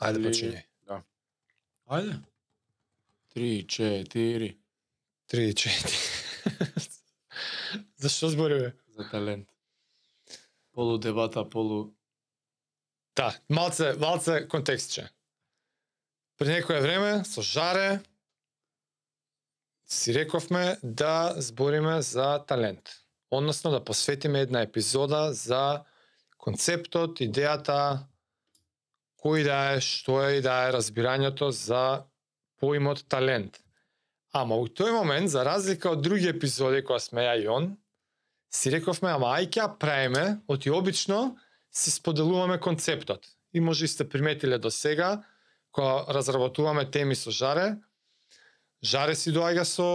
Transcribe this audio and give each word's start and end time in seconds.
Ајде 0.00 0.24
почињај. 0.24 0.64
Да. 0.88 1.02
Ајде. 1.92 2.16
Три, 3.34 3.50
четири. 3.68 4.50
Три, 5.26 5.54
четири. 5.54 5.96
Зашто 8.02 8.28
збориме? 8.28 8.72
За 8.96 9.08
талент. 9.10 9.48
Полу 10.72 10.98
дебата, 10.98 11.44
полу... 11.50 11.92
Да, 13.16 13.34
малце, 13.48 13.92
малце 13.98 14.48
контекстче. 14.48 15.10
Пред 16.38 16.48
некое 16.48 16.80
време 16.80 17.24
со 17.24 17.42
Жаре 17.42 18.00
си 19.86 20.14
рековме 20.14 20.78
да 20.82 21.34
збориме 21.36 22.02
за 22.02 22.44
талент. 22.46 22.90
Односно 23.30 23.70
да 23.70 23.84
посветиме 23.84 24.40
една 24.40 24.62
епизода 24.62 25.32
за 25.32 25.84
концептот, 26.38 27.20
идејата, 27.20 28.06
кој 29.20 29.44
да 29.44 29.58
е, 29.74 29.80
што 29.84 30.22
е 30.24 30.38
и 30.38 30.44
да 30.44 30.68
е 30.68 30.72
разбирањето 30.76 31.50
за 31.52 32.06
поимот 32.60 33.04
талент. 33.08 33.60
Ама 34.32 34.56
у 34.56 34.68
тој 34.68 34.92
момент, 34.94 35.30
за 35.30 35.44
разлика 35.44 35.90
од 35.90 36.02
други 36.02 36.30
епизоди 36.30 36.84
која 36.86 37.00
сме 37.02 37.26
ја 37.26 37.36
и 37.42 37.48
он, 37.48 37.74
си 38.50 38.70
рековме, 38.70 39.10
ама 39.12 39.34
ај 39.38 39.50
ќе 39.50 39.68
правиме, 39.78 40.40
оти 40.48 40.70
обично 40.70 41.36
си 41.70 41.90
споделуваме 41.90 42.58
концептот. 42.58 43.26
И 43.52 43.60
може 43.60 43.84
и 43.84 43.88
сте 43.88 44.08
приметиле 44.08 44.58
до 44.58 44.70
сега, 44.70 45.22
кога 45.72 46.04
разработуваме 46.08 46.90
теми 46.90 47.14
со 47.14 47.30
Жаре, 47.30 47.76
Жаре 48.82 49.14
си 49.14 49.32
доаѓа 49.32 49.64
со 49.68 49.86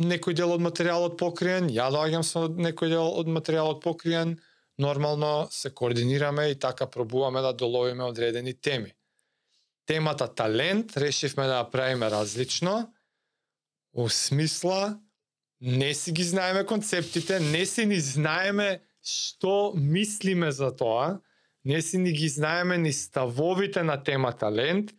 некој 0.00 0.34
дел 0.34 0.50
од 0.50 0.62
материјалот 0.64 1.16
покриен, 1.18 1.68
ја 1.70 1.90
доаѓам 1.94 2.24
со 2.26 2.48
некој 2.48 2.90
дел 2.90 3.12
од 3.20 3.28
материјалот 3.30 3.82
покриен, 3.84 4.38
нормално 4.80 5.48
се 5.50 5.74
координираме 5.74 6.46
и 6.46 6.58
така 6.58 6.90
пробуваме 6.90 7.40
да 7.40 7.52
доловиме 7.52 8.04
одредени 8.04 8.54
теми. 8.54 8.92
Темата 9.86 10.34
талент 10.34 10.96
решивме 10.96 11.46
да 11.46 11.60
ја 11.60 11.70
правиме 11.70 12.10
различно, 12.10 12.92
у 13.92 14.08
смисла 14.08 14.98
не 15.60 15.94
си 15.94 16.12
ги 16.12 16.24
знаеме 16.24 16.66
концептите, 16.66 17.40
не 17.40 17.66
си 17.66 17.86
ни 17.86 18.00
знаеме 18.00 18.80
што 19.02 19.72
мислиме 19.76 20.50
за 20.52 20.76
тоа, 20.76 21.20
не 21.64 21.82
си 21.82 21.98
ни 21.98 22.12
ги 22.12 22.28
знаеме 22.28 22.78
ни 22.78 22.92
ставовите 22.92 23.82
на 23.82 24.02
тема 24.02 24.32
талент 24.32 24.92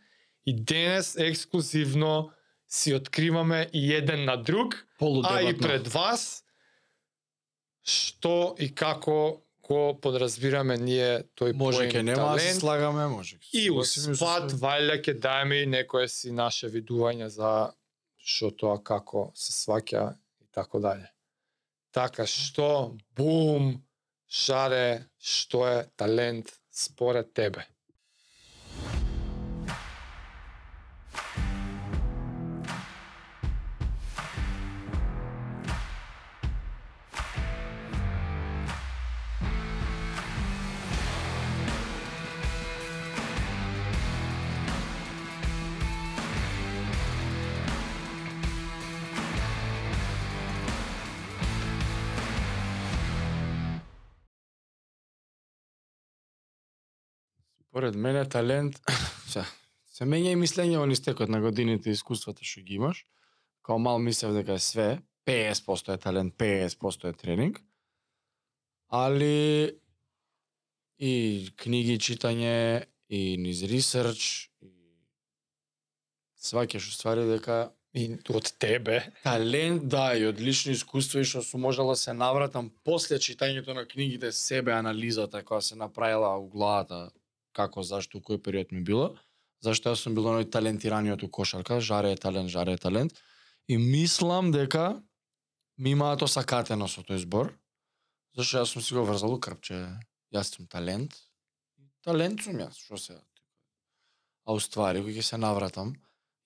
и 0.46 0.56
денес 0.56 1.16
ексклузивно 1.16 2.32
си 2.68 2.94
откриваме 2.94 3.70
и 3.74 3.94
еден 3.94 4.26
на 4.26 4.38
друг, 4.38 4.88
а 5.24 5.42
и 5.42 5.58
пред 5.58 5.88
вас 5.88 6.44
што 7.82 8.56
и 8.60 8.70
како 8.76 9.42
го 9.72 10.00
подразбираме 10.02 10.78
ние 10.78 11.24
тој 11.40 11.56
Може 11.56 11.88
ке 11.90 12.04
нема 12.04 12.34
да 12.36 12.40
се 12.40 12.54
слагаме, 12.60 13.08
може. 13.08 13.40
И 13.54 13.70
се. 13.84 14.12
валја 14.60 14.98
ќе 15.00 15.16
даеме 15.20 15.62
и 15.64 15.70
некое 15.70 16.08
си 16.12 16.32
наше 16.32 16.68
видување 16.68 17.30
за 17.32 17.72
што 18.18 18.52
тоа 18.52 18.78
како 18.84 19.32
се 19.36 19.56
сваќа 19.56 20.04
и 20.44 20.48
така 20.52 20.80
дале. 20.84 21.08
Така 21.92 22.28
што 22.28 22.96
бум 23.16 23.74
шаре 24.28 25.08
што 25.20 25.66
е 25.68 25.86
талент 25.96 26.52
според 26.72 27.34
тебе. 27.34 27.66
Поред 57.72 57.96
мене 57.96 58.26
талент, 58.30 58.82
се, 59.32 59.44
се 59.88 60.06
менја 60.06 60.36
и 60.36 60.40
мислење 60.40 60.80
во 60.82 60.88
истекот 60.92 61.32
на 61.32 61.40
годините 61.40 61.90
и 61.90 61.96
искуствата 61.96 62.44
што 62.44 62.64
ги 62.68 62.76
имаш. 62.80 63.06
Као 63.64 63.80
мал 63.80 64.00
мислев 64.00 64.34
дека 64.36 64.58
е 64.60 64.64
све, 64.64 64.88
50% 65.26 65.94
е 65.94 65.98
талент, 65.98 66.36
50% 66.36 67.10
е 67.10 67.14
тренинг. 67.14 67.62
Али 68.92 69.78
и 71.00 71.14
книги 71.58 71.96
читање, 71.98 72.88
и 73.08 73.38
низ 73.38 73.64
ресерч, 73.64 74.50
и 74.62 74.72
сваќаш 76.42 76.90
уствари 76.92 77.28
дека 77.30 77.70
И 77.94 78.06
од 78.32 78.54
тебе. 78.56 79.02
талент, 79.24 79.90
да, 79.92 80.14
и 80.16 80.24
од 80.24 80.40
лично 80.40 80.72
искуство 80.72 81.20
и 81.20 81.28
што 81.28 81.42
сум 81.44 81.66
можела 81.68 81.92
да 81.92 82.00
се 82.00 82.14
навратам 82.16 82.70
после 82.88 83.18
читањето 83.20 83.76
на 83.76 83.84
книгите, 83.84 84.32
себе 84.32 84.72
анализата 84.72 85.44
која 85.44 85.60
се 85.60 85.76
направила 85.76 86.38
у 86.40 86.48
главата, 86.48 87.12
како, 87.54 87.84
зашто, 87.84 88.20
у 88.20 88.26
кој 88.26 88.42
период 88.44 88.72
ми 88.72 88.84
било, 88.86 89.16
зашто 89.62 89.92
јас 89.92 90.04
сум 90.04 90.16
бил 90.18 90.30
оној 90.32 90.50
талентираниот 90.52 91.24
у 91.24 91.30
кошарка, 91.30 91.80
жаре 91.80 92.14
е 92.16 92.20
талент, 92.20 92.50
жаре 92.50 92.78
е 92.78 92.82
талент, 92.82 93.18
и 93.68 93.78
мислам 93.78 94.52
дека 94.52 95.02
ми 95.78 95.96
имаат 95.96 96.22
осакатено 96.22 96.88
со 96.88 97.04
тој 97.04 97.24
збор, 97.26 97.54
зашто 98.38 98.62
јас 98.62 98.74
сум 98.74 98.86
си 98.86 98.96
го 98.96 99.06
врзал 99.08 99.36
у 99.36 99.40
крпче, 99.40 99.84
јас 100.34 100.56
сум 100.56 100.68
талент, 100.68 101.18
талент 102.06 102.44
сум 102.44 102.64
јас, 102.64 102.80
што 102.80 102.98
се 102.98 103.20
А 104.42 104.56
уствари, 104.58 105.04
кога 105.06 105.14
ќе 105.14 105.22
се 105.22 105.38
навратам, 105.38 105.92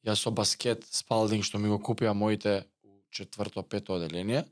Јас 0.05 0.21
со 0.21 0.29
баскет 0.29 0.83
спалдинг 0.93 1.45
што 1.47 1.57
ми 1.57 1.71
го 1.71 1.79
купија 1.81 2.13
моите 2.13 2.51
у 2.85 2.99
четврто, 3.09 3.63
пето 3.63 3.95
оделение, 3.95 4.43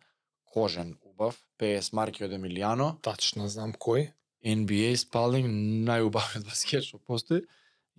кожен, 0.49 0.95
убав, 1.05 1.37
50 1.61 1.93
марки 1.93 2.23
од 2.25 2.33
Емилијано, 2.33 2.87
Тачно 3.05 3.45
знам 3.47 3.75
кој. 3.77 4.07
NBA 4.43 4.95
спалдинг, 4.99 5.47
најубавиот 5.87 6.45
баскет 6.47 6.83
што 6.83 6.99
постои. 6.99 7.43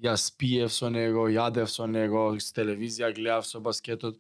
Јас 0.00 0.28
пиев 0.37 0.72
со 0.75 0.91
него, 0.91 1.28
јадев 1.31 1.71
со 1.71 1.87
него, 1.87 2.27
с 2.37 2.53
телевизија 2.53 3.12
гледав 3.15 3.47
со 3.47 3.60
баскетот, 3.62 4.19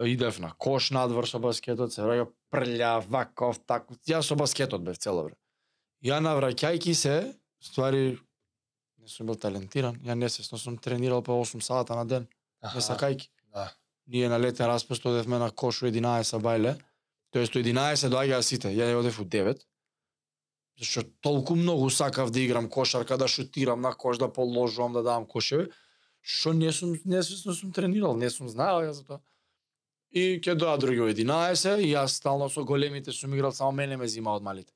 идев 0.00 0.38
на 0.40 0.52
кош 0.58 0.90
надвор 0.94 1.28
со 1.28 1.40
баскетот, 1.42 1.92
се 1.92 2.06
враќа 2.06 2.28
прљав, 2.54 3.08
ваков, 3.10 3.60
тако. 3.66 3.98
Јас 4.08 4.30
со 4.30 4.38
баскетот 4.38 4.82
бев 4.86 4.98
цело 4.98 5.26
време. 5.26 5.40
Ја 6.02 6.22
навраќајки 6.22 6.94
се, 6.94 7.16
ствари 7.60 8.18
не 9.02 9.10
сум 9.10 9.26
бил 9.26 9.36
талентиран, 9.36 9.98
ја 10.06 10.14
несвесно 10.14 10.58
сум 10.58 10.78
тренирал 10.78 11.22
по 11.22 11.34
8 11.42 11.60
сата 11.60 11.98
на 11.98 12.06
ден, 12.06 12.28
не 12.62 12.80
сакајки. 12.80 13.28
Да. 13.52 13.72
Ние 14.06 14.28
на 14.28 14.38
летен 14.38 14.66
распуст 14.66 15.06
одевме 15.06 15.38
на 15.38 15.50
кош 15.50 15.82
у 15.82 15.86
11 15.86 16.38
бајле, 16.42 16.76
тоест 17.30 17.56
у 17.56 17.58
11 17.58 18.08
доаѓаа 18.08 18.42
сите, 18.42 18.70
ја 18.70 18.94
одев 18.98 19.20
у 19.20 19.24
9, 19.24 19.66
зашто 20.78 21.02
толку 21.20 21.54
многу 21.54 21.90
сакав 21.90 22.30
да 22.30 22.40
играм 22.40 22.68
кошарка, 22.68 23.16
да 23.16 23.28
шутирам 23.28 23.80
на 23.80 23.92
кош, 23.94 24.18
да 24.18 24.28
положувам, 24.28 24.92
да 24.92 25.02
давам 25.02 25.26
кошеви, 25.26 25.68
што 26.20 26.52
не 26.52 26.72
сум 26.72 26.96
несвесно 27.04 27.54
сум 27.54 27.72
тренирал, 27.72 28.16
не 28.16 28.30
сум 28.30 28.48
знаел 28.48 28.82
ја 28.82 28.90
за 28.90 29.04
тоа. 29.04 29.20
И 30.10 30.38
ќе 30.38 30.54
доа 30.54 30.76
други 30.76 31.00
у 31.00 31.08
11 31.08 31.80
и 31.80 31.92
јас 31.92 32.18
стално 32.18 32.48
со 32.48 32.64
големите 32.64 33.12
сум 33.12 33.34
играл, 33.34 33.52
само 33.52 33.72
мене 33.72 33.96
ме 33.96 34.08
зима 34.08 34.30
од 34.30 34.42
малите. 34.42 34.72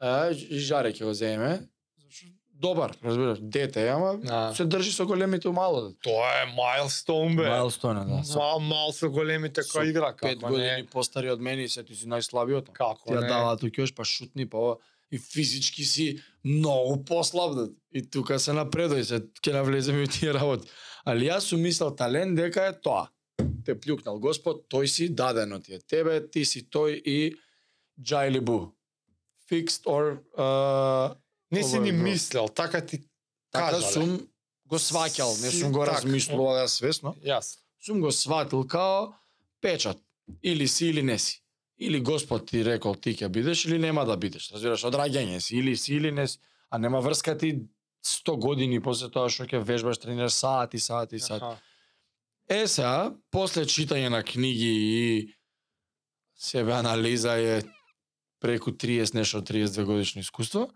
Е, 0.00 0.32
и 0.32 0.58
жаре 0.58 0.92
ќе 0.92 1.04
го 1.04 1.12
земе, 1.12 1.68
зашто 1.98 2.26
добар, 2.54 2.94
разбираш, 3.02 3.38
дете, 3.42 3.82
е, 3.82 3.88
ама 3.88 4.14
А. 4.24 4.54
се 4.54 4.64
држи 4.64 4.92
со 4.92 5.04
големите 5.04 5.48
мало. 5.50 5.92
Тоа 6.00 6.42
е 6.42 6.46
мајлстоун 6.48 7.36
бе. 7.36 7.48
Майлстоне, 7.50 8.04
да. 8.06 8.22
Со 8.24 8.38
Мал, 8.38 8.60
мал 8.60 8.92
со 8.92 9.10
големите 9.10 9.62
Со 9.62 9.78
кој 9.78 9.90
игра, 9.90 10.12
пет 10.12 10.40
како 10.40 10.52
години 10.52 10.66
не. 10.76 10.86
постари 10.86 11.30
од 11.30 11.40
мене 11.40 11.64
и 11.64 11.68
се 11.68 11.82
ти 11.82 11.94
си 11.94 12.06
најслабиот. 12.06 12.72
Како 12.72 13.02
Ти 13.04 13.12
ја 13.12 13.20
не. 13.20 13.28
дава 13.28 13.56
тука 13.56 13.82
још 13.82 13.94
па 13.94 14.04
шутни 14.04 14.46
па 14.46 14.56
ова 14.58 14.76
и 15.14 15.18
физички 15.18 15.84
си 15.84 16.18
многу 16.44 17.04
послаб 17.04 17.54
да. 17.54 17.68
И 17.94 18.02
тука 18.10 18.38
се 18.42 18.50
напредој 18.56 19.02
се 19.06 19.20
ќе 19.38 19.52
навлеземе 19.54 20.02
и 20.04 20.10
тие 20.10 20.34
работи. 20.34 20.66
Али 21.06 21.28
јас 21.30 21.46
сум 21.50 21.62
мислел 21.62 21.94
талент 21.94 22.34
дека 22.36 22.66
е 22.66 22.74
тоа. 22.80 23.06
Те 23.64 23.76
плюкнал 23.78 24.18
Господ, 24.18 24.64
тој 24.72 24.86
си 24.90 25.08
дадено 25.14 25.60
ти 25.62 25.74
е 25.74 25.78
тебе, 25.78 26.18
ти 26.26 26.44
си 26.44 26.66
тој 26.66 26.98
и 26.98 27.36
Джайли 28.00 28.40
Бу. 28.40 28.74
Fixed 29.50 29.86
or 29.86 30.18
uh, 30.38 31.14
Не 31.52 31.62
си 31.62 31.78
ни 31.78 31.92
мислел, 31.92 32.48
така 32.48 32.80
ти 32.86 32.98
така 33.52 33.70
кажале. 33.70 33.92
сум 33.92 34.28
го 34.66 34.76
сваќал, 34.76 35.30
не 35.42 35.50
сум 35.50 35.72
го 35.72 35.84
така. 35.84 36.00
размислувал 36.02 36.58
ја 36.58 36.66
свесно. 36.66 37.14
Јас. 37.22 37.58
сум 37.78 38.00
го 38.00 38.10
сватил 38.10 38.66
као 38.66 39.12
печат. 39.60 39.98
Или 40.42 40.68
си 40.68 40.86
или 40.86 41.02
не 41.02 41.18
си. 41.18 41.43
Или 41.78 42.00
Господ 42.00 42.46
ти 42.46 42.64
рекол 42.64 42.94
ти 42.94 43.16
ќе 43.16 43.28
бидеш 43.28 43.64
или 43.64 43.78
нема 43.78 44.04
да 44.06 44.16
бидеш. 44.16 44.50
Разбираш, 44.54 44.84
од 44.84 44.94
раѓање 44.94 45.40
си 45.40 45.56
или 45.58 45.76
си 45.76 45.94
или 45.94 46.12
не 46.12 46.26
си. 46.28 46.38
А 46.70 46.78
нема 46.78 47.00
врска 47.00 47.38
ти 47.38 47.66
100 48.04 48.36
години 48.40 48.80
после 48.82 49.10
тоа 49.10 49.30
што 49.30 49.46
ќе 49.48 49.62
вежбаш, 49.64 49.98
тренираш 49.98 50.32
сати, 50.32 50.78
сати, 50.78 51.18
сати. 51.18 51.44
Аха. 51.44 51.58
Е 52.48 52.66
сега, 52.68 53.14
после 53.30 53.64
читање 53.64 54.08
на 54.12 54.22
книги 54.22 54.70
и 54.70 55.34
себе 56.36 56.72
анализа 56.72 57.38
е 57.40 57.62
преку 58.40 58.70
30 58.70 59.14
нешто 59.14 59.40
32 59.40 59.84
годишно 59.84 60.20
искуство, 60.20 60.68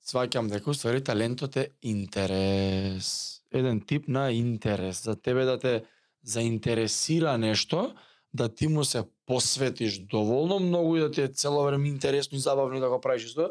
сваќам 0.00 0.48
дека 0.48 0.70
уствари 0.70 1.04
талентот 1.04 1.56
е 1.56 1.68
интерес. 1.82 3.42
еден 3.52 3.80
тип 3.80 4.08
на 4.08 4.30
интерес, 4.32 5.04
за 5.04 5.16
тебе 5.16 5.44
да 5.44 5.58
те 5.58 5.84
заинтересира 6.22 7.38
нешто, 7.38 7.94
да 8.34 8.54
ти 8.54 8.68
му 8.68 8.84
се 8.84 9.04
посветиш 9.26 9.98
доволно 9.98 10.58
многу 10.60 10.96
и 10.96 11.00
да 11.00 11.10
ти 11.10 11.22
е 11.22 11.28
цело 11.28 11.62
време 11.62 11.88
интересно 11.88 12.38
и 12.38 12.40
забавно 12.40 12.80
да 12.80 12.88
го 12.88 13.00
правиш 13.00 13.24
исто, 13.24 13.50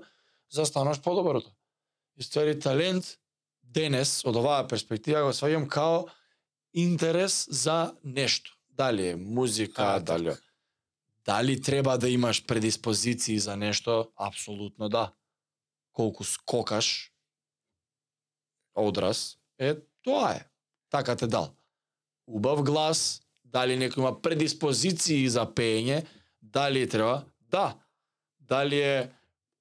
за 0.50 0.62
да 0.62 0.66
станеш 0.66 1.02
подоброто. 1.02 1.52
И 2.18 2.24
ствари 2.24 2.60
талент 2.60 3.18
денес 3.64 4.26
од 4.26 4.36
оваа 4.36 4.68
перспектива 4.68 5.22
го 5.28 5.34
сваѓам 5.36 5.68
као 5.68 6.06
интерес 6.74 7.48
за 7.52 7.94
нешто. 8.04 8.54
Дали 8.70 9.08
е 9.08 9.16
музика, 9.16 9.84
А, 9.84 10.00
дали 10.00 10.30
така. 10.30 10.42
дали 11.26 11.62
треба 11.62 11.98
да 11.98 12.10
имаш 12.10 12.46
предиспозиции 12.46 13.40
за 13.40 13.58
нешто? 13.58 14.12
Апсолутно 14.16 14.90
да. 14.90 15.14
Колку 15.94 16.24
скокаш 16.24 17.14
одраз, 18.76 19.38
е 19.60 19.76
тоа 20.04 20.32
е. 20.32 20.46
Така 20.90 21.16
те 21.16 21.28
дал. 21.28 21.56
Убав 22.28 22.64
глас, 22.64 23.22
дали 23.54 23.78
некој 23.78 24.00
има 24.04 24.14
предиспозиции 24.22 25.28
за 25.30 25.46
пеење, 25.46 26.04
дали 26.42 26.88
треба? 26.90 27.24
Да. 27.52 27.76
Дали 28.40 28.80
е 28.82 29.10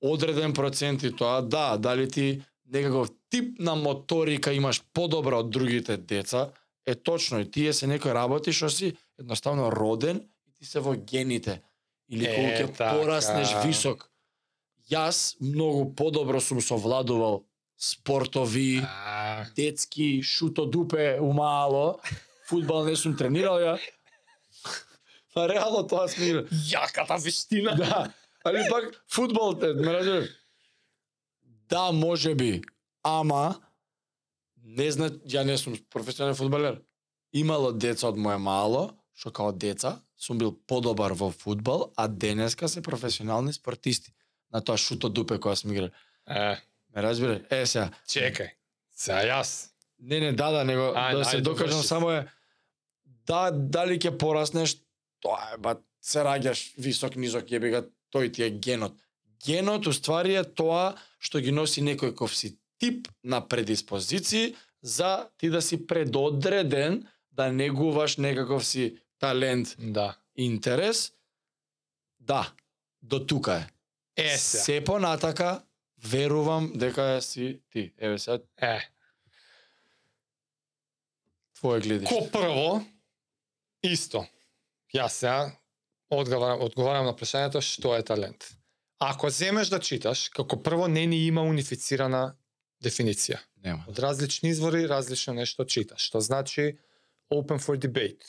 одреден 0.00 0.52
процент 0.52 1.02
и 1.02 1.12
тоа? 1.16 1.42
Да. 1.42 1.76
Дали 1.76 2.08
ти 2.08 2.42
некаков 2.66 3.10
тип 3.30 3.58
на 3.58 3.74
моторика 3.74 4.52
имаш 4.52 4.82
подобра 4.92 5.38
од 5.38 5.50
другите 5.50 5.96
деца? 5.96 6.50
Е 6.86 6.94
точно, 6.94 7.40
и 7.40 7.50
тие 7.50 7.72
се 7.72 7.86
некои 7.86 8.14
работи 8.14 8.52
што 8.52 8.70
си 8.70 8.92
едноставно 9.18 9.72
роден 9.72 10.22
и 10.46 10.52
ти 10.58 10.66
се 10.66 10.80
во 10.80 10.94
гените. 10.94 11.62
Или 12.08 12.26
колку 12.30 12.50
ќе 12.62 12.66
така. 12.76 12.92
пораснеш 12.94 13.50
висок. 13.64 14.06
Јас 14.86 15.34
многу 15.42 15.90
подобро 15.98 16.40
сум 16.40 16.60
совладувал 16.62 17.42
спортови, 17.76 18.80
А, 18.86 19.44
детски, 19.56 20.22
шуто 20.22 20.66
дупе 20.66 21.18
умало, 21.20 21.98
фудбал 22.48 22.84
не 22.84 22.96
сум 22.96 23.16
тренирал 23.16 23.60
ја. 23.60 23.76
Па 25.34 25.48
реално 25.48 25.82
тоа 25.86 26.08
сме 26.08 26.46
јаката 26.70 27.18
вештина. 27.22 27.76
Да, 27.76 28.12
али 28.44 28.64
пак 28.70 29.04
фудбал, 29.12 29.54
те, 29.58 29.74
ме 29.74 29.92
разбираш? 29.92 30.28
Да, 31.68 31.92
може 31.92 32.34
би, 32.34 32.62
ама 33.02 33.60
не 34.62 34.90
зна, 34.90 35.10
ја 35.28 35.44
не 35.44 35.58
сум 35.58 35.76
професионален 35.90 36.38
фудбалер. 36.38 36.80
Имало 37.32 37.72
деца 37.72 38.08
од 38.08 38.16
моje 38.16 38.38
мало, 38.38 38.88
што 39.12 39.32
као 39.34 39.52
деца 39.52 39.98
сум 40.16 40.38
бил 40.38 40.52
подобар 40.52 41.12
во 41.12 41.30
фудбал, 41.30 41.90
а 41.96 42.08
денеска 42.08 42.68
се 42.68 42.82
професионални 42.82 43.52
спортисти 43.52 44.14
на 44.52 44.62
тоа 44.64 44.78
шуто 44.80 45.08
дупе 45.08 45.36
која 45.36 45.54
сме 45.54 45.74
играли. 45.74 45.92
Е, 46.26 46.56
Ме 46.94 47.02
разбираш? 47.02 47.42
Е, 47.50 47.66
сега, 47.66 47.90
чекај. 48.08 48.54
Сега 48.96 49.20
јас. 49.28 49.76
Не, 49.98 50.20
не, 50.20 50.32
да, 50.32 50.50
да, 50.50 50.64
него 50.64 50.92
Ајде, 50.96 51.18
да 51.18 51.24
се 51.24 51.40
докажам 51.40 51.82
само 51.82 52.10
е 52.10 52.26
да 53.26 53.50
дали 53.50 53.98
ќе 53.98 54.18
пораснеш, 54.18 54.76
тоа 55.20 55.54
е 55.54 55.58
ба 55.58 55.76
се 56.00 56.18
раѓаш 56.18 56.74
висок 56.78 57.16
низок 57.16 57.50
јеби 57.50 57.70
ga 57.70 57.80
тој 58.14 58.32
ти 58.32 58.42
е 58.42 58.50
генот. 58.50 58.94
Генот 59.46 59.86
уствари 59.86 60.34
е 60.34 60.44
тоа 60.44 60.94
што 61.18 61.40
ги 61.40 61.52
носи 61.52 61.82
некој 61.82 62.14
ков 62.14 62.34
си 62.34 62.54
тип 62.78 63.08
на 63.24 63.40
предиспозиции 63.48 64.54
за 64.82 65.28
ти 65.38 65.50
да 65.50 65.62
си 65.62 65.86
предодреден 65.86 67.06
да 67.32 67.52
негуваш 67.52 68.16
некаков 68.16 68.64
си 68.66 68.98
талент, 69.18 69.76
Да. 69.78 70.16
интерес. 70.36 71.12
Да, 72.20 72.52
до 73.02 73.26
тука 73.26 73.66
е. 74.16 74.24
Е, 74.24 74.38
сега. 74.38 74.62
Се 74.62 74.84
понатака 74.84 75.62
верувам 76.04 76.72
дека 76.74 77.22
си 77.22 77.60
ти. 77.70 77.92
Еве 77.98 78.18
сега 78.18 78.38
Е, 78.56 78.78
твое 81.54 81.80
гледиште. 81.80 82.14
ко 82.14 82.30
прво, 82.30 82.84
исто. 83.92 84.24
Јас 84.94 85.20
сега 85.22 85.52
одговарам, 86.10 86.62
одговарам 86.62 87.06
на 87.06 87.14
прашањето 87.16 87.62
што 87.64 87.96
е 87.96 88.04
талент. 88.06 88.52
Ако 88.98 89.30
земеш 89.30 89.68
да 89.68 89.80
читаш, 89.80 90.28
како 90.32 90.56
прво 90.62 90.88
не 90.88 91.04
ни 91.06 91.26
има 91.26 91.42
унифицирана 91.44 92.36
дефиниција. 92.82 93.38
Нема. 93.64 93.84
Од 93.88 93.98
различни 93.98 94.50
извори 94.54 94.86
различно 94.88 95.34
нешто 95.34 95.64
читаш, 95.64 96.06
што 96.08 96.20
значи 96.20 96.78
open 97.32 97.60
for 97.60 97.76
debate. 97.76 98.24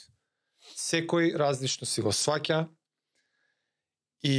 Секој 0.76 1.36
различно 1.38 1.86
си 1.86 2.02
го 2.02 2.12
сваќа 2.12 2.66
и 4.22 4.36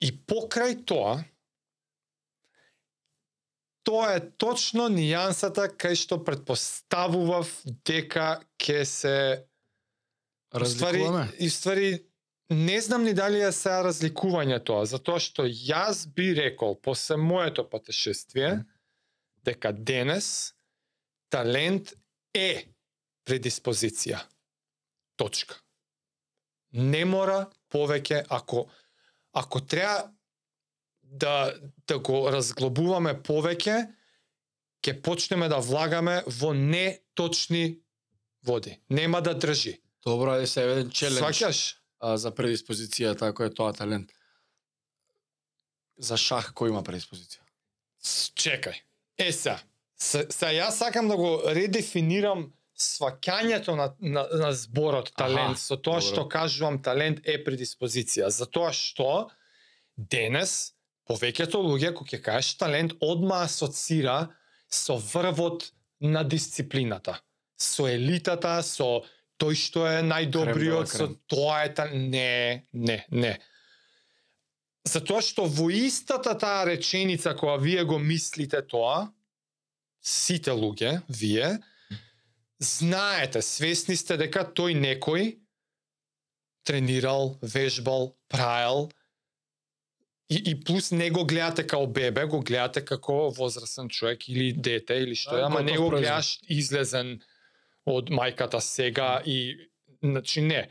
и 0.00 0.12
покрај 0.30 0.78
тоа 0.86 1.18
тоа 3.86 4.16
е 4.16 4.24
точно 4.40 4.88
нијансата 4.92 5.68
кај 5.70 5.96
што 5.98 6.20
предпоставував 6.24 7.50
дека 7.86 8.40
ќе 8.60 8.84
се 8.84 9.16
Разликуваме? 10.52 11.28
и 11.38 11.50
ствари 11.50 12.08
не 12.50 12.80
знам 12.80 13.04
ни 13.04 13.12
дали 13.14 13.42
е 13.44 13.52
сега 13.52 13.82
разликување 13.84 14.56
тоа, 14.64 14.86
затоа 14.88 15.20
што 15.20 15.44
јас 15.44 16.06
би 16.08 16.32
рекол 16.36 16.78
после 16.80 17.18
моето 17.20 17.64
патешествие 17.68 18.64
дека 19.44 19.72
денес 19.72 20.54
талент 21.28 21.92
е 22.34 22.72
предиспозиција. 23.28 24.22
Точка. 25.20 25.60
Не 26.72 27.04
мора 27.04 27.48
повеќе 27.72 28.24
ако 28.28 28.68
ако 29.36 29.60
треба 29.60 30.08
да 31.10 31.54
да 31.86 31.98
го 31.98 32.28
разглобуваме 32.30 33.14
повеќе, 33.22 33.88
ќе 34.84 34.94
почнеме 35.02 35.48
да 35.48 35.58
влагаме 35.58 36.22
во 36.26 36.52
неточни 36.52 37.78
води. 38.44 38.78
Нема 38.90 39.22
да 39.22 39.34
држи. 39.34 39.78
Добро, 40.04 40.36
е 40.38 40.46
се 40.46 40.62
еден 40.62 40.90
челендж 40.90 41.24
Сваќаш? 41.24 41.74
за 41.98 42.30
предиспозицијата, 42.30 43.32
кој 43.34 43.50
е 43.50 43.54
тоа 43.54 43.72
талент. 43.74 44.12
За 45.98 46.16
шах 46.16 46.52
кој 46.54 46.70
има 46.70 46.84
предиспозиција? 46.86 47.42
Чекај. 48.38 48.78
Е 49.18 49.32
са, 49.32 49.56
се, 49.98 50.26
се 50.30 50.52
јас 50.54 50.78
сакам 50.78 51.08
да 51.10 51.16
го 51.18 51.42
редефинирам 51.50 52.52
сваќањето 52.78 53.74
на, 53.74 53.88
на, 53.98 54.22
на 54.30 54.52
зборот 54.54 55.10
талент, 55.18 55.58
Аха, 55.58 55.64
со 55.64 55.76
тоа 55.76 55.98
добро. 55.98 56.06
што 56.06 56.28
кажувам 56.30 56.78
талент 56.82 57.18
е 57.26 57.40
предиспозиција. 57.42 58.30
Затоа 58.30 58.70
што 58.72 59.26
денес 59.96 60.77
повеќето 61.08 61.60
луѓе 61.64 61.94
кога 61.96 62.16
ќе 62.16 62.22
кажеш 62.22 62.56
талент 62.60 62.94
одма 63.00 63.42
асоцира 63.46 64.28
со 64.68 64.98
врвот 65.00 65.70
на 66.00 66.22
дисциплината, 66.24 67.18
со 67.56 67.88
елитата, 67.88 68.58
со 68.62 69.02
тој 69.40 69.56
што 69.58 69.86
е 69.88 70.02
најдобриот, 70.06 70.90
со 70.90 71.08
тоа 71.30 71.64
е 71.66 71.72
та... 71.74 71.88
не, 71.90 72.66
не, 72.72 73.00
не. 73.10 73.34
Затоа 74.88 75.22
што 75.24 75.46
во 75.46 75.68
истата 75.74 76.34
таа 76.38 76.66
реченица 76.68 77.34
која 77.38 77.58
вие 77.62 77.84
го 77.84 77.98
мислите 77.98 78.60
тоа, 78.62 79.08
сите 80.00 80.54
луѓе, 80.54 81.00
вие, 81.08 81.58
знаете, 82.58 83.42
свесни 83.42 83.96
сте 83.96 84.16
дека 84.18 84.44
тој 84.44 84.76
некој 84.78 85.36
тренирал, 86.66 87.36
вежбал, 87.42 88.16
праел, 88.28 88.88
и, 90.30 90.42
и 90.50 90.60
плюс 90.60 90.90
не 90.90 91.10
го 91.10 91.24
гледате 91.24 91.66
као 91.66 91.86
бебе, 91.86 92.26
го 92.26 92.40
гледате 92.40 92.84
како 92.84 93.30
возрастен 93.30 93.88
човек 93.88 94.28
или 94.28 94.52
дете 94.52 94.94
или 94.94 95.16
што 95.16 95.36
е, 95.36 95.40
Да, 95.40 95.46
ама 95.46 95.62
не 95.62 95.76
го 95.76 95.88
гледаш 95.90 96.38
излезен 96.48 97.20
од 97.88 98.10
мајката 98.12 98.60
сега 98.60 99.22
и 99.24 99.56
значи 100.02 100.44
не. 100.44 100.68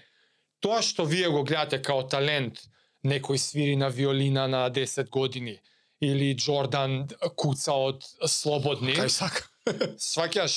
Тоа 0.61 0.81
што 0.81 1.05
вие 1.05 1.29
го 1.33 1.43
гледате 1.43 1.81
као 1.81 2.05
талент, 2.05 2.61
некој 3.05 3.41
свири 3.41 3.75
на 3.75 3.89
виолина 3.89 4.47
на 4.47 4.69
10 4.69 5.09
години 5.09 5.57
или 6.01 6.35
Джордан 6.37 7.07
куца 7.35 7.73
од 7.73 8.05
слободни. 8.29 8.93
Кај 8.93 9.09
сака. 9.09 9.49
Сваќаш 9.97 10.53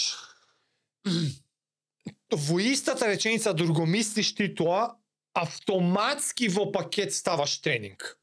во 2.31 2.61
истата 2.61 3.09
реченица 3.09 3.55
докато 3.55 3.81
го 3.81 3.87
мислиш 3.87 4.35
ти 4.35 4.53
тоа, 4.55 4.97
автоматски 5.35 6.49
во 6.49 6.71
пакет 6.73 7.15
ставаш 7.15 7.61
тренинг. 7.65 8.20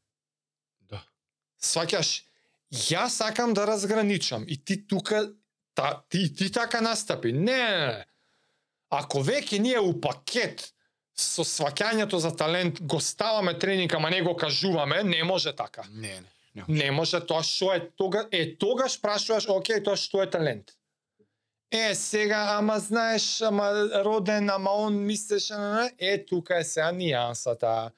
Сваќаш, 1.63 2.23
јас 2.91 3.17
сакам 3.21 3.53
да 3.53 3.65
разграничам 3.67 4.45
и 4.47 4.57
ти 4.65 4.87
тука 4.87 5.29
та, 5.73 6.03
ти, 6.09 6.33
ти 6.35 6.51
така 6.51 6.81
настапи. 6.81 7.33
Не, 7.33 7.57
не, 7.57 7.87
не. 7.87 8.05
Ако 8.89 9.19
веќе 9.19 9.59
ние 9.59 9.79
у 9.79 9.93
пакет 10.01 10.71
со 11.17 11.43
сваќањето 11.43 12.17
за 12.23 12.31
талент 12.35 12.81
го 12.81 12.99
ставаме 12.99 13.57
тренинг, 13.59 13.93
ама 13.93 14.09
не 14.09 14.21
го 14.21 14.35
кажуваме, 14.35 15.03
не 15.03 15.23
може 15.23 15.55
така. 15.55 15.83
Не, 15.91 16.21
не. 16.21 16.31
не. 16.55 16.63
Не 16.67 16.91
може 16.91 17.19
тоа 17.25 17.43
што 17.43 17.73
е 17.75 17.89
тога 17.97 18.27
е 18.31 18.55
тогаш 18.57 19.01
прашуваш 19.01 19.49
окей 19.49 19.83
тоа 19.83 19.97
што 19.97 20.23
е 20.23 20.29
талент. 20.29 20.73
Е 21.71 21.95
сега 21.95 22.57
ама 22.57 22.79
знаеш 22.79 23.41
ама 23.41 23.69
роден 24.05 24.49
ама 24.49 24.71
он 24.71 25.03
мислеше 25.05 25.53
е 25.99 26.25
тука 26.25 26.59
е 26.59 26.63
сега 26.63 26.91
нијансата. 26.93 27.91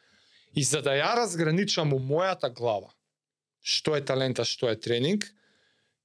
И 0.56 0.64
за 0.64 0.82
да 0.82 0.98
ја 0.98 1.16
разграничам 1.16 1.94
у 1.94 2.00
мојата 2.00 2.50
глава 2.50 2.90
што 3.62 3.96
е 3.98 4.06
талента, 4.06 4.46
што 4.46 4.70
е 4.70 4.80
тренинг, 4.80 5.26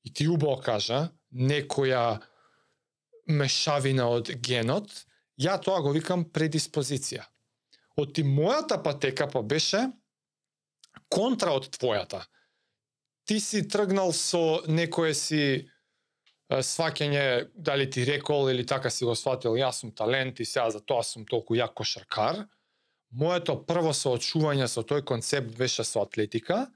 и 0.05 0.13
ти 0.13 0.29
убаво 0.29 0.61
кажа, 0.61 1.09
некоја 1.33 2.21
мешавина 3.27 4.09
од 4.13 4.35
генот, 4.45 4.91
ја 5.41 5.57
тоа 5.63 5.81
го 5.83 5.93
викам 5.95 6.25
предиспозиција. 6.25 7.25
Оти 7.97 8.25
мојата 8.27 8.81
патека 8.83 9.27
па 9.31 9.43
беше 9.43 9.87
контра 11.09 11.55
од 11.55 11.71
твојата. 11.75 12.25
Ти 13.25 13.41
си 13.41 13.65
тргнал 13.69 14.13
со 14.13 14.61
некое 14.69 15.15
си 15.15 15.71
сваќање, 16.51 17.51
дали 17.55 17.89
ти 17.91 18.05
рекол 18.05 18.51
или 18.51 18.67
така 18.67 18.91
си 18.91 19.05
го 19.05 19.15
сватил, 19.17 19.57
јас 19.57 19.81
сум 19.81 19.95
талент 19.97 20.41
и 20.41 20.45
сега 20.45 20.69
за 20.71 20.81
тоа 20.81 21.03
сум 21.03 21.25
толку 21.25 21.57
јак 21.57 21.75
кошаркар. 21.75 22.45
Моето 23.11 23.57
прво 23.67 23.95
соочување 23.95 24.69
со 24.69 24.83
тој 24.83 25.05
концепт 25.05 25.57
беше 25.57 25.85
со 25.85 26.03
атлетика, 26.03 26.67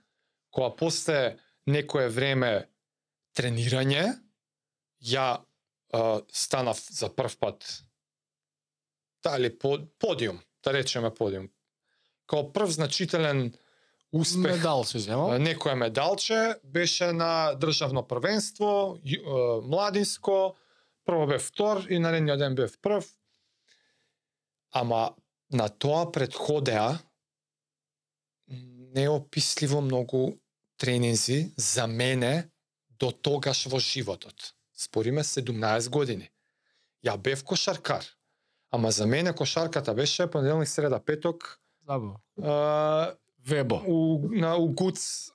која 0.54 0.72
после 0.76 1.38
некое 1.66 2.08
време 2.08 2.68
тренирање, 3.36 4.06
ја 5.00 5.28
е, 5.38 6.00
станав 6.32 6.80
за 6.90 7.08
прв 7.14 7.38
пат 7.38 7.64
дали 9.22 9.50
под, 9.58 9.90
подиум, 9.98 10.40
да 10.64 10.72
речеме 10.72 11.14
подиум. 11.14 11.48
Као 12.26 12.52
прв 12.52 12.70
значителен 12.70 13.54
успех 14.12 14.56
Медал 14.56 14.84
се 14.84 14.98
земал. 14.98 15.38
Некое 15.38 15.74
медалче 15.74 16.54
беше 16.64 17.12
на 17.12 17.54
државно 17.54 18.02
првенство, 18.02 18.98
младинско, 19.62 20.56
прво 21.04 21.26
бев 21.26 21.42
втор 21.42 21.84
и 21.88 21.98
наредниот 21.98 22.38
ден 22.38 22.54
бев 22.54 22.78
прв. 22.82 23.04
Ама 24.72 25.14
на 25.52 25.68
тоа 25.68 26.12
предходеа 26.12 26.98
неописливо 28.98 29.80
многу 29.80 30.38
тренинзи 30.76 31.52
за 31.56 31.86
мене 31.86 32.50
до 33.00 33.10
тогаш 33.12 33.66
во 33.66 33.78
животот. 33.78 34.54
Спориме 34.74 35.22
17 35.22 35.88
години. 35.90 36.30
Ја 37.04 37.16
бев 37.16 37.44
кошаркар. 37.44 38.04
Ама 38.70 38.90
за 38.90 39.06
мене 39.06 39.32
кошарката 39.32 39.94
беше 39.94 40.30
понеделник, 40.30 40.68
среда, 40.68 41.00
петок, 41.00 41.60
Забава. 41.86 42.20
а, 42.42 43.14
Вебо. 43.46 43.82
у, 43.86 44.28
на 44.30 44.56
у 44.56 44.68
Гуц 44.68 45.30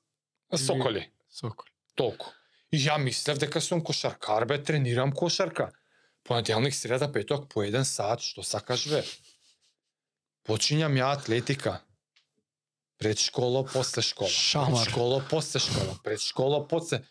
Соколи. 0.55 1.09
Сокол. 1.29 1.65
Толку. 1.95 2.25
И 2.71 2.77
ја 2.77 2.97
мислев 2.97 3.37
дека 3.37 3.61
сум 3.61 3.81
кошаркар, 3.83 4.45
бе, 4.45 4.63
тренирам 4.63 5.11
кошарка. 5.11 5.71
Понеделник, 6.23 6.73
среда, 6.75 7.11
петок, 7.11 7.49
по 7.49 7.63
еден 7.63 7.85
саат, 7.85 8.21
што 8.21 8.43
сакаш, 8.43 8.87
бе. 8.89 9.03
Почињам 10.45 10.93
ја 10.99 11.11
атлетика. 11.17 11.81
Пред 13.03 13.19
школа, 13.19 13.63
после 13.63 14.01
школа. 14.01 14.29
Шамар. 14.29 14.85
Пред 14.85 14.89
школа, 14.89 15.25
после 15.29 15.59
школа. 15.59 15.99
Пред 16.03 16.21
школа, 16.21 16.67
после... 16.67 17.03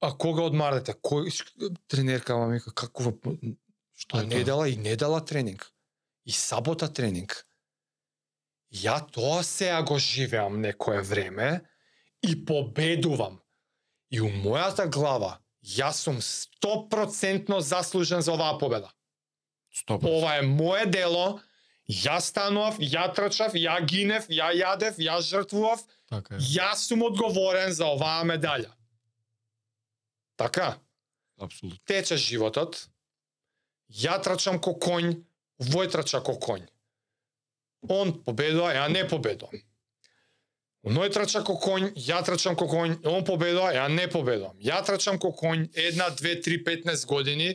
А 0.00 0.12
кога 0.12 0.44
одмарате? 0.44 0.92
Кој 0.92 1.32
тренерка 1.88 2.36
ма 2.36 2.52
вика 2.52 2.74
какова 2.76 3.14
Што 3.96 4.18
А 4.18 4.20
е 4.20 4.26
тоа? 4.26 4.38
недела 4.38 4.68
и 4.68 4.76
недела 4.76 5.20
тренинг. 5.24 5.72
И 6.24 6.32
сабота 6.32 6.88
тренинг. 6.92 7.46
Ја 8.72 9.00
тоа 9.00 9.42
сега 9.42 9.82
го 9.82 9.98
живеам 9.98 10.60
некое 10.60 11.00
време 11.00 11.62
и 12.22 12.36
победувам. 12.44 13.40
И 14.10 14.20
у 14.20 14.28
мојата 14.28 14.90
глава 14.90 15.38
јас 15.64 16.04
сум 16.04 16.20
100% 16.20 17.60
заслужен 17.60 18.20
за 18.20 18.32
оваа 18.32 18.58
победа. 18.58 18.92
Стоп. 19.72 20.04
Ова 20.04 20.36
е 20.36 20.42
мое 20.42 20.86
дело, 20.86 21.40
ја 21.88 22.20
станував, 22.20 22.78
ја 22.80 23.08
трчав, 23.14 23.54
ја 23.54 23.76
гинев, 23.86 24.28
ја 24.28 24.52
јадев, 24.56 24.96
ја 24.98 25.20
жртвував, 25.20 25.82
Така 26.08 26.34
е. 26.34 26.38
јас 26.38 26.88
сум 26.88 27.02
одговорен 27.02 27.72
за 27.72 27.86
оваа 27.86 28.24
медаља. 28.24 28.70
Така? 30.36 30.78
Апсолутно. 31.38 31.78
тече 31.84 32.16
животот, 32.16 32.88
ја 33.90 34.22
трчам 34.22 34.60
ко 34.60 34.72
конј, 34.78 35.22
вој 35.60 35.90
трча 35.90 36.20
ко 36.24 36.38
конј. 36.38 36.66
Он 37.88 38.22
победува, 38.24 38.72
ја 38.72 38.88
не 38.88 39.04
победувам. 39.08 39.60
Оној 40.84 41.12
трча 41.12 41.40
ко 41.44 41.56
конј, 41.56 41.92
ја 41.96 42.22
трчам 42.24 42.56
ко 42.56 42.64
конј, 42.68 43.04
он 43.08 43.24
победува, 43.24 43.72
ја 43.72 43.88
не 43.88 44.08
победувам. 44.08 44.56
Ја 44.60 44.82
трчам 44.84 45.18
ко 45.18 45.32
конј, 45.32 45.68
една, 45.74 46.10
две, 46.10 46.40
три, 46.40 46.58
15 46.64 47.06
години, 47.06 47.54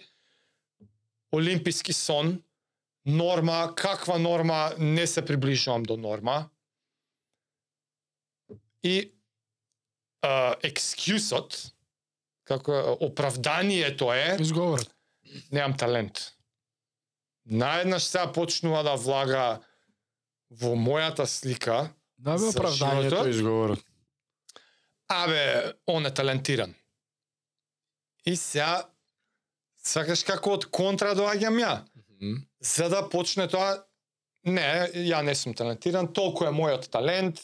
олимписки 1.31 1.93
сон, 1.93 2.43
норма, 3.09 3.73
каква 3.75 4.17
норма, 4.17 4.73
не 4.77 5.07
се 5.07 5.25
приближувам 5.25 5.83
до 5.83 5.97
норма. 5.97 6.49
И 8.83 9.11
а, 10.21 10.55
екскјусот, 10.63 11.71
како 12.47 12.97
оправданието 13.01 14.13
е, 14.13 14.37
Изговорот. 14.39 14.89
немам 15.51 15.77
талент. 15.77 16.33
Наеднаш 17.45 18.03
сега 18.03 18.31
почнува 18.31 18.83
да 18.83 18.95
влага 18.95 19.59
во 20.51 20.75
мојата 20.75 21.25
слика, 21.25 21.89
Да 22.17 22.37
бе 22.37 22.45
оправданието 22.45 23.27
изговорот. 23.29 23.79
абе, 25.07 25.73
он 25.87 26.05
е 26.05 26.13
талентиран. 26.13 26.75
И 28.25 28.35
сега, 28.35 28.85
сакаш 29.83 30.23
како 30.23 30.53
од 30.53 30.65
контра 30.69 31.15
доаѓам 31.15 31.57
ја, 31.59 31.73
за 32.59 32.89
да 32.89 33.03
почне 33.09 33.47
тоа, 33.47 33.83
не, 34.43 34.89
ја 35.09 35.21
не 35.23 35.35
сум 35.35 35.53
талентиран, 35.53 36.13
толку 36.13 36.45
е 36.45 36.51
мојот 36.51 36.89
талент, 36.89 37.41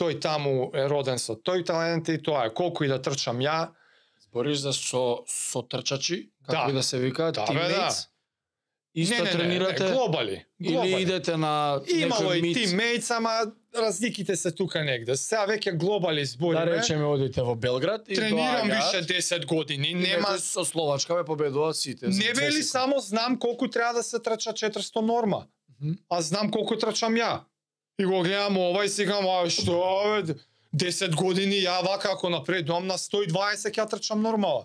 тој 0.00 0.20
таму 0.20 0.70
е 0.74 0.88
роден 0.88 1.18
со 1.18 1.36
тој 1.36 1.64
талент 1.64 2.08
и 2.08 2.18
тоа 2.22 2.46
е 2.46 2.54
колку 2.54 2.84
и 2.84 2.88
да 2.88 3.00
трчам 3.02 3.38
ја, 3.40 3.72
Збориш 4.26 4.58
за 4.58 4.72
со 4.72 5.24
со 5.28 5.62
трчачи, 5.62 6.30
како 6.46 6.66
Да. 6.66 6.70
и 6.70 6.74
да 6.74 6.82
се 6.82 6.98
вика, 6.98 7.32
Да, 7.32 7.44
бе, 7.46 7.52
teammates? 7.52 8.06
Исто 8.94 9.14
не, 9.14 9.20
не, 9.20 9.24
не, 9.24 9.32
тренирате 9.32 9.84
не, 9.84 9.90
глобали, 9.92 10.44
глобали. 10.60 10.92
или 10.92 11.02
идете 11.02 11.36
на 11.36 11.80
Имало 11.86 12.32
некој 12.32 12.46
и 12.46 12.54
тиммейтс, 12.54 13.10
ама 13.10 13.52
разликите 13.76 14.36
се 14.36 14.50
тука 14.50 14.84
негде. 14.84 15.16
Сега 15.16 15.46
веќе 15.46 15.72
глобали 15.74 16.24
збориме. 16.24 16.64
да 16.64 16.70
речеме 16.72 17.04
одите 17.04 17.42
во 17.42 17.54
Белград 17.54 18.08
и 18.08 18.14
тренирам 18.14 18.68
доаѓаат, 18.68 19.00
више 19.00 19.36
10 19.36 19.46
години, 19.46 19.88
и 19.88 19.94
нема 19.94 20.38
со 20.38 20.64
Словачка 20.64 21.14
бе 21.14 21.24
победуваат 21.24 21.76
сите. 21.76 22.06
не 22.08 22.32
вели 22.32 22.62
само 22.62 22.98
знам 23.00 23.38
колку 23.38 23.68
треба 23.68 23.92
да 23.92 24.02
се 24.02 24.18
трча 24.18 24.50
400 24.52 25.00
норма, 25.00 25.46
Мгм. 25.80 25.92
а 26.10 26.22
знам 26.22 26.50
колку 26.50 26.76
трчам 26.76 27.14
ја. 27.14 27.40
И 27.98 28.04
го 28.04 28.22
гледам 28.22 28.58
ова 28.58 28.84
и 28.84 28.88
си 28.88 29.06
кажам, 29.06 29.26
а 29.26 29.50
што 29.50 29.72
бе, 30.22 30.34
10 30.74 31.14
години 31.14 31.54
ја 31.56 31.82
вака 31.82 32.10
ако 32.12 32.28
напредувам 32.28 32.86
на 32.86 32.94
120 32.94 33.30
ќе 33.70 33.74
ја 33.74 33.90
трчам 33.90 34.22
нормала. 34.22 34.64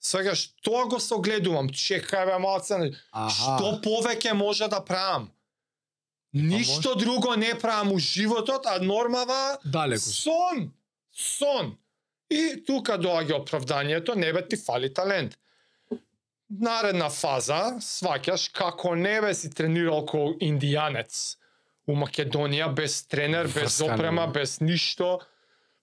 Сега 0.00 0.34
што 0.34 0.86
го 0.86 1.00
согледувам, 1.00 1.68
чекај 1.68 2.26
бе 2.26 2.38
малце, 2.38 2.74
Аха. 3.12 3.30
Што 3.30 3.80
повеќе 3.82 4.32
може 4.32 4.68
да 4.68 4.80
правам? 4.80 5.30
Ништо 6.32 6.94
друго 6.94 7.36
не 7.36 7.54
правам 7.54 7.92
у 7.92 7.98
животот, 7.98 8.66
а 8.66 8.78
нормава 8.78 9.58
Далеку. 9.64 10.00
си. 10.00 10.22
сон. 10.22 10.72
Сон. 11.12 11.76
И 12.30 12.64
тука 12.66 12.98
доаѓа 12.98 13.40
оправданието, 13.40 14.14
не 14.14 14.32
бе 14.32 14.48
ти 14.48 14.56
фали 14.56 14.92
талент. 14.94 15.38
Наредна 16.50 17.08
фаза, 17.10 17.78
сваќаш 17.80 18.52
како 18.52 18.94
не 18.94 19.20
бе 19.20 19.34
си 19.34 19.50
тренирал 19.50 20.04
ко 20.06 20.34
индијанец 20.40 21.36
у 21.88 21.96
Македонија 21.96 22.68
без 22.74 23.02
тренер, 23.08 23.48
без 23.48 23.80
опрема, 23.80 24.26
без 24.26 24.60
ништо, 24.60 25.18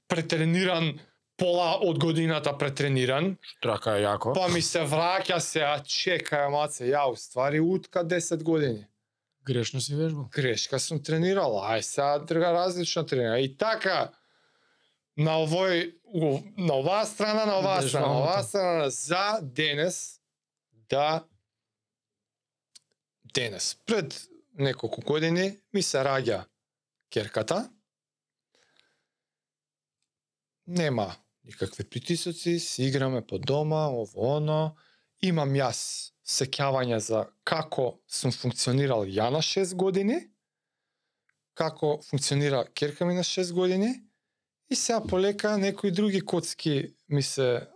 претрениран 0.07 0.99
пола 1.37 1.79
од 1.81 1.99
годината 1.99 2.53
претрениран, 2.57 3.35
Трака 3.61 3.97
е 3.97 4.05
јако. 4.05 4.33
Па 4.37 4.47
ми 4.47 4.61
се 4.61 4.85
враќа 4.87 5.39
се, 5.43 5.63
а 5.65 5.79
чекај, 5.81 6.47
маце, 6.53 6.85
ја 6.91 7.09
уствари 7.11 7.59
утка 7.59 8.05
10 8.05 8.43
години. 8.43 8.85
Грешно 9.45 9.81
си 9.81 9.95
вежбал. 9.95 10.29
Грешка 10.33 10.79
сум 10.79 11.03
тренирал, 11.03 11.59
ај 11.61 11.81
сега 11.81 12.19
друга 12.19 12.51
различна 12.53 13.05
тренира. 13.05 13.39
И 13.39 13.51
така, 13.57 14.11
на 15.17 15.37
овој, 15.45 15.93
на 16.57 16.73
оваа 16.73 17.05
страна, 17.05 17.45
на 17.45 17.59
оваа 17.59 17.81
страна, 17.87 18.07
на 18.07 18.19
оваа 18.23 18.43
страна, 18.43 18.89
за 18.89 19.39
денес, 19.41 20.19
да, 20.89 21.25
денес, 23.35 23.77
пред 23.85 24.27
неколку 24.57 25.01
години, 25.01 25.59
ми 25.73 25.81
се 25.81 25.97
раѓа 25.97 26.45
керката, 27.13 27.69
нема 30.67 31.15
никакви 31.43 31.83
притисоци, 31.83 32.59
си 32.59 32.83
играме 32.83 33.21
по 33.21 33.39
дома, 33.39 33.87
ово 33.89 34.37
оно. 34.37 34.75
Имам 35.21 35.53
јас 35.53 36.11
сеќавање 36.25 36.97
за 36.97 37.25
како 37.43 37.99
сум 38.07 38.33
функционирал 38.33 39.05
ја 39.05 39.29
на 39.33 39.43
6 39.45 39.75
години, 39.77 40.17
како 41.53 41.99
функционира 42.01 42.65
керка 42.73 43.05
ми 43.05 43.13
на 43.13 43.23
6 43.23 43.53
години, 43.53 43.93
и 44.69 44.75
сега 44.75 45.01
полека 45.01 45.57
некои 45.57 45.91
други 45.91 46.21
коцки 46.21 46.95
ми 47.09 47.21
се 47.21 47.67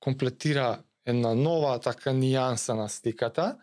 комплетира 0.00 0.82
една 1.04 1.34
нова 1.34 1.78
така 1.80 2.12
нијанса 2.12 2.76
на 2.76 2.88
сликата. 2.88 3.56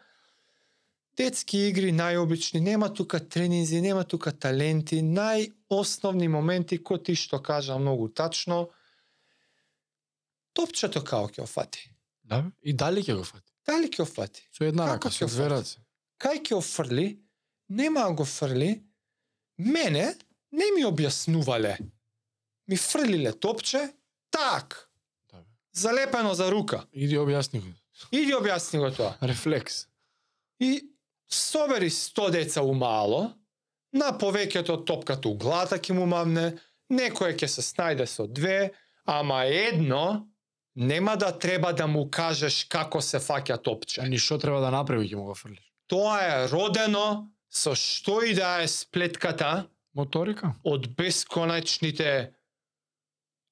Детски 1.18 1.58
игри 1.70 1.92
најобични, 1.94 2.60
нема 2.62 2.90
тука 2.94 3.20
тренинзи, 3.20 3.82
нема 3.82 4.04
тука 4.04 4.32
таленти, 4.32 5.02
најосновни 5.02 6.28
моменти 6.28 6.78
кои 6.84 7.02
ти 7.04 7.16
што 7.16 7.42
кажа 7.42 7.78
многу 7.78 8.10
тачно. 8.10 8.70
Топчето 10.54 11.04
као 11.06 11.30
ќе 11.30 11.46
офати. 11.46 11.90
Да, 12.24 12.44
и 12.62 12.74
дали 12.74 13.02
ќе 13.02 13.16
го 13.16 13.24
фати. 13.24 13.57
Дали 13.68 13.90
ќе 13.92 14.02
офати? 14.02 14.48
Со 14.56 14.64
една 14.64 14.88
рака, 14.88 15.12
со 15.12 15.28
две 15.28 15.50
раце. 15.52 15.82
Кај 16.22 16.42
ќе 16.42 16.58
офрли? 16.58 17.20
Нема 17.70 18.08
да 18.08 18.14
го 18.14 18.26
фрли. 18.26 18.84
Мене 19.58 20.16
не 20.52 20.72
ми 20.76 20.86
објаснувале. 20.86 21.78
Ми 22.68 22.78
фрлиле 22.78 23.32
топче, 23.34 23.94
так, 24.32 24.90
Да, 25.32 25.44
залепено 25.74 26.34
за 26.34 26.52
рука. 26.52 26.86
Иди 26.94 27.18
објасни 27.18 27.60
го. 27.60 27.74
Иди 28.12 28.34
објасни 28.34 28.80
го 28.80 28.92
тоа. 28.92 29.18
Рефлекс. 29.22 29.88
И 30.60 30.90
собери 31.30 31.90
100 31.90 32.32
деца 32.32 32.62
умало, 32.62 33.34
на 33.94 34.12
повеќето 34.20 34.86
топката 34.86 35.30
у 35.30 35.36
глата 35.36 35.78
ќе 35.80 35.94
му 35.94 36.06
мамне, 36.06 36.58
некој 36.92 37.36
ќе 37.36 37.48
се 37.48 37.62
снајде 37.62 38.06
со 38.08 38.28
две, 38.28 38.72
ама 39.06 39.44
едно 39.46 40.28
нема 40.78 41.16
да 41.16 41.32
треба 41.34 41.74
да 41.74 41.88
му 41.88 42.06
кажеш 42.08 42.64
како 42.66 43.02
се 43.02 43.18
фаќа 43.20 43.58
топче. 43.60 44.02
Ни 44.04 44.18
што 44.18 44.38
треба 44.38 44.62
да 44.62 44.70
направи 44.72 45.08
ќе 45.08 45.16
му 45.16 45.24
го 45.24 45.36
фрлиш. 45.36 45.64
Тоа 45.88 46.20
е 46.22 46.48
родено 46.48 47.08
со 47.50 47.74
што 47.74 48.22
и 48.22 48.34
да 48.34 48.62
е 48.62 48.68
сплетката 48.68 49.66
Моторика. 49.96 50.54
од 50.64 50.88
бесконачните 50.90 52.32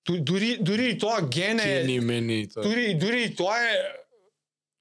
Ду- 0.05 0.19
дури 0.21 0.57
дури 0.59 0.89
и 0.89 0.97
тоа 0.97 1.21
ген 1.23 1.59
е 1.59 1.81
Кени 1.81 1.99
мени 1.99 2.47
тоа. 2.47 2.61
дури 2.61 2.93
дури 2.93 3.23
и 3.23 3.35
тоа 3.35 3.57
е 3.59 3.73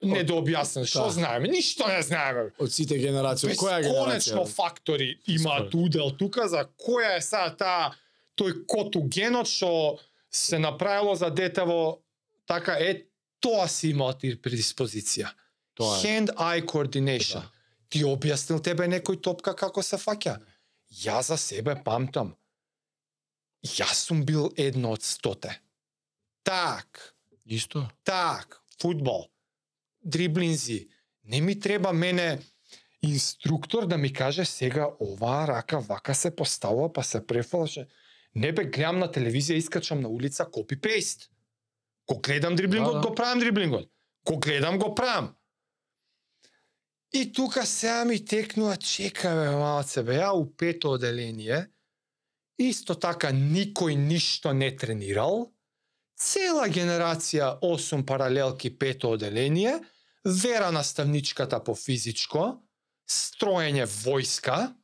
недообјаснено. 0.02 0.84
Што 0.84 1.00
Да. 1.00 1.10
знаеме? 1.12 1.48
Ништо 1.48 1.88
не 1.88 2.02
знаеме. 2.02 2.50
Од 2.58 2.68
сите 2.70 2.98
генерации, 2.98 3.48
од 3.48 3.56
која 3.56 3.80
генерација? 3.80 4.36
Бесконечно 4.36 4.44
фактори 4.46 5.18
имаат 5.26 5.74
удел 5.74 6.10
тука 6.12 6.48
за 6.48 6.68
која 6.78 7.16
е 7.16 7.20
сега 7.22 7.56
таа 7.56 7.94
тој 8.36 8.66
код 8.66 8.96
у 8.96 9.02
генот 9.04 9.46
што 9.46 9.98
се 10.30 10.58
направило 10.58 11.14
за 11.14 11.30
детево 11.30 12.03
така 12.46 12.76
е 12.80 13.06
тоа 13.40 13.68
си 13.68 13.90
имал 13.92 14.12
ти 14.12 14.34
предиспозиција. 14.40 15.32
Тоа 15.74 15.98
е. 15.98 16.02
Hand-eye 16.02 16.64
coordination. 16.64 17.40
Да. 17.40 17.50
Ти 17.88 18.04
објаснил 18.04 18.62
тебе 18.62 18.88
некој 18.88 19.20
топка 19.22 19.54
како 19.54 19.82
се 19.82 19.96
фаќа? 20.00 20.38
Ја 21.04 21.20
за 21.22 21.36
себе 21.36 21.76
памтам. 21.84 22.34
Јас 23.64 24.06
сум 24.06 24.24
бил 24.24 24.50
едно 24.56 24.92
од 24.92 25.02
стоте. 25.02 25.60
Так, 26.44 27.14
Исто. 27.46 27.88
так, 28.04 28.60
фудбал, 28.80 29.30
дриблинзи. 30.04 30.88
Не 31.24 31.40
ми 31.40 31.60
треба 31.60 31.92
мене 31.92 32.38
инструктор 33.02 33.86
да 33.86 33.98
ми 33.98 34.12
каже 34.12 34.44
сега 34.44 34.88
оваа 35.00 35.48
рака 35.48 35.80
вака 35.80 36.14
се 36.14 36.36
поставува 36.36 36.92
па 36.92 37.04
се 37.04 37.26
префалше. 37.26 37.88
Не 38.34 38.52
бе 38.52 38.64
гледам 38.64 38.98
на 38.98 39.08
телевизија, 39.12 39.56
искачам 39.56 40.00
на 40.00 40.08
улица 40.08 40.44
копи 40.44 40.80
пейст. 40.80 41.30
Ко 42.06 42.20
гледам 42.20 42.56
дриблингот, 42.56 42.92
Да, 42.92 43.00
да. 43.00 43.08
го 43.08 43.14
правам 43.14 43.38
дриблингот. 43.38 43.88
Ко 44.24 44.38
гледам, 44.38 44.78
го 44.78 44.94
правам. 44.94 45.34
И 47.12 47.32
тука 47.32 47.66
сега 47.66 48.04
ми 48.04 48.24
текнува, 48.24 48.76
чека 48.76 49.34
бе 49.34 49.50
малце, 49.50 50.02
бе, 50.02 50.18
ја 50.18 50.32
у 50.34 50.48
пето 50.56 50.96
оделение, 50.98 51.70
исто 52.58 52.94
така 52.98 53.30
никој 53.30 53.94
ништо 53.94 54.52
не 54.52 54.72
тренирал, 54.76 55.52
цела 56.18 56.66
генерација 56.68 57.60
8 57.62 58.02
паралелки 58.06 58.72
пето 58.78 59.12
оделение, 59.14 59.78
вера 60.24 60.72
наставничката 60.72 61.62
по 61.64 61.74
физичко, 61.74 62.58
строење 63.06 63.86
војска, 63.86 64.74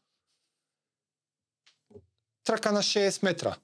трака 2.44 2.72
на 2.72 2.82
60 2.82 3.24
метра. 3.24 3.56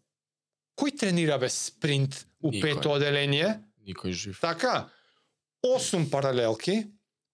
Кој 0.77 0.93
тренира 0.99 1.39
бе 1.39 1.49
спринт 1.49 2.27
у 2.43 2.51
Никој. 2.51 2.63
пето 2.63 2.93
оделение? 2.93 3.63
Никој 3.87 4.13
жив. 4.13 4.41
Така, 4.41 4.89
8 5.65 6.11
паралелки, 6.11 6.87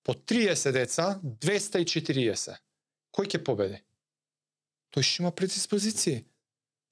по 0.05 0.15
30 0.15 0.73
деца, 0.73 1.19
240. 1.23 2.57
Кој 3.13 3.27
ќе 3.27 3.43
победи? 3.45 3.81
Тој 4.95 5.03
што 5.03 5.23
има 5.23 5.33
предиспозиции. 5.33 6.25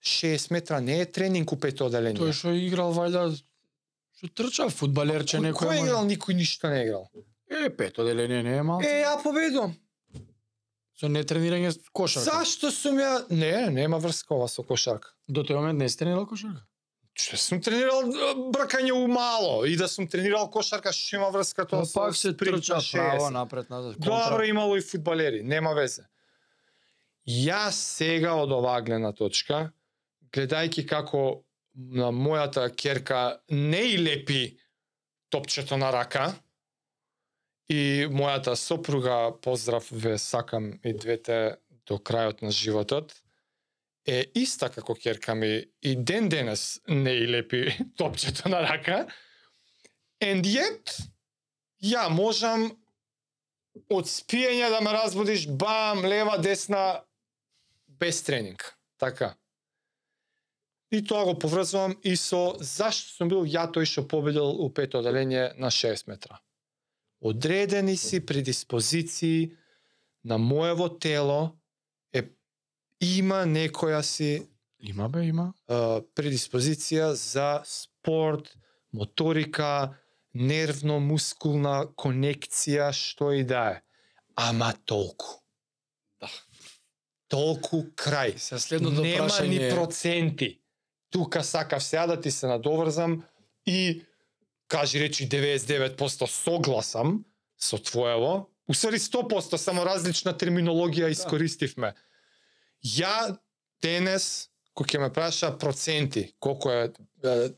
6 0.03 0.51
метра 0.51 0.81
не 0.81 1.01
е 1.01 1.07
тренинг 1.07 1.53
у 1.53 1.57
пето 1.57 1.87
оделение. 1.87 2.19
Тој 2.21 2.33
што 2.33 2.53
играл 2.57 2.93
вајда 2.97 3.29
што 4.17 4.29
трча 4.35 4.69
фудбалерче 4.69 5.39
Кој, 5.39 5.51
некој. 5.51 5.69
кој 5.69 5.83
играл, 5.85 6.05
никој 6.09 6.35
ништо 6.35 6.71
не 6.71 6.85
играл. 6.87 7.11
Е, 7.51 7.71
пето 7.71 8.05
деление 8.05 8.43
не 8.43 8.57
е 8.57 8.63
малку. 8.63 8.85
Е, 8.87 9.03
ја 9.05 9.17
победувам. 9.23 9.75
Со 11.01 11.09
нетренирање 11.09 11.71
с 11.73 11.79
кошарка. 11.97 12.27
Зашто 12.29 12.69
сум 12.75 12.99
ја... 13.01 13.23
Не, 13.33 13.71
нема 13.73 13.97
врска 14.03 14.35
ова 14.37 14.51
со 14.53 14.61
кошарка. 14.67 15.15
До 15.29 15.41
тој 15.49 15.57
момент 15.57 15.81
не 15.81 15.89
сте 15.89 16.05
тренирал 16.05 16.27
кошарка? 16.29 16.67
Че 17.17 17.39
сум 17.41 17.63
тренирал 17.65 18.05
бркање 18.53 18.93
у 18.93 19.07
мало 19.09 19.65
и 19.65 19.79
да 19.81 19.89
сум 19.89 20.09
тренирал 20.13 20.51
кошарка, 20.53 20.93
што 20.93 21.17
има 21.17 21.31
врска 21.33 21.65
тоа 21.65 21.89
со 21.89 22.03
пак 22.03 22.19
се 22.21 22.35
трча 22.37 22.77
на 22.77 22.85
60. 22.85 22.93
право 23.01 23.31
напред 23.33 23.71
назад. 23.73 23.97
Добро 23.97 24.45
имало 24.45 24.77
и 24.77 24.85
фудбалери, 24.85 25.41
нема 25.43 25.73
везе. 25.79 26.05
Јас 27.25 27.81
сега 27.97 28.37
од 28.37 28.53
оваа 28.53 28.85
гледна 28.85 29.15
точка, 29.17 29.71
гледајќи 30.37 30.85
како 30.89 31.45
на 31.75 32.13
мојата 32.13 32.69
керка 32.77 33.41
не 33.49 33.83
и 33.95 33.99
лепи 33.99 34.59
топчето 35.33 35.81
на 35.81 35.93
рака, 35.97 36.35
и 37.71 38.07
мојата 38.11 38.57
сопруга, 38.59 39.31
поздрав 39.43 39.87
ве 39.95 40.17
сакам 40.19 40.73
и 40.83 40.93
двете 40.93 41.61
до 41.87 42.01
крајот 42.03 42.43
на 42.43 42.51
животот, 42.51 43.15
е 44.07 44.25
иста 44.35 44.71
како 44.75 44.97
керка 44.99 45.37
ми 45.39 45.69
и 45.83 45.95
ден 45.95 46.29
денес 46.29 46.81
не 46.89 47.15
и 47.23 47.29
лепи 47.29 47.71
топчето 47.99 48.49
на 48.49 48.63
рака. 48.67 49.07
And 50.21 50.43
yet, 50.45 50.97
ја 51.83 52.09
можам 52.11 52.73
од 53.89 54.11
спиење 54.11 54.69
да 54.71 54.81
ме 54.83 54.93
разбудиш 54.93 55.47
бам, 55.47 56.03
лева, 56.05 56.39
десна, 56.43 57.05
без 57.87 58.23
тренинг. 58.23 58.75
Така. 58.99 59.37
И 60.91 61.05
тоа 61.07 61.25
го 61.25 61.39
поврзувам 61.39 61.95
и 62.03 62.17
со 62.17 62.59
зашто 62.59 63.15
сум 63.15 63.31
бил 63.31 63.47
ја 63.47 63.71
тој 63.71 63.87
што 63.87 64.09
победил 64.11 64.59
у 64.59 64.73
пето 64.75 64.99
одделение 64.99 65.53
на 65.57 65.71
6 65.71 66.09
метра. 66.11 66.43
Одредени 67.21 67.97
си 67.97 68.27
предиспозиции 68.27 69.53
на 70.25 70.39
моево 70.39 70.99
тело 70.99 71.57
е 72.13 72.23
има 73.01 73.45
некоја 73.47 74.01
си 74.01 74.47
Има 74.81 75.09
бе, 75.09 75.27
има. 75.29 75.53
а, 75.69 76.01
предиспозиција 76.17 77.13
за 77.13 77.63
спорт, 77.65 78.57
моторика, 78.93 79.97
нервно-мускулна 80.35 81.91
конекција, 81.97 82.93
што 82.93 83.33
и 83.33 83.45
да 83.45 83.65
е. 83.71 83.83
Ама 84.37 84.73
толку. 84.87 85.43
Да. 86.21 86.31
Толку 87.29 87.85
крај. 87.95 88.39
Се 88.39 88.59
следното 88.59 89.03
Нема 89.03 89.27
прашање 89.27 89.49
ни 89.49 89.71
проценти. 89.75 90.61
Тука 91.11 91.45
сакав 91.45 91.83
сега 91.83 92.07
да 92.07 92.21
ти 92.21 92.31
се 92.31 92.47
надоврзам 92.47 93.25
и 93.67 94.03
кажи 94.71 95.01
речи 95.03 95.27
99% 95.29 96.27
согласам 96.27 97.25
со 97.59 97.79
твоево. 97.79 98.49
Усвари 98.69 98.99
100% 99.03 99.59
само 99.59 99.85
различна 99.85 100.33
терминологија 100.33 101.11
искористивме. 101.11 101.95
Ја 102.85 103.37
денес 103.83 104.49
кој 104.79 104.87
ќе 104.87 105.01
ме 105.03 105.11
праша 105.13 105.51
проценти, 105.59 106.31
колку 106.39 106.71
е, 106.71 106.93
е 107.27 107.51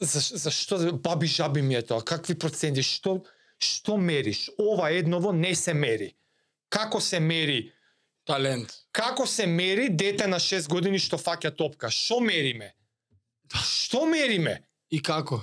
за, 0.00 0.20
за 0.20 0.50
што 0.50 0.78
баби 0.96 1.28
жаби 1.28 1.62
ми 1.62 1.76
е 1.76 1.82
тоа, 1.84 2.00
какви 2.00 2.34
проценти, 2.34 2.82
што 2.82 3.20
што 3.58 3.98
мериш? 3.98 4.48
Ова 4.58 4.90
едново 4.94 5.32
не 5.32 5.54
се 5.54 5.74
мери. 5.74 6.14
Како 6.70 7.00
се 7.00 7.20
мери? 7.20 7.72
талент. 8.28 8.74
Како 8.92 9.26
се 9.26 9.46
мери 9.46 9.88
дете 9.88 10.26
на 10.28 10.38
6 10.42 10.68
години 10.68 11.00
што 11.00 11.18
фаќа 11.20 11.54
топка? 11.56 11.90
Што 11.94 12.20
мериме? 12.20 12.74
Што 13.64 14.04
мериме? 14.06 14.58
И 14.92 15.00
како? 15.04 15.40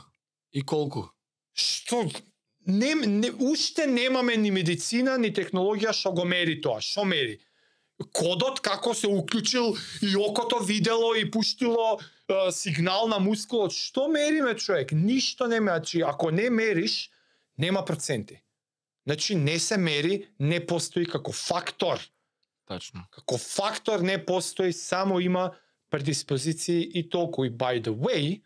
И 0.55 0.63
колку? 0.63 1.09
Што 1.51 2.05
не, 2.65 2.93
не 2.95 3.31
уште 3.31 3.85
немаме 3.87 4.37
ни 4.39 4.51
медицина 4.55 5.17
ни 5.19 5.33
технологија 5.35 5.91
што 5.93 6.13
го 6.15 6.23
мери 6.25 6.55
тоа. 6.63 6.79
Што 6.81 7.03
мери? 7.05 7.37
Кодот 8.15 8.59
како 8.63 8.93
се 8.95 9.07
уклучил 9.07 9.75
и 10.03 10.15
окото 10.19 10.59
видело 10.63 11.13
и 11.15 11.29
пуштило 11.31 11.99
е, 11.99 12.51
сигнал 12.51 13.07
на 13.07 13.19
мускулот. 13.19 13.75
Што 13.75 14.07
мериме 14.11 14.55
човек? 14.55 14.91
Ништо 14.91 15.47
не 15.47 15.59
мери. 15.59 15.75
Значи, 15.79 16.01
ако 16.01 16.31
не 16.31 16.49
мериш, 16.49 17.09
нема 17.57 17.85
проценти. 17.85 18.41
Значи 19.05 19.35
не 19.35 19.59
се 19.59 19.77
мери, 19.77 20.27
не 20.39 20.59
постои 20.65 21.05
како 21.05 21.31
фактор. 21.31 21.99
Тачно. 22.67 23.05
Како 23.11 23.37
фактор 23.37 23.99
не 23.99 24.17
постои, 24.25 24.73
само 24.73 25.19
има 25.19 25.51
предиспозиции 25.89 26.91
и 26.99 27.09
толку. 27.09 27.45
И 27.45 27.51
by 27.51 27.79
the 27.83 27.93
way, 27.93 28.41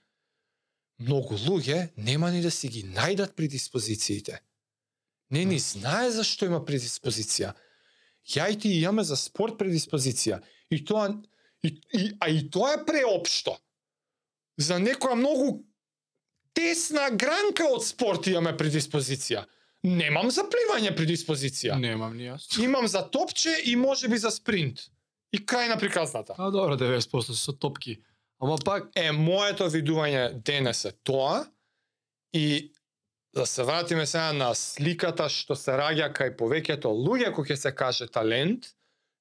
многу 1.00 1.38
луѓе 1.40 1.90
нема 1.98 2.32
ни 2.32 2.42
да 2.42 2.52
си 2.52 2.70
ги 2.70 2.84
најдат 2.84 3.36
предиспозициите. 3.36 4.42
Не 5.30 5.46
ни 5.46 5.60
знае 5.60 6.12
зашто 6.12 6.50
има 6.50 6.60
предиспозиција. 6.66 7.54
Ја 8.30 8.50
и 8.52 8.60
ти 8.60 8.70
имаме 8.82 9.04
за 9.04 9.16
спорт 9.18 9.58
предиспозиција. 9.60 10.42
И 10.70 10.84
тоа 10.86 11.10
и, 11.64 11.80
и, 11.94 12.12
а 12.20 12.30
и 12.30 12.50
тоа 12.50 12.76
е 12.78 12.86
преопшто. 12.86 13.56
За 14.58 14.80
некоја 14.80 15.16
многу 15.16 15.64
тесна 16.54 17.10
гранка 17.12 17.68
од 17.70 17.86
спорт 17.86 18.28
имаме 18.28 18.56
предиспозиција. 18.58 19.46
Немам 19.88 20.28
за 20.32 20.44
пливање 20.52 20.92
предиспозиција. 20.98 21.78
Немам 21.80 22.18
ни 22.18 22.28
јас. 22.28 22.50
Имам 22.60 22.88
за 22.88 23.06
топче 23.08 23.54
и 23.66 23.76
можеби 23.80 24.18
за 24.18 24.32
спринт. 24.32 24.90
И 25.32 25.40
крај 25.40 25.70
на 25.70 25.78
приказната. 25.78 26.36
А 26.38 26.50
добро, 26.52 26.76
90% 26.76 27.38
со 27.38 27.54
топки. 27.54 28.00
Ама 28.40 28.58
пак 28.66 28.92
Е, 28.96 29.12
моето 29.12 29.68
видување 29.70 30.42
денес 30.46 30.86
е 30.86 30.94
тоа 31.04 31.44
и 32.34 32.72
да 33.36 33.46
се 33.46 33.64
вратиме 33.64 34.06
сега 34.06 34.34
на 34.34 34.54
сликата 34.56 35.28
што 35.30 35.56
се 35.60 35.76
раѓа 35.78 36.10
кај 36.16 36.36
повеќето 36.40 36.90
луѓе 36.90 37.34
кој 37.36 37.52
ќе 37.52 37.58
се 37.60 37.72
каже 37.76 38.08
талент, 38.08 38.72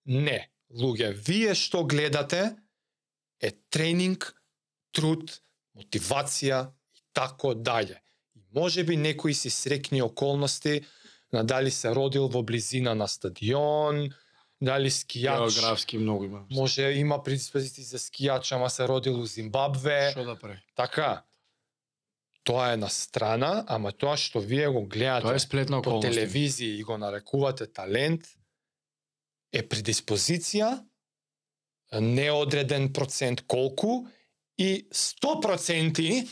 не, 0.06 0.48
луѓе, 0.70 1.12
вие 1.12 1.54
што 1.54 1.84
гледате 1.84 2.56
е 3.40 3.50
тренинг, 3.70 4.32
труд, 4.94 5.42
мотивација 5.76 6.70
и 6.94 7.02
тако 7.12 7.54
дале. 7.54 8.00
И 8.34 8.40
може 8.54 8.84
би 8.84 8.96
некои 8.96 9.34
си 9.34 9.50
срекни 9.50 10.02
околности, 10.02 10.80
на 11.32 11.44
дали 11.44 11.70
се 11.70 11.92
родил 11.94 12.28
во 12.28 12.42
близина 12.42 12.94
на 12.94 13.08
стадион, 13.08 14.08
дали 14.60 14.90
скијач, 14.90 15.54
географски 15.54 15.98
многу 15.98 16.24
има. 16.24 16.46
може 16.50 16.82
има 16.92 17.22
предиспозиции 17.22 17.84
за 17.84 17.98
скијач, 17.98 18.54
ама 18.54 18.70
се 18.70 18.88
родил 18.88 19.20
у 19.20 19.26
Зимбабве, 19.26 20.10
Што 20.10 20.24
да 20.24 20.36
прави? 20.36 20.58
така. 20.76 21.22
Тоа 22.44 22.72
е 22.72 22.76
на 22.76 22.88
страна, 22.88 23.64
ама 23.68 23.92
тоа 23.92 24.16
што 24.16 24.40
вие 24.40 24.68
го 24.68 24.86
гледате 24.86 25.22
Тоа 25.22 25.34
е 25.34 25.38
сплетна 25.38 25.82
по 25.82 26.00
телевизија 26.02 26.78
и 26.78 26.82
го 26.82 26.96
нарекувате 26.98 27.66
талент 27.66 28.24
е 29.52 29.62
предиспозиција, 29.62 30.84
неодреден 31.92 32.92
процент 32.92 33.42
колку 33.46 34.06
и 34.58 34.88
100% 34.92 36.28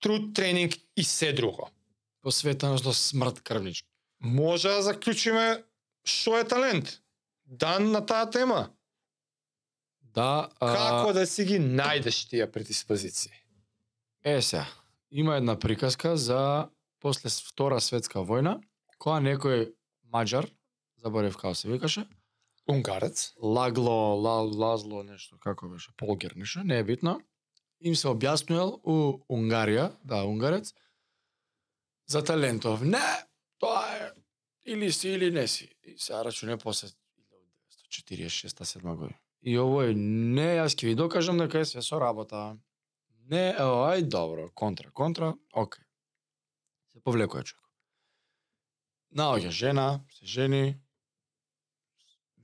труд, 0.00 0.34
тренинг 0.34 0.74
и 0.96 1.04
се 1.04 1.32
друго. 1.32 1.70
Посветено 2.22 2.76
до 2.76 2.92
смрт 2.92 3.40
крвнички. 3.40 3.88
Може 4.20 4.68
да 4.68 4.82
заклучиме 4.82 5.62
што 6.04 6.38
е 6.38 6.44
талент. 6.44 7.00
Дан 7.50 7.90
на 7.90 8.06
таа 8.06 8.30
тема. 8.30 8.70
Да, 10.14 10.48
а, 10.60 10.74
Како 10.74 11.12
да 11.12 11.26
си 11.26 11.44
ги 11.44 11.58
најдеш 11.58 12.28
тие 12.30 12.46
предиспозиции? 12.50 13.32
Е 14.24 14.42
се, 14.42 14.64
има 15.10 15.36
една 15.36 15.58
приказка 15.58 16.16
за 16.16 16.68
после 17.00 17.30
Втора 17.30 17.80
светска 17.80 18.22
војна, 18.22 18.60
која 19.02 19.18
некој 19.24 19.70
маđар, 20.12 20.46
заборев 21.02 21.36
како 21.36 21.54
се 21.54 21.70
викаше, 21.70 22.06
Унгарец. 22.70 23.32
Лагло, 23.42 24.14
ла, 24.14 24.42
Лазло, 24.46 25.02
нешто, 25.02 25.38
како 25.38 25.68
беше, 25.68 25.90
Полгер, 25.96 26.36
нешто, 26.36 26.62
не 26.64 26.78
е 26.78 26.84
битно, 26.84 27.18
им 27.80 27.96
се 27.96 28.12
објаснувал 28.12 28.76
у 28.84 28.96
Унгарија, 29.32 29.90
да, 30.04 30.22
унгарец, 30.28 30.74
за 32.06 32.22
талентов. 32.24 32.82
Не, 32.82 33.02
тоа 33.58 33.82
е, 33.96 34.10
или 34.66 34.92
си 34.92 35.08
или 35.08 35.30
не 35.30 35.48
си. 35.48 35.70
И 35.82 35.98
се 35.98 36.14
рачуне 36.24 36.58
после 36.58 36.88
46-7 37.90 38.96
година. 38.96 39.18
И 39.42 39.56
овој, 39.56 39.94
не, 39.96 40.48
јас 40.60 40.76
ќе 40.76 40.90
ви 40.90 40.98
докажам 40.98 41.40
дека 41.40 41.62
е 41.62 41.68
све 41.68 41.82
со 41.82 41.98
работа. 42.00 42.58
Не, 43.30 43.50
ево, 43.54 43.86
ај, 43.88 44.04
добро, 44.10 44.50
контра, 44.54 44.90
контра, 44.90 45.32
окей. 45.52 45.84
Се 46.92 47.00
повлекува 47.00 47.44
човек. 47.44 47.66
Наоѓа 49.16 49.50
жена, 49.50 49.88
се 50.14 50.26
жени, 50.26 50.64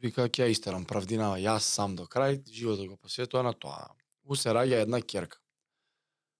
вика 0.02 0.26
ќе 0.28 0.46
ја 0.46 0.54
истерам 0.54 0.86
правдинава 0.88 1.38
јас 1.42 1.68
сам 1.76 1.96
до 1.98 2.06
крај, 2.10 2.40
животот 2.50 2.88
го 2.88 2.96
посветува 2.96 3.42
на 3.46 3.52
тоа. 3.52 3.92
У 4.24 4.36
се 4.36 4.54
раѓа 4.56 4.82
една 4.82 5.00
керка. 5.02 5.38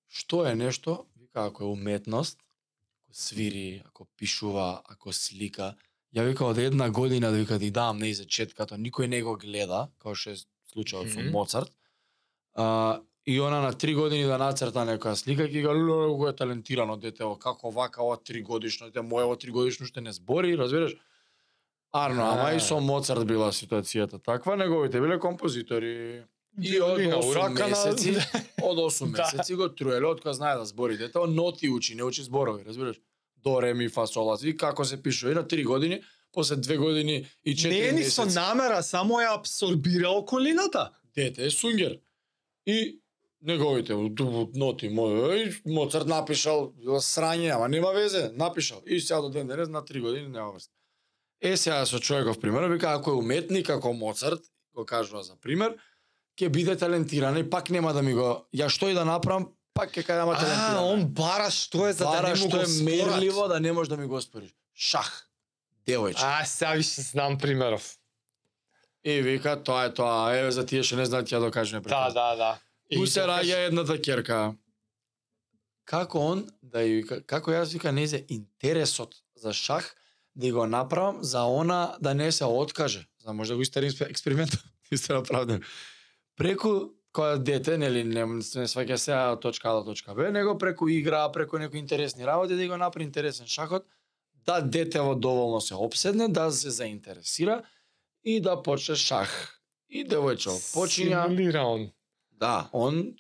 Што 0.09 0.45
е 0.47 0.55
нешто, 0.55 1.07
вика 1.17 1.47
ако 1.47 1.65
е 1.65 1.73
уметност, 1.75 2.41
ако 3.05 3.15
свири, 3.15 3.83
ако 3.87 4.07
пишува, 4.17 4.83
ако 4.85 5.13
слика, 5.13 5.75
ја 6.15 6.25
вика 6.29 6.45
од 6.47 6.59
една 6.59 6.91
година 6.91 7.31
да 7.31 7.37
вика 7.39 7.59
ти 7.59 7.71
давам 7.71 7.99
не 7.99 8.15
за 8.15 8.25
четката, 8.25 8.77
никој 8.77 9.07
не 9.07 9.23
го 9.23 9.37
гледа, 9.37 9.89
како 9.99 10.15
што 10.15 10.31
е 10.31 10.37
случајот 10.75 11.13
со 11.13 11.21
Мгм. 11.21 11.31
Моцарт. 11.33 11.73
А, 12.55 13.01
и 13.27 13.41
она 13.41 13.61
на 13.61 13.73
три 13.73 13.95
години 13.95 14.25
да 14.25 14.39
нацрта 14.39 14.87
некоја 14.87 15.15
слика, 15.17 15.43
ќе 15.49 15.63
го 15.67 15.73
леле 15.75 16.07
колку 16.09 16.29
е 16.29 16.37
талентирано 16.37 16.97
дете, 16.97 17.25
ово, 17.25 17.37
како 17.39 17.71
вака 17.71 18.03
ова 18.03 18.17
три 18.17 18.43
годишно 18.43 18.87
дете, 18.87 19.03
моево 19.03 19.37
три 19.37 19.51
годишно 19.51 19.87
што 19.87 20.01
не 20.01 20.13
збори, 20.13 20.57
разбираш? 20.57 20.95
Арно, 21.93 22.23
ама 22.23 22.53
и 22.53 22.61
со 22.61 22.81
Моцарт 22.81 23.25
била 23.27 23.53
ситуацијата 23.53 24.23
таква, 24.23 24.57
неговите 24.57 25.01
биле 25.01 25.19
композитори. 25.19 26.25
И 26.63 26.81
од 26.81 26.97
Виолина, 26.97 27.17
8 27.17 27.31
уракана. 27.31 27.69
месеци, 27.69 28.17
од 28.63 28.79
8 28.79 29.13
Да. 29.13 29.23
месеци 29.23 29.55
го 29.55 29.69
труеле, 29.69 30.07
од 30.07 30.21
кога 30.21 30.33
знае 30.33 30.57
да 30.57 30.65
збори 30.65 30.97
дете, 30.97 31.19
ноти 31.29 31.69
учи, 31.69 31.95
не 31.95 32.03
учи 32.05 32.23
зборови, 32.23 32.65
разбираш? 32.65 32.97
До, 33.47 33.61
ре, 33.63 33.75
ми, 33.75 33.89
фа, 33.89 34.07
сол, 34.11 34.35
и 34.43 34.57
како 34.57 34.85
се 34.85 34.99
пишува. 35.03 35.33
И 35.33 35.35
на 35.35 35.45
3 35.45 35.65
години, 35.65 36.01
после 36.33 36.57
2 36.57 36.79
години 36.79 37.27
и 37.45 37.57
4 37.57 37.69
Не 37.69 37.79
е 37.89 37.93
ни 37.93 38.05
со 38.05 38.25
месеци, 38.25 38.39
намера, 38.39 38.83
само 38.83 39.23
ја 39.23 39.39
абсорбира 39.39 40.11
околината. 40.11 40.91
дете 41.15 41.47
е 41.47 41.51
сунгер. 41.51 41.99
И 42.67 43.01
неговите 43.41 43.95
ноти 44.55 44.91
мој, 44.91 45.63
Моцарт 45.65 46.09
напишал, 46.11 46.73
срање, 47.01 47.55
ама 47.55 47.69
нема 47.69 47.93
везе, 47.95 48.31
напишал. 48.35 48.83
И 48.87 49.01
сега 49.01 49.21
до 49.21 49.31
ден 49.31 49.47
денес 49.47 49.69
на 49.69 49.83
3 49.83 50.01
години 50.01 50.29
нема 50.29 50.53
врска. 50.53 50.73
Е 51.41 51.57
сега 51.57 51.87
со 51.87 52.01
човеков 52.01 52.41
пример, 52.41 52.69
вика 52.69 52.93
ако 52.93 53.11
е 53.11 53.15
уметник 53.15 53.67
како 53.67 53.93
Моцарт, 53.93 54.41
го 54.75 54.85
кажува 54.85 55.23
за 55.23 55.37
пример, 55.37 55.77
ќе 56.37 56.49
биде 56.49 56.77
талентиран 56.77 57.37
и 57.39 57.51
пак 57.51 57.71
нема 57.71 57.93
да 57.93 58.03
ми 58.03 58.13
го 58.13 58.49
ја 58.55 58.69
што 58.69 58.89
и 58.91 58.95
да 58.95 59.05
направам, 59.05 59.53
пак 59.77 59.93
ќе 59.93 60.03
кажам 60.07 60.33
А, 60.33 60.39
талентиран. 60.41 60.85
он 60.85 61.07
бара 61.07 61.51
што 61.51 61.87
е 61.89 61.93
за 61.93 62.05
да 62.05 62.11
Бара 62.11 62.33
не 62.33 62.41
му 62.41 62.49
што 62.49 62.57
го 62.57 62.63
е 62.63 62.83
мерливо 62.83 63.49
да 63.49 63.61
не 63.61 63.73
можеш 63.73 63.89
да 63.89 63.97
ми 63.97 64.07
го 64.07 64.21
спориш. 64.21 64.51
Шах. 64.75 65.29
Девојче. 65.87 66.23
А, 66.25 66.45
сега 66.45 66.73
више 66.73 67.01
знам 67.01 67.39
примеров. 67.39 67.97
И 69.05 69.23
вика 69.23 69.55
тоа 69.63 69.85
е 69.87 69.95
тоа, 69.95 70.35
еве 70.35 70.51
за 70.51 70.67
тие 70.67 70.83
што 70.83 70.97
не 70.97 71.07
знаат 71.07 71.29
ќе 71.29 71.37
ја 71.39 71.45
докажеме 71.47 71.83
пред 71.83 71.91
Да, 71.95 72.11
да, 72.11 72.35
да. 72.37 72.59
И 72.91 72.97
Ту 72.97 73.07
се 73.07 73.21
раѓа 73.21 73.67
едната 73.69 74.01
керка. 74.03 74.55
Како 75.85 76.19
он, 76.19 76.49
да 76.63 76.83
ја 76.83 76.97
вика, 77.03 77.21
како 77.23 77.51
јас 77.55 77.71
вика 77.73 77.93
не 77.93 78.07
зе 78.07 78.25
интересот 78.29 79.15
за 79.37 79.53
шах, 79.53 79.95
да 80.35 80.51
го 80.53 80.67
направам 80.67 81.23
за 81.23 81.47
она 81.47 81.97
да 82.01 82.15
не 82.15 82.33
се 82.33 82.45
откаже. 82.45 83.07
За 83.23 83.33
може 83.33 83.53
да 83.53 83.57
го 83.57 83.63
истерим 83.63 83.93
експериментот, 84.01 84.61
истина 84.91 85.23
правда. 85.23 85.61
Преку 86.37 86.96
кога 87.17 87.37
дете, 87.41 87.79
нели, 87.81 88.05
не, 88.05 88.25
не 88.29 88.69
сваќа 88.69 88.97
се 89.01 89.15
од 89.17 89.41
точка 89.41 89.71
А 89.73 89.81
до 89.81 89.93
точка 89.93 90.15
Б, 90.15 90.29
него 90.33 90.59
преку 90.59 90.89
игра, 90.93 91.33
преку 91.33 91.59
некои 91.59 91.81
интересни 91.81 92.27
работи, 92.27 92.57
да 92.57 92.69
го 92.69 92.77
направи 92.77 93.05
интересен 93.05 93.47
шахот, 93.47 93.87
да 94.47 94.61
детево 94.61 95.15
доволно 95.15 95.61
се 95.61 95.75
обседне, 95.75 96.29
да 96.29 96.51
се 96.53 96.71
заинтересира 96.71 97.63
и 98.25 98.41
да 98.41 98.63
почне 98.63 98.97
шах. 98.97 99.33
И 99.89 100.05
девојчо 100.05 100.53
почиња 100.75 101.25
Симулира 101.25 101.63
он. 101.65 101.91
Да, 102.37 102.69
он 102.73 103.15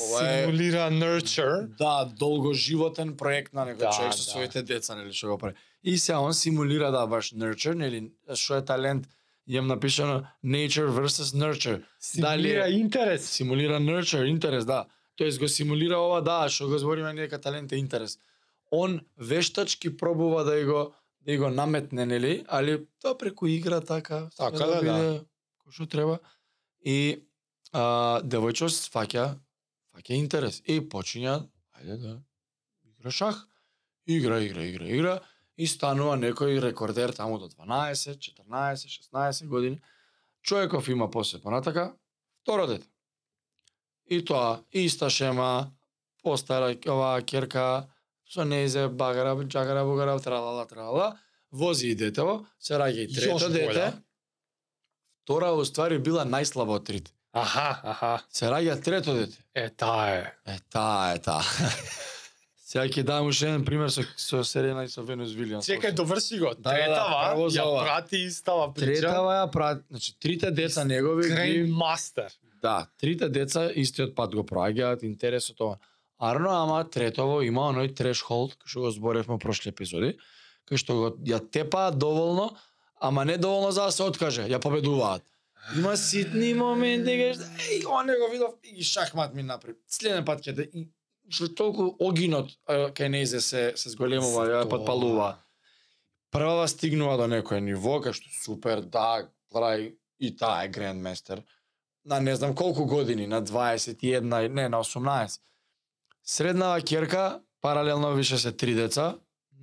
ова 0.00 0.20
е 0.26 0.44
Симулира 0.44 0.90
nurture. 0.90 1.68
да, 1.78 2.04
долгоживотен 2.04 3.16
проект 3.16 3.52
на 3.52 3.66
некој 3.68 3.78
Да, 3.78 3.92
човек 3.92 4.12
со 4.12 4.24
да. 4.24 4.30
своите 4.30 4.62
деца, 4.62 4.96
нели 4.96 5.12
што 5.12 5.28
го 5.28 5.38
прави. 5.38 5.54
И 5.84 5.98
се 5.98 6.14
он 6.14 6.34
симулира 6.34 6.90
да 6.90 7.06
баш 7.06 7.32
nurture, 7.32 7.74
нели 7.74 8.10
што 8.34 8.56
е 8.56 8.64
талент, 8.64 9.06
имам 9.46 9.66
напишано 9.66 10.26
nature 10.44 10.88
versus 10.88 11.34
nurture. 11.34 11.84
Симулира 12.00 12.68
интерес. 12.68 13.30
Симулира 13.30 13.80
nurture, 13.80 14.24
интерес, 14.24 14.64
да. 14.64 14.86
Тоест 15.16 15.38
го 15.38 15.48
симулира 15.48 15.98
ова, 15.98 16.20
да, 16.22 16.48
што 16.48 16.68
го 16.68 16.78
збориме 16.78 17.12
нека 17.12 17.40
талент 17.40 17.72
е 17.72 17.76
интерес. 17.76 18.18
Он 18.70 19.00
вештачки 19.16 19.96
пробува 19.96 20.44
да 20.44 20.64
го 20.64 20.94
да 21.20 21.36
го 21.38 21.48
наметне, 21.48 22.06
нели, 22.06 22.44
али 22.48 22.86
тоа 23.00 23.18
преку 23.18 23.46
игра 23.46 23.80
така, 23.80 24.28
Така, 24.36 24.66
да, 24.66 24.82
да. 24.82 25.24
кој 25.64 25.72
што 25.72 25.86
треба. 25.86 26.18
И 26.84 27.24
а, 27.72 28.20
девојчо 28.20 28.68
сваќа 28.68 29.38
фаќа 29.94 30.18
интерес 30.18 30.60
и 30.66 30.80
почиња 30.80 31.38
ајде 31.80 31.96
да 31.96 32.12
игра 32.84 33.10
шах. 33.10 33.46
Игра, 34.06 34.42
игра, 34.44 34.66
игра, 34.68 34.84
игра 34.84 35.14
и 35.56 35.66
станува 35.66 36.16
некој 36.18 36.60
рекордер 36.62 37.12
таму 37.14 37.38
до 37.38 37.48
12, 37.48 38.18
14, 38.18 38.88
16 39.12 39.46
години. 39.46 39.80
Човеков 40.42 40.88
има 40.88 41.10
после 41.10 41.40
понатака 41.40 41.94
второ 42.42 42.66
дете. 42.66 42.86
И 44.06 44.24
тоа 44.24 44.60
иста 44.72 45.10
шема, 45.10 45.72
постара 46.22 46.74
оваа 46.86 47.22
керка 47.22 47.86
со 48.28 48.44
неизе 48.44 48.88
багара, 48.88 49.36
джагара, 49.44 49.84
бугара, 49.84 50.20
тралала, 50.20 50.66
тралала, 50.66 51.18
вози 51.52 51.88
и 51.88 51.94
детево, 51.94 52.44
се 52.60 52.74
раѓа 52.74 53.06
и 53.06 53.14
трето 53.14 53.48
дете. 53.48 53.92
Втора 55.24 55.54
уствари 55.56 55.98
била 55.98 56.26
најслаба 56.28 56.76
од 56.76 56.84
трите. 56.84 57.14
Аха, 57.32 57.80
аха. 57.82 58.12
Се 58.28 58.50
раѓа 58.52 58.82
трето 58.84 59.14
дете. 59.14 59.38
Е, 59.54 59.70
таа 59.70 60.10
е. 60.10 60.34
Е, 60.46 60.58
таа 60.70 61.14
е 61.14 61.18
таа. 61.18 61.42
Сега 62.74 62.90
ќе 62.90 63.02
дам 63.06 63.28
уште 63.30 63.46
еден 63.46 63.62
пример 63.62 63.90
со, 63.94 64.02
со 64.18 64.40
Серена 64.42 64.82
и 64.82 64.88
со 64.90 65.04
Венус 65.06 65.30
Вилијамс. 65.30 65.62
Чекај, 65.62 65.92
доврши 65.94 66.40
го. 66.40 66.48
Да, 66.58 66.72
да, 66.74 66.86
да, 66.90 66.94
Третава, 66.96 67.44
за 67.46 67.60
ја 67.60 67.66
ова. 67.70 67.82
прати 67.84 68.18
истава 68.26 68.64
прича. 68.74 68.88
Третава 68.88 69.34
ја 69.36 69.44
прати, 69.52 69.84
значи 69.90 70.14
трите 70.18 70.50
деца 70.50 70.82
негови 70.84 71.28
ги 71.30 71.60
Master. 71.70 72.34
Да, 72.62 72.88
трите 72.98 73.28
деца 73.28 73.68
истиот 73.70 74.16
пат 74.16 74.34
го 74.34 74.42
проаѓаат, 74.42 75.04
интересот 75.06 75.60
ова. 75.60 75.78
Арно, 76.18 76.50
ама 76.50 76.80
третово 76.90 77.44
има 77.46 77.68
оној 77.70 77.92
трешхолд, 77.94 78.58
што 78.66 78.88
го 78.88 78.90
зборевме 78.90 79.38
прошли 79.38 79.70
епизоди, 79.70 80.16
кој 80.66 80.82
што 80.82 80.98
го 80.98 81.12
ја 81.22 81.38
тепаат 81.46 81.94
доволно, 81.94 82.56
ама 82.98 83.22
не 83.22 83.38
доволно 83.38 83.70
за 83.70 83.86
да 83.86 83.94
се 83.94 84.02
откаже, 84.02 84.48
ја 84.50 84.58
победуваат. 84.58 85.22
Има 85.78 85.94
ситни 85.94 86.50
моменти, 86.58 87.14
кај 87.22 87.38
што, 87.38 87.46
еј, 87.54 87.86
он 87.86 88.10
не 88.10 88.18
го 88.18 88.32
видов 88.34 88.58
и 88.66 88.82
шахмат 88.82 89.30
ми 89.30 89.46
напред. 89.46 89.78
Следен 89.86 90.26
пат 90.26 90.42
ќе 90.42 90.58
да 90.58 90.66
и 90.66 90.88
што 91.28 91.48
толку 91.48 91.88
огинот 92.00 92.52
кај 92.68 93.10
нејзе 93.16 93.40
се 93.40 93.62
се 93.76 93.90
зголемува, 93.94 94.46
ја 94.50 94.62
подпалува. 94.70 95.34
Прва 96.34 96.66
стигнува 96.68 97.16
до 97.16 97.28
некој 97.30 97.62
ниво, 97.62 98.00
кај 98.02 98.16
што 98.18 98.32
супер, 98.42 98.82
да, 98.82 99.28
прави 99.52 99.94
и 100.18 100.34
таа 100.36 100.64
е 100.64 100.68
грандместер. 100.68 101.42
На 102.04 102.20
не 102.20 102.36
знам 102.36 102.54
колку 102.54 102.84
години, 102.84 103.26
на 103.26 103.42
21, 103.42 104.48
не, 104.48 104.68
на 104.68 104.78
18. 104.78 105.40
Среднава 106.24 106.80
керка, 106.80 107.40
паралелно 107.60 108.12
више 108.14 108.38
се 108.38 108.52
три 108.52 108.74
деца, 108.74 109.14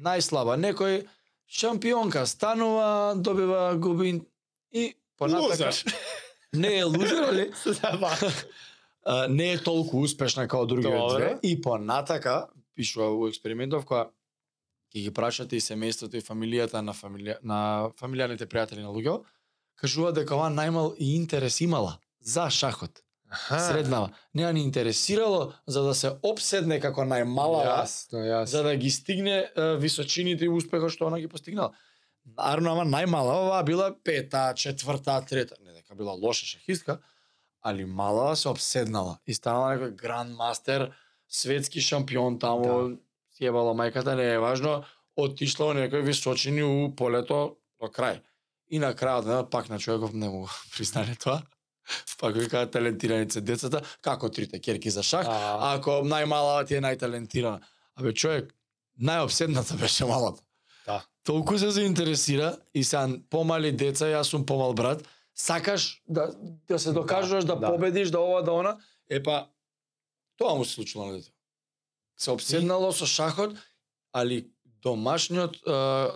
најслаба, 0.01 0.57
некој 0.57 1.05
шампионка, 1.47 2.25
станува, 2.25 3.13
добива 3.15 3.75
губи 3.77 4.21
и 4.71 4.93
понатака. 5.17 5.69
Лузер. 5.69 5.83
Не 6.53 6.79
е 6.79 6.83
лузер, 6.83 7.23
али? 7.23 7.51
А, 9.03 9.27
не 9.27 9.53
е 9.53 9.57
толку 9.57 10.03
успешна 10.05 10.47
како 10.47 10.65
другите 10.65 10.97
две 11.15 11.39
и 11.41 11.55
понатака 11.61 12.47
пишува 12.75 13.09
у 13.09 13.27
експериментов 13.27 13.85
која 13.89 14.09
ќе 14.91 15.05
ги 15.07 15.13
прашате 15.15 15.57
и 15.57 15.63
семејството 15.63 16.19
и 16.19 16.25
фамилијата 16.25 16.81
на 16.85 16.93
фамилија 16.93 17.39
на 17.41 17.91
фамилијарните 17.99 18.45
пријатели 18.51 18.83
на 18.83 18.91
луѓето, 18.91 19.23
кажува 19.79 20.11
дека 20.13 20.35
ова 20.35 20.49
најмал 20.53 20.93
и 20.97 21.15
интерес 21.15 21.61
имала 21.61 21.97
за 22.19 22.49
шахот. 22.49 23.01
Среднава. 23.47 24.11
Не 24.35 24.43
ја 24.43 24.51
ни 24.51 24.61
интересирало 24.67 25.53
за 25.65 25.81
да 25.83 25.93
се 25.95 26.11
обседне 26.21 26.81
како 26.83 27.05
најмала 27.07 27.63
Јасно, 27.63 28.19
јасно. 28.19 28.45
за 28.45 28.63
да 28.63 28.75
ги 28.75 28.89
стигне 28.91 29.37
е, 29.55 29.77
височините 29.79 30.45
и 30.45 30.51
успехот 30.51 30.91
што 30.91 31.07
она 31.07 31.19
ги 31.19 31.31
постигнала. 31.31 31.71
Наравно, 32.25 32.75
ама 32.75 32.83
најмала 32.85 33.37
оваа 33.47 33.63
била 33.63 33.95
пета, 34.03 34.51
четврта, 34.53 35.21
трета. 35.25 35.55
Не 35.63 35.71
дека 35.71 35.95
била 35.95 36.11
лоша 36.11 36.45
шахистка, 36.45 36.99
али 37.61 37.85
мала 37.85 38.35
се 38.35 38.49
обседнала 38.49 39.19
и 39.27 39.33
станала 39.33 39.75
некој 39.75 39.95
грандмастер, 39.95 40.91
светски 41.29 41.81
шампион 41.81 42.39
таму, 42.39 42.65
да. 42.65 42.97
си 43.35 43.45
ебала 43.45 43.73
мајката, 43.77 44.15
не 44.15 44.27
е 44.33 44.39
важно, 44.39 44.81
отишла 45.15 45.71
во 45.71 45.77
некој 45.77 46.03
височини 46.05 46.63
у 46.63 46.91
полето 46.95 47.57
до 47.79 47.87
крај. 47.87 48.21
И 48.71 48.79
на 48.79 48.93
крајот 48.95 49.25
на 49.27 49.43
пак 49.49 49.69
на 49.69 49.79
човеков 49.79 50.13
не 50.13 50.29
му 50.29 50.47
пристане 50.75 51.15
тоа. 51.15 51.41
Пак 52.19 52.35
вика 52.35 52.65
талентирани 52.71 53.29
се 53.29 53.41
децата, 53.41 53.81
како 54.01 54.29
трите 54.29 54.59
керки 54.61 54.89
за 54.89 55.03
шах, 55.03 55.27
А, 55.27 55.75
ако 55.75 56.01
најмалава 56.05 56.67
ти 56.67 56.75
е 56.75 56.81
најталентирана. 56.81 57.61
Абе 57.95 58.13
човек, 58.13 58.53
најобседната 59.01 59.77
беше 59.81 60.05
малата. 60.05 60.41
Да. 60.85 61.01
Толку 61.23 61.57
се 61.57 61.71
заинтересира 61.71 62.57
и 62.73 62.83
се 62.83 62.97
помали 63.29 63.71
деца, 63.71 64.05
јас 64.05 64.33
сум 64.33 64.45
помал 64.45 64.73
брат, 64.73 65.03
сакаш 65.35 66.01
да 66.09 66.33
да 66.67 66.79
се 66.79 66.91
докажуваш 66.91 67.45
да, 67.45 67.55
Да, 67.55 67.59
да 67.59 67.67
да. 67.67 67.75
победиш, 67.75 68.09
да 68.09 68.19
ова 68.19 68.43
да 68.43 68.51
она, 68.51 68.77
е 69.09 69.23
па 69.23 69.47
тоа 70.37 70.55
му 70.55 70.65
се 70.65 70.73
случило 70.73 71.05
на 71.05 71.13
дете. 71.13 71.31
Се 72.17 72.31
обседнало 72.31 72.91
со 72.91 73.05
шахот, 73.05 73.57
али 74.13 74.47
домашниот 74.83 75.57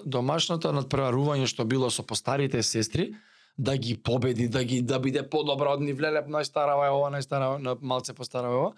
домашното 0.06 0.72
надпреварување 0.74 1.48
што 1.50 1.66
било 1.66 1.90
со 1.90 2.04
постарите 2.04 2.64
сестри, 2.64 3.14
да 3.58 3.78
ги 3.78 3.96
победи, 3.98 4.48
да 4.48 4.64
ги 4.64 4.82
да 4.82 5.00
биде 5.00 5.24
подобра 5.30 5.72
од 5.72 5.82
нив, 5.82 6.00
лелеп 6.02 6.28
најстарава 6.28 6.90
е 6.90 6.92
ова, 6.92 7.12
најстарава, 7.14 7.58
на 7.58 7.78
малце 7.82 8.14
постарава 8.14 8.54
е 8.54 8.58
ова, 8.58 8.74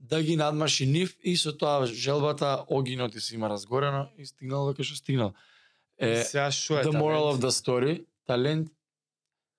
да 0.00 0.22
ги 0.22 0.36
надмаши 0.36 0.86
нив 0.86 1.16
и 1.22 1.36
со 1.36 1.52
тоа 1.52 1.86
желбата 1.86 2.64
огинот 2.68 3.14
и 3.14 3.20
се 3.20 3.34
има 3.34 3.48
разгорено 3.48 4.08
и 4.16 4.26
стигнало 4.26 4.72
до 4.72 4.78
кај 4.78 4.88
што 4.88 4.96
стигнало. 4.96 5.32
Е, 5.98 6.24
сега 6.24 6.50
шо 6.50 6.80
е 6.80 6.84
the 6.84 6.92
moral 6.92 7.32
of 7.32 7.40
the 7.40 7.52
story, 7.52 8.04
талент 8.26 8.68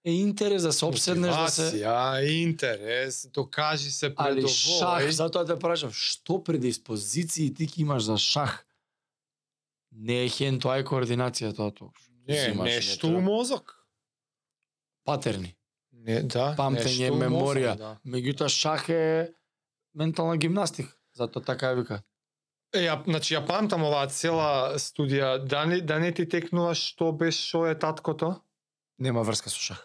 е 0.08 0.12
интерес 0.12 0.64
да 0.64 0.74
се 0.74 0.86
обседнеш 0.86 1.36
да 1.36 1.50
се 1.52 1.62
Мотивација, 1.62 2.44
интерес, 2.44 3.28
докажи 3.34 3.92
се 3.92 4.16
пред 4.16 4.40
Али 4.40 4.48
шах, 4.48 5.10
затоа 5.12 5.44
те 5.46 5.58
прашав, 5.60 5.92
што 5.92 6.40
предиспозиции 6.40 7.52
ти 7.52 7.68
ќе 7.68 7.82
имаш 7.84 8.08
за 8.08 8.16
шах? 8.18 8.62
Не 9.92 10.24
е 10.24 10.30
хен 10.32 10.62
тоа 10.64 10.78
е 10.80 10.86
координација 10.88 11.52
тоа 11.58 11.76
тоа. 11.76 11.92
Не, 12.28 12.54
нешто 12.56 13.12
у 13.12 13.22
мозок. 13.22 13.74
Патерни. 15.04 15.56
Не, 15.92 16.22
да, 16.24 16.54
Памтење, 16.56 17.12
меморија. 17.12 17.76
Да. 17.76 17.92
Меѓутоа 18.08 18.48
шах 18.48 18.88
е 18.90 19.04
ментална 19.92 20.38
гимнастика. 20.38 20.96
Затоа 21.20 21.44
така 21.44 21.74
вика. 21.76 22.00
Е, 22.72 22.86
ја, 22.88 22.96
значи 23.04 23.36
ја 23.36 23.44
памтам 23.48 23.84
оваа 23.84 24.08
цела 24.08 24.80
студија, 24.80 25.36
да 25.44 25.66
не, 25.68 25.82
да 25.82 26.00
не 26.00 26.14
ти 26.16 26.28
текнува 26.30 26.76
што 26.76 27.12
беше 27.12 27.44
што 27.44 27.66
е 27.68 27.76
таткото? 27.76 28.38
Нема 29.00 29.28
врска 29.28 29.52
со 29.52 29.60
шах. 29.60 29.84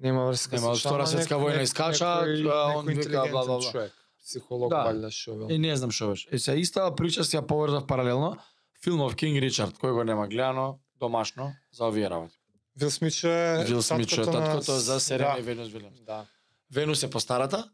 Нема 0.00 0.26
врска 0.26 0.56
Нема, 0.56 0.74
со 0.76 0.80
Втора 0.80 1.06
светска 1.06 1.34
војна 1.34 1.62
искача, 1.62 2.06
он 2.20 2.28
вика, 2.28 2.42
бла, 2.44 2.72
бла, 2.74 2.92
интелигентен 2.92 3.32
бла. 3.32 3.60
човек. 3.62 3.92
Психолог 4.20 4.70
Да. 4.70 4.84
валјда 4.86 5.10
што 5.10 5.34
бил. 5.34 5.48
И 5.48 5.58
не 5.58 5.76
знам 5.76 5.90
што 5.90 6.08
беше. 6.08 6.28
Е, 6.30 6.38
се 6.38 6.52
истава 6.54 6.94
прича 6.94 7.24
си 7.24 7.36
ја 7.36 7.42
поврзав 7.42 7.86
паралелно. 7.86 8.36
Филмов 8.80 9.16
Кинг 9.16 9.40
Ричард, 9.42 9.74
кој 9.74 9.92
го 9.92 10.04
нема 10.04 10.28
гледано, 10.28 10.78
домашно, 10.96 11.52
за 11.72 11.84
овие 11.84 12.10
работи. 12.10 12.34
Вил 12.76 12.90
Смит 12.90 13.24
е 13.24 13.64
Вил 13.66 13.82
Смит 13.82 14.08
што 14.08 14.22
е 14.22 14.24
таткото 14.24 14.40
на- 14.40 14.46
таткото 14.46 14.72
за 14.72 15.00
Серена 15.00 15.32
да. 15.34 15.38
и 15.38 15.42
Венус 15.42 15.68
Вилиамс. 15.68 16.00
Да, 16.00 16.26
Венус 16.70 17.02
е 17.02 17.10
постарата, 17.10 17.70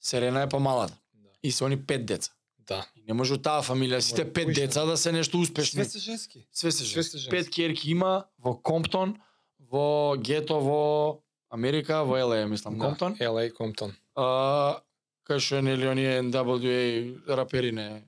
Серена 0.00 0.42
е 0.42 0.48
помалата. 0.48 0.94
да. 1.14 1.28
И 1.42 1.52
се 1.52 1.64
они 1.64 1.76
пет 1.76 2.06
деца. 2.06 2.32
Да. 2.60 2.86
И 2.96 3.02
не 3.02 3.14
може 3.14 3.38
таа 3.38 3.62
фамилија 3.62 3.98
сите 4.00 4.24
Ма, 4.24 4.32
пет 4.32 4.54
деца 4.54 4.84
да 4.84 4.96
се 4.96 5.12
нешто 5.12 5.38
успешни. 5.38 5.84
Све 5.84 5.90
се 5.90 5.98
женски. 6.00 6.46
Све 6.52 6.72
се 6.72 6.78
се 6.78 6.84
женски. 6.84 7.30
Пет 7.30 7.50
керки 7.50 7.90
има 7.90 8.24
во 8.38 8.54
Комптон, 8.54 9.16
во 9.60 10.16
гето 10.18 10.60
во 10.60 11.20
Америка, 11.50 12.04
во 12.04 12.18
LA, 12.18 12.46
мислам, 12.46 12.78
Комптон. 12.78 13.14
Да, 13.18 13.24
LA 13.24 13.50
Комптон. 13.50 13.94
А, 14.14 14.80
кај 15.24 15.38
што 15.38 15.60
нели 15.62 15.86
оние 15.86 16.20
NWA 16.22 17.20
рапери 17.28 17.72
не. 17.72 18.02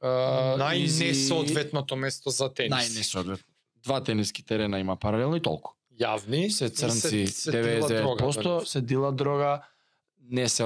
А, 0.00 0.56
Easy- 0.74 1.10
Најнесоодветното 1.12 1.94
место 1.96 2.30
за 2.30 2.48
тенис. 2.48 2.74
Најнесоодветно. 2.74 3.44
Два 3.76 4.00
тениски 4.00 4.42
терена 4.42 4.80
има 4.80 4.96
паралелно 4.96 5.36
и 5.36 5.40
толку. 5.40 5.74
Јавни. 5.94 6.48
Се 6.50 6.68
црнци, 6.68 7.26
се 7.26 7.50
дила 7.52 7.88
99% 7.88 8.42
дрога, 8.42 8.66
се 8.66 8.80
дила 8.80 9.12
дрога, 9.12 9.62
не 10.20 10.48
се 10.48 10.64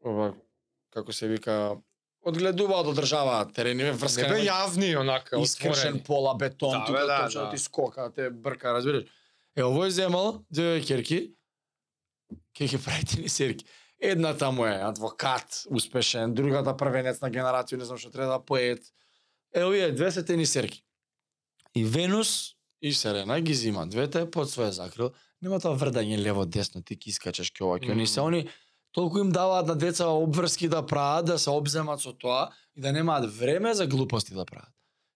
ова 0.00 0.34
како 0.90 1.12
се 1.12 1.28
вика 1.28 1.76
одгледуваат, 2.22 2.86
одржаваат 2.86 3.52
терени, 3.52 3.82
Не 3.82 3.92
врска 3.92 4.28
бе 4.28 4.40
јавни 4.40 4.96
онака 4.96 5.36
искршен 5.38 6.00
пола 6.00 6.34
бетон, 6.34 6.72
Да, 6.72 6.84
тука 6.86 7.06
да, 7.06 7.22
точно 7.24 7.40
да. 7.40 7.50
ти 7.50 7.58
скока, 7.58 8.12
те 8.14 8.30
брка, 8.30 8.72
разбираш. 8.72 9.04
Е, 9.56 9.62
овој 9.66 9.90
земал 9.90 10.44
две 10.50 10.80
керки, 10.86 11.20
ке 12.54 12.68
ќе 12.70 12.78
прави 12.84 13.06
тенисерки. 13.14 13.66
Едната 14.00 14.50
му 14.50 14.64
е 14.66 14.78
адвокат, 14.80 15.64
успешен, 15.68 16.34
другата 16.34 16.76
првенец 16.76 17.20
на 17.20 17.28
генерација, 17.30 17.76
не 17.76 17.88
знам 17.88 17.98
што 18.00 18.12
треба 18.14 18.38
да 18.38 18.44
поет. 18.44 18.86
Е, 19.54 19.64
овие 19.64 19.92
две 19.92 20.10
се 20.10 20.24
тенисерки. 20.24 20.82
И 21.74 21.84
Венус 21.84 22.54
и 22.80 22.94
Серена 22.94 23.40
ги 23.40 23.54
зима 23.54 23.86
двете 23.86 24.24
под 24.30 24.48
своја 24.48 24.70
закрил. 24.70 25.12
Нема 25.42 25.60
тоа 25.60 25.76
врдање 25.76 26.18
лево 26.18 26.46
десно, 26.46 26.82
ти 26.82 26.96
ки 26.96 27.10
искачеш 27.10 27.50
ке 27.50 27.64
ова, 27.64 27.78
ке 27.80 27.92
они 27.92 28.06
се 28.06 28.20
они 28.20 28.48
толку 28.92 29.18
им 29.18 29.30
даваат 29.32 29.66
на 29.66 29.76
деца 29.76 30.08
обврски 30.08 30.68
да 30.68 30.86
прават, 30.86 31.26
да 31.26 31.38
се 31.38 31.50
обземат 31.50 32.00
со 32.00 32.12
тоа 32.12 32.50
и 32.76 32.80
да 32.80 32.92
немаат 32.92 33.30
време 33.34 33.74
за 33.74 33.86
глупости 33.86 34.34
да 34.34 34.44
прават. 34.44 34.72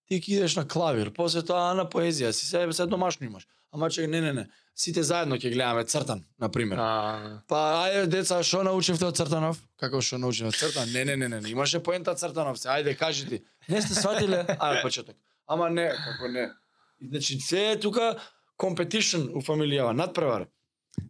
Ти 0.07 0.21
ќе 0.21 0.29
идеш 0.29 0.57
на 0.57 0.69
клавир, 0.69 1.11
после 1.15 1.43
тоа 1.43 1.75
на 1.75 1.89
поезија, 1.89 2.31
си 2.31 2.47
се, 2.47 2.73
се 2.73 2.87
домашно 2.87 3.27
имаш. 3.27 3.49
Ама 3.75 3.91
че 3.91 4.07
не, 4.07 4.21
не, 4.21 4.33
не. 4.33 4.47
Сите 4.75 5.03
заедно 5.03 5.37
ќе 5.39 5.51
гледаме 5.51 5.85
Цртан, 5.85 6.25
на 6.39 6.49
пример. 6.49 6.79
А, 6.79 7.43
Па 7.51 7.61
ајде 7.87 8.07
деца, 8.11 8.41
што 8.43 8.63
научивте 8.67 9.07
од 9.07 9.19
Цртанов? 9.19 9.59
Како 9.79 10.01
што 10.03 10.19
научивте 10.19 10.51
од 10.51 10.59
Цртан? 10.61 10.93
Не, 10.95 11.05
не, 11.05 11.17
не, 11.17 11.29
не, 11.29 11.41
не. 11.41 11.51
имаше 11.51 11.83
поента 11.83 12.15
Цртанов 12.15 12.59
се. 12.59 12.69
Ајде 12.69 12.97
кажи 12.99 13.27
ти. 13.29 13.43
Не 13.69 13.83
сте 13.83 13.95
сватиле? 13.95 14.45
Ајде 14.59 14.83
почеток. 14.83 15.17
Ама 15.47 15.71
не, 15.71 15.89
како 15.91 16.31
не. 16.31 16.49
Значи 17.03 17.41
се 17.41 17.71
е 17.71 17.81
тука 17.81 18.15
competition 18.59 19.31
у 19.35 19.43
фамилијава, 19.43 19.95
надпревар. 19.95 20.47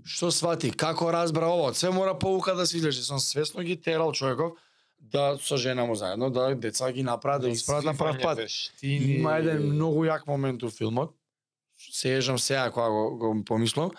Што 0.05 0.31
свати, 0.33 0.71
како 0.73 1.11
разбра 1.13 1.49
ово, 1.53 1.75
се 1.77 1.91
мора 1.93 2.17
pouка 2.19 2.55
да 2.55 2.67
се 2.67 2.77
излежи. 2.77 3.03
Сам 3.05 3.21
свесно 3.21 3.63
ги 3.63 3.77
терал 3.81 4.13
човеков 4.13 4.57
да 4.99 5.37
со 5.41 5.57
жена 5.57 5.85
му 5.85 5.95
заедно 5.95 6.31
да 6.31 6.55
деца 6.55 6.93
ги 6.93 7.03
направат 7.03 7.43
да 7.43 7.51
ги 7.51 7.61
на 7.85 7.97
прав 7.97 8.17
пат. 8.23 8.39
Има 8.83 9.37
еден 9.37 9.69
многу 9.73 10.05
јак 10.09 10.27
момент 10.27 10.63
у 10.63 10.71
филмот. 10.71 11.13
Се 11.93 12.17
ежам 12.17 12.39
сега 12.39 12.71
кога 12.71 12.89
го, 12.89 13.17
го 13.19 13.45
помислам, 13.45 13.91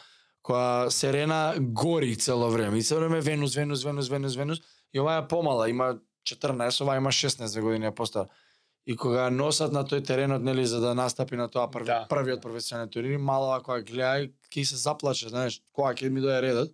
која 0.44 0.90
Серена 0.90 1.56
гори 1.60 2.16
цело 2.16 2.50
време. 2.50 2.78
И 2.78 2.84
цело 2.84 3.00
време 3.00 3.22
Венус, 3.22 3.56
Венус, 3.56 3.84
Венус, 3.84 4.10
Венус, 4.10 4.36
Венус. 4.36 4.60
И 4.94 5.00
оваа 5.00 5.24
е 5.24 5.28
помала, 5.28 5.70
има 5.70 5.98
14, 6.28 6.82
оваа 6.82 6.98
има 6.98 7.10
16 7.12 7.62
години 7.62 7.86
е 7.86 7.92
постара. 7.92 8.28
И 8.88 8.96
кога 8.96 9.26
ја 9.26 9.30
носат 9.34 9.74
на 9.74 9.82
тој 9.84 10.06
теренот, 10.06 10.44
нели, 10.46 10.66
за 10.66 10.80
да 10.80 10.94
настапи 10.96 11.36
на 11.36 11.48
тоа 11.50 11.72
први, 11.72 11.86
Да. 11.86 12.06
првиот 12.10 12.42
професионален 12.42 12.90
турнир, 12.90 13.18
малава 13.18 13.62
која 13.66 13.82
гледа, 13.82 14.30
ќе 14.54 14.64
се 14.64 14.76
заплаче, 14.78 15.30
знаеш, 15.30 15.62
кога 15.74 15.94
ќе 15.94 16.10
ми 16.10 16.22
дое 16.22 16.42
редот. 16.42 16.70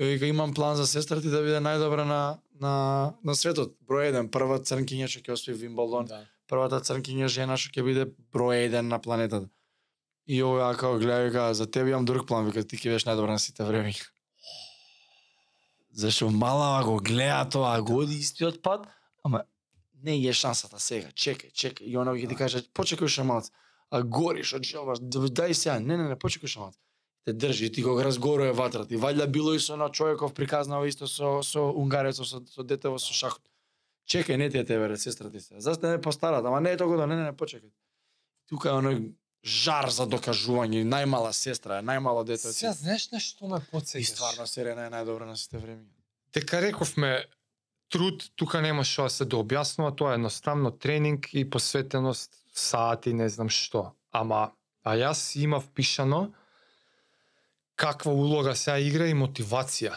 Ја 0.00 0.10
вика 0.12 0.26
имам 0.26 0.54
план 0.54 0.76
за 0.76 0.86
сестра 0.86 1.20
ти 1.20 1.30
да 1.30 1.40
биде 1.42 1.60
најдобра 1.62 2.04
на 2.04 2.38
на 2.60 3.14
на 3.24 3.34
светот. 3.34 3.76
Број 3.86 4.10
1, 4.10 4.30
прва 4.30 4.58
црнкиња 4.58 5.06
што 5.06 5.20
ќе 5.22 5.32
освои 5.32 5.54
Вимбалдон, 5.54 6.06
Да. 6.06 6.24
првата 6.48 6.80
црнкиња 6.80 7.28
жена 7.28 7.56
што 7.56 7.70
ќе 7.70 7.84
биде 7.84 8.06
број 8.34 8.66
1 8.66 8.88
на 8.88 8.98
планетата. 8.98 9.48
И 10.26 10.42
ова 10.42 10.72
ја 10.72 10.76
као 10.78 10.98
гледа 10.98 11.24
вика 11.24 11.54
за 11.54 11.70
тебе 11.70 11.90
имам 11.90 12.04
друг 12.04 12.26
план, 12.26 12.46
вика 12.46 12.64
ти 12.66 12.76
ќе 12.76 12.90
бидеш 12.90 13.04
најдобра 13.06 13.36
на 13.36 13.38
сите 13.38 13.62
време. 13.64 13.94
Зашо 15.94 16.30
малава 16.30 16.82
го 16.84 16.96
гледа 16.98 17.44
тоа, 17.48 17.80
го 17.80 18.00
оди 18.02 18.18
истиот 18.18 18.62
пат, 18.62 18.88
ама 19.24 19.44
не 20.02 20.18
е 20.26 20.32
шансата 20.32 20.80
сега, 20.80 21.08
чекај, 21.14 21.52
чекај. 21.54 21.86
И 21.86 21.96
она 21.96 22.12
ќе 22.18 22.28
ти 22.28 22.34
каже, 22.34 22.62
почекај 22.74 23.06
уште 23.06 23.22
малце. 23.22 23.52
А 23.90 24.02
гориш 24.02 24.52
од 24.58 24.66
желбаш, 24.66 24.98
дај 24.98 25.54
сега, 25.54 25.78
не, 25.78 25.96
не, 25.96 26.08
не, 26.10 26.16
почекај 26.18 26.50
уште 26.50 26.60
малце. 26.60 26.78
Те 27.24 27.32
држи, 27.32 27.70
ти 27.72 27.82
кога 27.82 28.04
разгорува 28.04 28.52
ватрата. 28.52 28.94
И 28.94 28.98
вајда 28.98 29.26
било 29.26 29.54
и 29.54 29.60
со 29.60 29.76
на 29.76 29.90
човеков 29.90 30.34
приказнава 30.34 30.88
исто 30.88 31.06
со 31.06 31.42
со 31.42 31.70
унгарецов, 31.70 32.26
со, 32.26 32.42
со 32.46 32.62
детево 32.62 32.98
со 32.98 33.14
шахот. 33.14 33.42
Чекај, 34.10 34.36
не 34.36 34.50
ти 34.50 34.58
е 34.58 34.64
тебе, 34.64 34.96
сестра 34.96 35.30
ти 35.30 35.40
се. 35.40 35.60
Зашто 35.60 35.86
не 35.86 36.00
постарат, 36.00 36.44
ама 36.44 36.60
не 36.60 36.70
е 36.70 36.76
да, 36.76 36.86
не, 36.86 37.06
не, 37.06 37.24
не, 37.24 37.32
почекај. 37.32 37.70
Тука 38.48 38.74
оној 38.74 39.14
жар 39.46 39.90
за 39.94 40.06
докажување, 40.10 40.82
најмала 40.84 41.30
сестра, 41.36 41.78
најмало 41.86 42.24
дете. 42.26 42.50
Сега 42.52 42.72
знаеш 42.74 43.10
на 43.12 43.20
што 43.22 43.46
ме 43.50 43.60
и 43.62 43.68
потсеќаш? 43.70 44.10
стварно 44.10 44.46
Сирена 44.50 44.88
е 44.88 44.92
најдобра 44.92 45.28
на 45.28 45.36
сите 45.38 45.62
време. 45.62 45.86
Дека 46.34 46.60
рековме 46.60 47.24
труд 47.88 48.26
тука 48.34 48.60
нема 48.60 48.84
што 48.84 49.06
да 49.06 49.14
се 49.14 49.24
дообјаснува, 49.24 49.94
тоа 49.96 50.16
е 50.16 50.20
едноставно 50.20 50.72
тренинг 50.74 51.30
и 51.32 51.44
посветеност 51.48 52.34
сати, 52.52 53.14
не 53.14 53.28
знам 53.28 53.48
што. 53.48 53.92
Ама 54.10 54.50
а 54.82 54.96
јас 54.98 55.36
имав 55.38 55.70
пишано 55.74 56.32
каква 57.76 58.12
улога 58.12 58.54
сега 58.56 58.78
игра 58.78 59.06
и 59.10 59.14
мотивација 59.14 59.96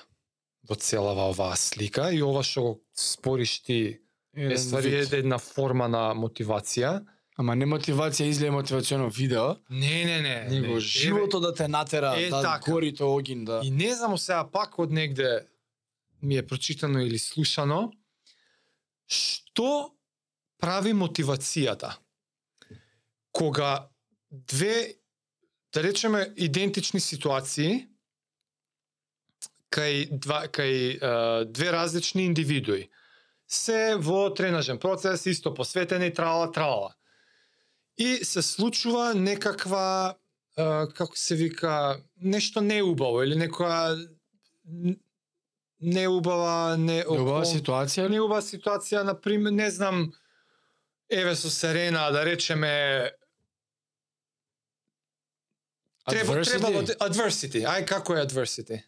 во 0.70 0.76
целава 0.76 1.30
оваа 1.32 1.56
слика 1.58 2.12
и 2.12 2.22
ова 2.22 2.44
што 2.44 2.62
го 2.62 2.74
спориш 2.94 3.60
ти 3.66 4.00
е 4.36 4.58
ствари 4.58 4.94
е 5.00 5.06
една 5.18 5.38
форма 5.38 5.88
на 5.88 6.12
мотивација. 6.14 7.00
Ама 7.40 7.56
не 7.56 7.64
мотивација 7.66 8.28
излеje 8.28 8.52
мотивационо 8.52 9.08
видео, 9.10 9.56
Не, 9.70 10.04
не, 10.06 10.22
не. 10.22 10.60
него 10.60 10.74
не. 10.74 10.80
живото 10.80 11.40
да 11.40 11.54
те 11.54 11.68
натера, 11.68 12.14
е, 12.18 12.30
да 12.30 12.42
така. 12.42 12.72
гори 12.72 12.92
тој 12.92 13.08
огин, 13.08 13.46
да. 13.46 13.62
И 13.64 13.72
не 13.72 13.96
знам 13.96 14.18
сега 14.18 14.44
пак 14.52 14.80
од 14.80 14.92
негде 14.92 15.48
ми 16.22 16.36
е 16.36 16.44
прочитано 16.48 17.00
или 17.00 17.18
слушано 17.18 17.92
што 19.08 19.96
прави 20.60 20.92
мотивацијата 20.94 21.96
кога 23.32 23.88
две 24.32 25.00
да 25.74 25.84
речеме 25.84 26.28
идентични 26.36 27.00
ситуации 27.00 27.88
кај 29.72 30.10
два 30.12 30.44
кај 30.52 30.76
е, 31.00 31.46
две 31.46 31.72
различни 31.72 32.26
индивидуи 32.26 32.90
се 33.48 33.96
во 33.96 34.30
тренажен 34.34 34.78
процес 34.78 35.26
исто 35.26 35.54
посветени 35.54 36.14
трала 36.14 36.52
трала 36.52 36.94
и 38.00 38.26
се 38.26 38.42
случува 38.42 39.14
некаква 39.16 40.16
е, 40.58 40.64
како 40.96 41.18
се 41.18 41.36
вика 41.36 42.00
нешто 42.22 42.62
неубаво 42.62 43.24
или 43.24 43.36
некоја 43.36 44.08
неубава 45.80 46.78
не 46.78 47.04
Убава 47.08 47.44
окол- 47.44 47.52
ситуација, 47.54 48.08
неубава 48.10 48.42
ситуација 48.42 49.04
на 49.04 49.16
пример 49.22 49.52
не 49.52 49.70
знам 49.72 50.12
еве 51.10 51.36
со 51.36 51.50
Серена 51.50 52.12
да 52.12 52.26
речеме 52.26 53.12
треба 56.10 56.42
требало 56.44 56.82
adversity. 56.82 57.66
Ај 57.68 57.86
како 57.86 58.16
е 58.16 58.26
adversity 58.26 58.82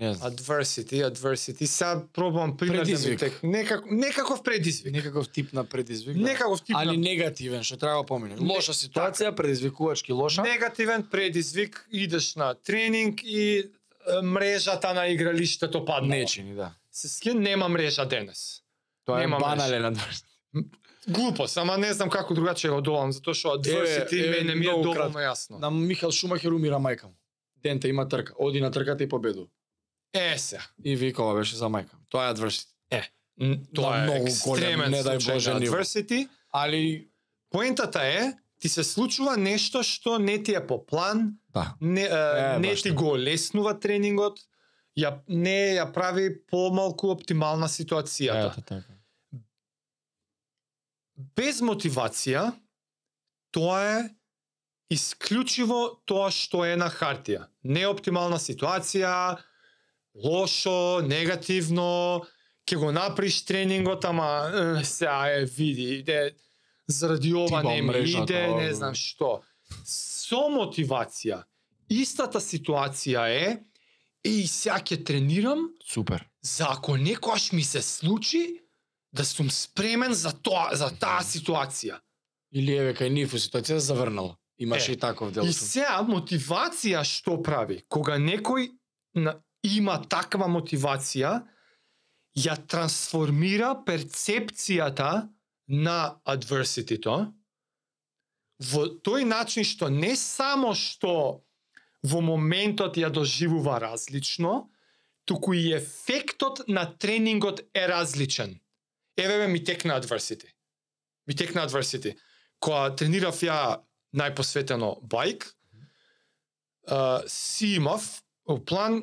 Не 0.00 0.14
знам. 0.14 0.30
adversity 0.30 1.10
adversity 1.10 1.64
сега 1.64 2.02
пробувам 2.12 2.56
пример 2.56 2.74
да 2.74 2.80
ми 2.80 2.84
Предизвик. 2.86 3.18
тек 3.18 3.40
некако 3.42 3.88
некаков 3.90 4.42
предизвик 4.42 4.92
Некаков 4.92 5.28
тип 5.28 5.52
на 5.52 5.64
предизвик. 5.64 6.16
да. 6.16 6.22
некаков 6.22 6.62
тип 6.62 6.76
Али 6.76 6.86
на 6.88 7.02
негативен, 7.02 7.62
што 7.62 7.76
треба 7.76 7.96
да 7.96 8.04
поминеш. 8.04 8.40
Не- 8.40 8.46
Лоша 8.48 8.72
ситуација, 8.72 9.34
предизвикувачки 9.34 10.12
лоша. 10.12 10.42
негативен 10.42 11.02
предизвик 11.04 11.88
идеш 11.92 12.34
на 12.34 12.54
тренинг 12.56 13.20
и 13.24 13.58
е, 13.58 13.64
мрежата 14.22 14.94
на 14.94 15.06
игралиштето 15.06 15.84
паднала. 15.84 16.20
Не 16.20 16.26
чини, 16.26 16.54
да. 16.54 16.72
Се 16.92 17.08
ски 17.08 17.34
нема 17.34 17.68
мрежа 17.68 18.04
денес. 18.04 18.62
Тоа 19.04 19.18
е 19.18 19.20
Нема 19.20 19.38
банален 19.38 19.84
адверс. 19.84 20.24
Глупост, 21.08 21.56
ама 21.56 21.78
не 21.78 21.92
знам 21.92 22.10
како 22.10 22.34
другаче 22.34 22.68
го 22.68 22.76
одолам, 22.76 23.12
затоа 23.12 23.34
што 23.34 23.48
adversity 23.48 24.12
Еве, 24.12 24.26
еве, 24.26 24.38
мене 24.38 24.54
ми 24.54 24.66
е 24.66 24.70
доволно 24.72 25.18
јасно. 25.20 25.58
На 25.58 25.70
Михал 25.70 26.10
Шумахер 26.10 26.50
умира 26.50 26.76
мајка 26.76 27.04
му. 27.04 27.14
Дента 27.62 27.88
има 27.88 28.08
трка, 28.08 28.32
оди 28.38 28.60
на 28.60 28.70
трката 28.70 29.04
и 29.04 29.08
победу. 29.08 29.46
Е, 30.16 30.38
се. 30.38 30.58
И 30.84 30.96
вика 30.96 31.22
ова 31.22 31.34
беше 31.34 31.56
за 31.56 31.66
мајка. 31.66 31.94
Тоа 32.08 32.26
е 32.26 32.30
адверс. 32.30 32.66
Н- 33.38 33.58
Тоа 33.74 33.98
е 33.98 34.02
многу 34.02 34.32
голем, 34.44 34.80
не 34.88 35.02
дај 35.02 35.20
Боже 35.24 35.50
adversity. 35.52 36.22
Али 36.50 37.08
Поентата 37.50 38.00
е, 38.02 38.32
ти 38.58 38.68
се 38.68 38.84
случува 38.84 39.36
нешто 39.36 39.82
што 39.82 40.18
не 40.18 40.42
ти 40.42 40.54
е 40.54 40.66
по 40.66 40.80
план, 40.80 41.36
да. 41.50 41.74
не, 41.80 42.02
е, 42.02 42.08
Е, 42.54 42.58
не 42.58 42.74
ти 42.74 42.82
така. 42.84 42.94
го 42.94 43.18
леснува 43.18 43.74
тренингот, 43.76 44.40
ја, 44.96 45.18
не 45.28 45.76
ја 45.76 45.92
прави 45.92 46.30
помалку 46.42 47.10
оптимална 47.10 47.68
ситуацијата. 47.68 48.46
Ето 48.48 48.62
така. 48.62 48.92
без 51.36 51.60
мотивација, 51.60 52.52
тоа 53.50 53.80
е 53.90 54.00
исклучиво 54.90 55.78
тоа 56.04 56.30
што 56.30 56.64
е 56.64 56.76
на 56.76 56.90
хартија. 56.90 57.46
Неоптимална 57.64 58.38
ситуација, 58.38 59.36
лошо, 60.24 61.02
негативно, 61.06 62.22
ќе 62.66 62.78
го 62.80 62.90
направиш 62.92 63.42
тренингот, 63.44 64.04
ама 64.04 64.50
е, 64.80 64.84
сега 64.84 65.28
е 65.30 65.44
види, 65.44 66.00
иде 66.00 66.34
заради 66.88 67.34
ова 67.34 67.60
Тиба 67.60 67.74
не 67.74 67.82
ми 67.82 68.10
иде, 68.10 68.46
не 68.54 68.72
знам 68.74 68.94
што. 68.94 69.40
Со 69.84 70.46
мотивација, 70.50 71.42
истата 71.90 72.40
ситуација 72.42 73.26
е, 73.30 73.58
и 74.26 74.46
сега 74.46 74.80
ќе 74.82 75.04
тренирам, 75.04 75.68
Супер. 75.84 76.26
за 76.42 76.66
ако 76.70 76.96
некојаш 76.98 77.52
ми 77.52 77.62
се 77.62 77.82
случи, 77.82 78.62
да 79.12 79.24
сум 79.24 79.50
спремен 79.50 80.12
за 80.14 80.32
тоа, 80.32 80.74
за 80.76 80.90
таа 80.90 81.22
ситуација. 81.24 82.00
Или 82.52 82.76
еве 82.76 82.92
кај 82.94 83.10
Нифу 83.10 83.38
ситуација 83.40 83.78
заврнала. 83.78 84.36
Имаше 84.58 84.92
Е, 84.92 84.94
и 84.94 84.98
таков 84.98 85.32
дел. 85.32 85.44
И 85.44 85.52
сега 85.52 86.00
мотивација 86.02 87.04
што 87.04 87.42
прави? 87.42 87.82
Кога 87.88 88.16
некој 88.18 88.70
на, 89.14 89.36
има 89.62 89.96
таква 90.08 90.48
мотивација, 90.48 91.40
ја 92.36 92.56
трансформира 92.68 93.72
перцепцијата 93.86 95.28
на 95.68 96.20
адверситито 96.24 97.32
во 98.60 98.86
тој 99.04 99.26
начин 99.28 99.64
што 99.64 99.88
не 99.92 100.14
само 100.16 100.72
што 100.74 101.42
во 102.06 102.20
моментот 102.24 102.96
ја 102.96 103.10
доживува 103.10 103.78
различно, 103.82 104.68
туку 105.24 105.52
и 105.52 105.72
ефектот 105.74 106.68
на 106.68 106.86
тренингот 106.86 107.64
е 107.74 107.86
различен. 107.88 108.60
Еве 109.16 109.38
бе 109.38 109.48
ми 109.48 109.64
текна 109.64 109.96
адверсити. 109.96 110.46
Ми 111.26 111.34
текна 111.36 111.62
адверсити. 111.62 112.16
Кога 112.60 112.94
тренирав 112.96 113.36
ја 113.42 113.82
најпосветено 114.16 115.02
бајк, 115.02 115.44
си 117.26 117.74
имав 117.76 118.22
план 118.66 119.02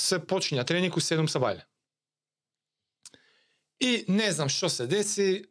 се 0.00 0.18
почиња 0.18 0.64
тренинг 0.66 0.96
у 0.96 1.00
7 1.04 1.28
сабајле. 1.28 1.64
И 3.80 4.04
не 4.08 4.32
знам 4.32 4.48
што 4.48 4.68
се 4.68 4.86
деси, 4.86 5.44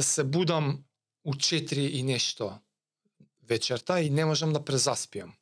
се 0.00 0.24
будам 0.24 0.84
у 1.24 1.34
4 1.34 1.74
и 1.78 2.02
нешто 2.02 2.58
вечерта 3.42 4.00
и 4.00 4.10
не 4.10 4.24
можам 4.24 4.52
да 4.52 4.64
презаспиам. 4.64 5.34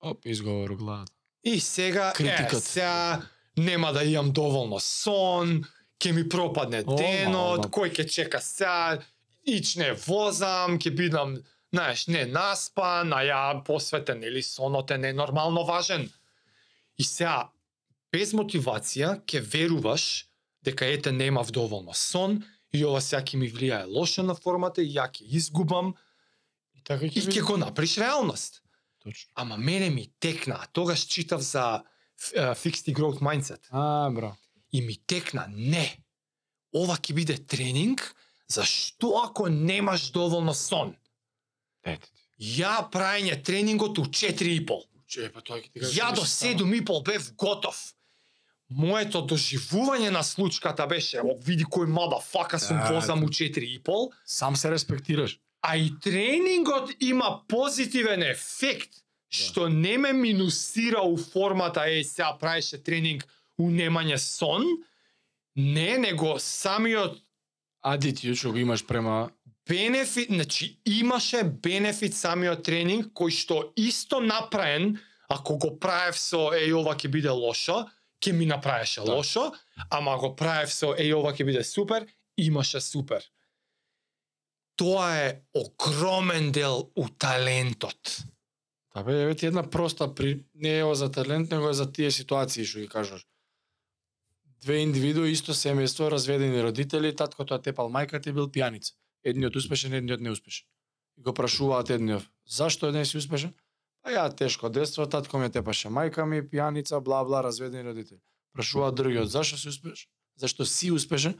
Оп, 0.00 0.26
изговор 0.26 0.70
главата. 0.70 1.12
И 1.44 1.60
сега, 1.60 2.12
Критикот. 2.12 2.52
е, 2.52 2.60
сега 2.60 3.22
нема 3.56 3.92
да 3.92 4.04
имам 4.04 4.32
доволно 4.32 4.80
сон, 4.80 5.64
ќе 5.98 6.12
ми 6.12 6.28
пропадне 6.28 6.84
О, 6.86 6.96
денот, 6.96 7.66
мама. 7.66 7.70
кој 7.70 7.90
ќе 7.94 8.06
чека 8.06 8.40
сега, 8.42 8.98
ич 9.46 9.74
не 9.76 9.92
возам, 10.06 10.78
ќе 10.78 10.94
бидам, 10.94 11.38
знаеш, 11.74 12.06
не 12.06 12.26
наспан, 12.26 13.12
а 13.12 13.22
ја 13.26 13.64
посветен 13.64 14.22
или 14.22 14.42
сонот 14.42 14.90
е 14.90 14.98
ненормално 14.98 15.64
важен. 15.64 16.10
И 16.98 17.04
сега, 17.04 17.50
без 18.12 18.32
мотивација, 18.32 19.18
ќе 19.26 19.40
веруваш 19.40 20.28
дека 20.64 20.86
ете 20.86 21.12
немав 21.12 21.50
доволно 21.52 21.94
сон 21.94 22.42
и 22.72 22.84
ова 22.84 23.00
сега 23.00 23.22
ќе 23.22 23.36
ми 23.40 23.50
влијае 23.52 23.86
лошо 23.88 24.22
на 24.22 24.34
формата 24.34 24.82
и 24.82 24.92
ја 24.94 25.08
ќе 25.10 25.24
изгубам 25.40 25.94
И 26.76 26.82
така 26.84 27.06
и 27.06 27.10
ќе 27.10 27.42
го 27.42 27.56
направиш 27.56 27.98
реалност. 27.98 28.62
Точно. 29.02 29.30
Ама 29.34 29.56
мене 29.56 29.90
ми 29.90 30.08
текна, 30.20 30.60
тогаш 30.72 31.06
читав 31.06 31.40
за 31.40 31.82
uh, 32.36 32.54
Fixed 32.54 32.92
Growth 32.92 33.20
Mindset. 33.20 33.60
А, 33.70 34.10
бро. 34.10 34.36
И 34.72 34.82
ми 34.82 34.96
текна, 35.06 35.46
не, 35.48 35.96
ова 36.74 36.96
ќе 36.96 37.14
биде 37.14 37.38
тренинг 37.38 38.02
за 38.48 38.64
што 38.64 39.22
ако 39.24 39.48
немаш 39.48 40.10
доволно 40.10 40.54
сон. 40.54 40.96
Ете. 41.84 42.08
Ја 42.38 42.84
прајање 42.90 43.42
тренингот 43.42 43.98
у 43.98 44.04
4 44.04 44.42
и 44.54 44.66
пол. 44.66 44.84
Че, 45.08 45.30
па 45.32 45.40
тоа 45.40 45.58
ќе 45.58 45.70
Ја 45.74 46.12
до 46.14 46.22
беше 46.22 46.26
станало. 46.26 46.26
седум 46.26 46.74
и 46.74 46.84
пол 46.84 47.02
бев 47.02 47.32
готов. 47.36 47.76
Моето 48.70 49.22
доживување 49.22 50.10
на 50.10 50.22
случката 50.22 50.86
беше, 50.86 51.20
о, 51.24 51.36
види 51.40 51.64
кој 51.64 51.86
мада 51.88 52.20
фака 52.20 52.58
сум 52.60 52.76
Да, 52.76 52.92
возам 52.92 53.20
да. 53.20 53.24
у 53.26 53.28
4 53.28 53.58
и 53.64 53.78
пол, 53.82 54.12
Сам 54.24 54.56
се 54.56 54.70
респектираш. 54.70 55.40
а 55.62 55.76
и 55.76 55.90
тренингот 56.00 56.90
има 57.00 57.40
позитивен 57.48 58.22
ефект, 58.22 58.90
што 59.30 59.68
не 59.68 59.98
ме 59.98 60.12
минусира 60.12 61.00
у 61.02 61.16
формата, 61.16 61.80
еј, 61.80 62.02
сега 62.02 62.36
правеше 62.40 62.78
тренинг 62.82 63.26
у 63.58 63.70
немање 63.70 64.16
сон, 64.16 64.64
не, 65.56 65.98
него 65.98 66.38
самиот 66.38 67.18
Адитиот 67.82 68.36
што 68.36 68.52
го 68.52 68.58
имаш 68.58 68.86
према 68.86 69.30
бенефит, 69.68 70.28
значи 70.30 70.80
имаше 70.84 71.42
бенефит 71.44 72.14
самиот 72.14 72.62
тренинг 72.62 73.12
кој 73.12 73.30
што 73.30 73.72
исто 73.76 74.20
направен, 74.20 74.98
ако 75.28 75.58
го 75.58 75.78
правев 75.78 76.16
со 76.18 76.52
еј 76.52 76.72
ова 76.72 76.94
ќе 76.94 77.08
биде 77.08 77.30
лошо, 77.30 77.86
ќе 78.20 78.32
ми 78.32 78.46
направеше 78.46 79.00
Да. 79.00 79.14
лошо, 79.14 79.52
ама 79.90 80.14
ако 80.14 80.36
правев 80.36 80.72
со 80.72 80.94
еј 80.94 81.14
ова 81.14 81.32
ќе 81.32 81.44
биде 81.44 81.64
супер, 81.64 82.06
имаше 82.36 82.80
супер. 82.80 83.22
Тоа 84.76 85.16
е 85.16 85.42
огромен 85.54 86.52
дел 86.52 86.90
у 86.96 87.08
талентот. 87.08 88.22
Та 88.94 89.02
бе, 89.02 89.22
еве 89.22 89.34
ти 89.34 89.46
една 89.46 89.70
проста 89.70 90.14
при 90.14 90.44
не 90.54 90.78
е 90.78 90.94
за 90.94 91.10
талент, 91.10 91.50
него 91.50 91.68
е 91.68 91.74
за 91.74 91.92
тие 91.92 92.10
ситуации 92.10 92.64
што 92.64 92.78
ги 92.78 92.88
кажеш. 92.88 93.26
Две 94.62 94.82
индивидуи, 94.82 95.30
исто 95.30 95.54
семејство, 95.54 96.10
разведени 96.10 96.62
родители, 96.62 97.14
таткото 97.14 97.54
ја 97.54 97.62
тепал 97.62 97.90
мајката 97.90 98.28
и 98.28 98.32
бил 98.32 98.50
пијаница. 98.50 98.94
Едниот 99.24 99.56
успешен, 99.56 99.94
едниот 99.94 100.20
неуспешен. 100.20 100.66
И 101.18 101.22
го 101.22 101.34
прашуваат 101.34 101.90
едниот, 101.90 102.26
зашто 102.46 102.88
еден 102.88 103.06
си 103.06 103.18
успешен? 103.18 103.54
Па 104.08 104.14
ја 104.14 104.28
тешко 104.32 104.70
детство, 104.72 105.04
татко 105.04 105.36
ми 105.36 105.44
ја 105.44 105.58
тепаше 105.58 105.90
мајка 105.92 106.24
ми, 106.24 106.38
пијаница, 106.40 106.96
бла 107.04 107.18
бла, 107.28 107.42
разведени 107.44 107.84
родители. 107.84 108.22
Прашуваат 108.56 108.94
другиот, 108.96 109.28
зашто 109.28 109.58
си 109.60 109.68
успешен? 109.68 110.08
Зашто 110.40 110.64
си 110.64 110.88
успешен? 110.96 111.34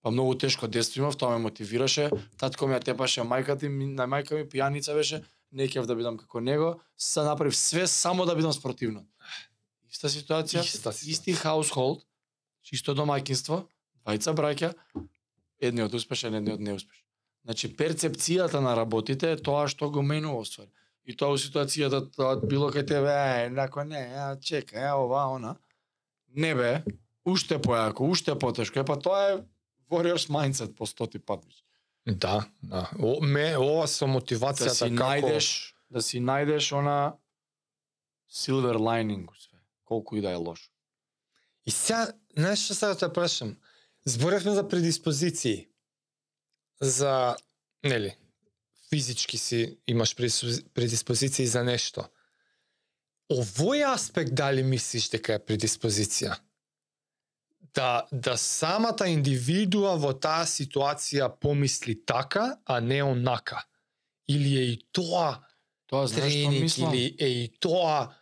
Па 0.00 0.12
многу 0.14 0.36
тешко 0.38 0.68
детство 0.68 1.00
имав, 1.00 1.18
тоа 1.18 1.34
ме 1.34 1.42
мотивираше. 1.48 2.06
Татко 2.38 2.68
ми 2.70 2.78
ја 2.78 2.84
тепаше 2.92 3.26
мајката 3.26 3.66
ми, 3.66 3.90
на 3.90 4.06
мајка 4.06 4.38
ми 4.38 4.46
пијаница 4.46 4.94
беше, 4.94 5.24
не 5.50 5.66
кев 5.66 5.90
да 5.90 5.98
бидам 5.98 6.14
како 6.14 6.38
него, 6.38 6.78
се 6.96 7.26
направив 7.26 7.58
све 7.58 7.88
само 7.90 8.22
да 8.22 8.38
бидам 8.38 8.54
спортивно. 8.54 9.02
Иста 9.90 10.06
ситуација, 10.06 10.62
Иста 10.62 10.94
ситуација. 10.94 11.10
исти 11.10 11.34
хаусхолд, 11.34 12.06
чисто 12.62 12.94
домаќинство, 12.94 13.64
двајца 14.06 14.30
браќа, 14.30 14.76
едниот 15.58 15.98
успешен, 15.98 16.38
едниот 16.38 16.62
неуспешен. 16.62 17.02
Значи 17.42 17.74
перцепцијата 17.74 18.62
на 18.62 18.78
работите 18.78 19.32
е 19.32 19.42
тоа 19.42 19.66
што 19.66 19.90
го 19.90 20.06
менува 20.06 20.46
ствари. 20.46 20.70
И 21.04 21.16
тоа 21.16 21.38
ситуацијата 21.40 22.02
тоа 22.14 22.36
било 22.44 22.70
кај 22.70 22.86
тебе, 22.86 23.10
е, 23.10 23.48
нако 23.50 23.84
не, 23.84 24.02
а 24.14 24.36
чека, 24.36 24.78
е 24.78 24.92
ова, 24.92 25.24
она. 25.36 25.56
Не 26.36 26.54
бе, 26.54 26.84
уште 27.24 27.58
појако, 27.58 28.06
уште 28.06 28.36
потешко. 28.38 28.80
Е 28.80 28.84
па 28.84 28.98
тоа 29.00 29.22
е 29.32 29.40
warriors 29.90 30.28
mindset 30.30 30.74
по 30.76 30.86
стоти 30.86 31.18
пат. 31.18 31.44
Да, 32.06 32.46
да. 32.62 32.90
О, 32.98 33.20
ме, 33.20 33.56
ова 33.56 33.86
со 33.88 34.06
да 34.06 34.12
мотивацијата 34.14 34.74
си 34.74 34.94
како... 34.94 35.02
најдеш 35.02 35.74
да 35.90 36.02
си 36.02 36.20
најдеш 36.22 36.70
она 36.78 37.16
silver 38.30 38.78
lining 38.78 39.26
у 39.28 39.34
све 39.34 39.58
колку 39.84 40.16
и 40.16 40.20
да 40.20 40.30
е 40.30 40.36
лошо 40.36 40.70
И 41.66 41.70
сега, 41.70 42.12
знаеш 42.36 42.64
што 42.64 42.74
сега 42.74 42.94
те 42.94 43.12
прашам? 43.12 43.56
Зборевме 44.04 44.54
за 44.54 44.68
предиспозиции. 44.68 45.68
За, 46.80 47.36
нели, 47.84 48.16
физички 48.90 49.38
си 49.38 49.78
имаш 49.86 50.16
предиспози- 50.16 50.64
предиспозиции 50.74 51.46
за 51.46 51.64
нешто. 51.64 52.08
Овој 53.30 53.86
аспект 53.94 54.34
дали 54.34 54.62
мислиш 54.62 55.08
дека 55.10 55.38
е 55.38 55.44
предиспозиција? 55.44 56.36
Да, 57.74 58.06
да 58.12 58.36
самата 58.36 59.06
индивидуа 59.06 59.94
во 59.94 60.10
таа 60.12 60.42
ситуација 60.42 61.30
помисли 61.40 61.94
така, 62.06 62.58
а 62.66 62.80
не 62.80 63.02
онака. 63.02 63.62
Или 64.28 64.58
е 64.58 64.64
и 64.74 64.78
тоа 64.92 65.38
тоа 65.90 66.06
тренинг 66.06 66.78
или 66.78 67.16
е 67.18 67.28
и 67.28 67.48
тоа 67.60 68.14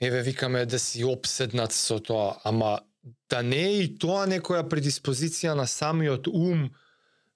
еве 0.00 0.22
викаме 0.22 0.66
да 0.66 0.78
си 0.78 1.04
обседнат 1.04 1.72
со 1.72 2.00
тоа, 2.00 2.40
ама 2.44 2.80
да 3.30 3.42
не 3.42 3.62
е 3.62 3.82
и 3.82 3.90
тоа 3.98 4.26
некоја 4.26 4.66
предиспозиција 4.68 5.54
на 5.54 5.66
самиот 5.66 6.26
ум 6.26 6.68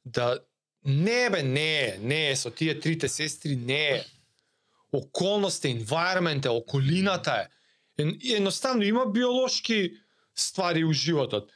да 0.04 0.38
не 0.84 1.30
бе, 1.30 1.42
не 1.42 1.98
не 2.00 2.36
со 2.36 2.50
тие 2.50 2.80
трите 2.80 3.08
сестри, 3.08 3.56
не. 3.56 4.04
Околноста, 4.92 5.68
environment 5.68 6.48
околината 6.48 7.46
е. 7.98 8.04
Едноставно 8.26 8.82
има 8.82 9.06
биолошки 9.06 9.92
ствари 10.36 10.84
у 10.84 10.92
животот. 10.92 11.50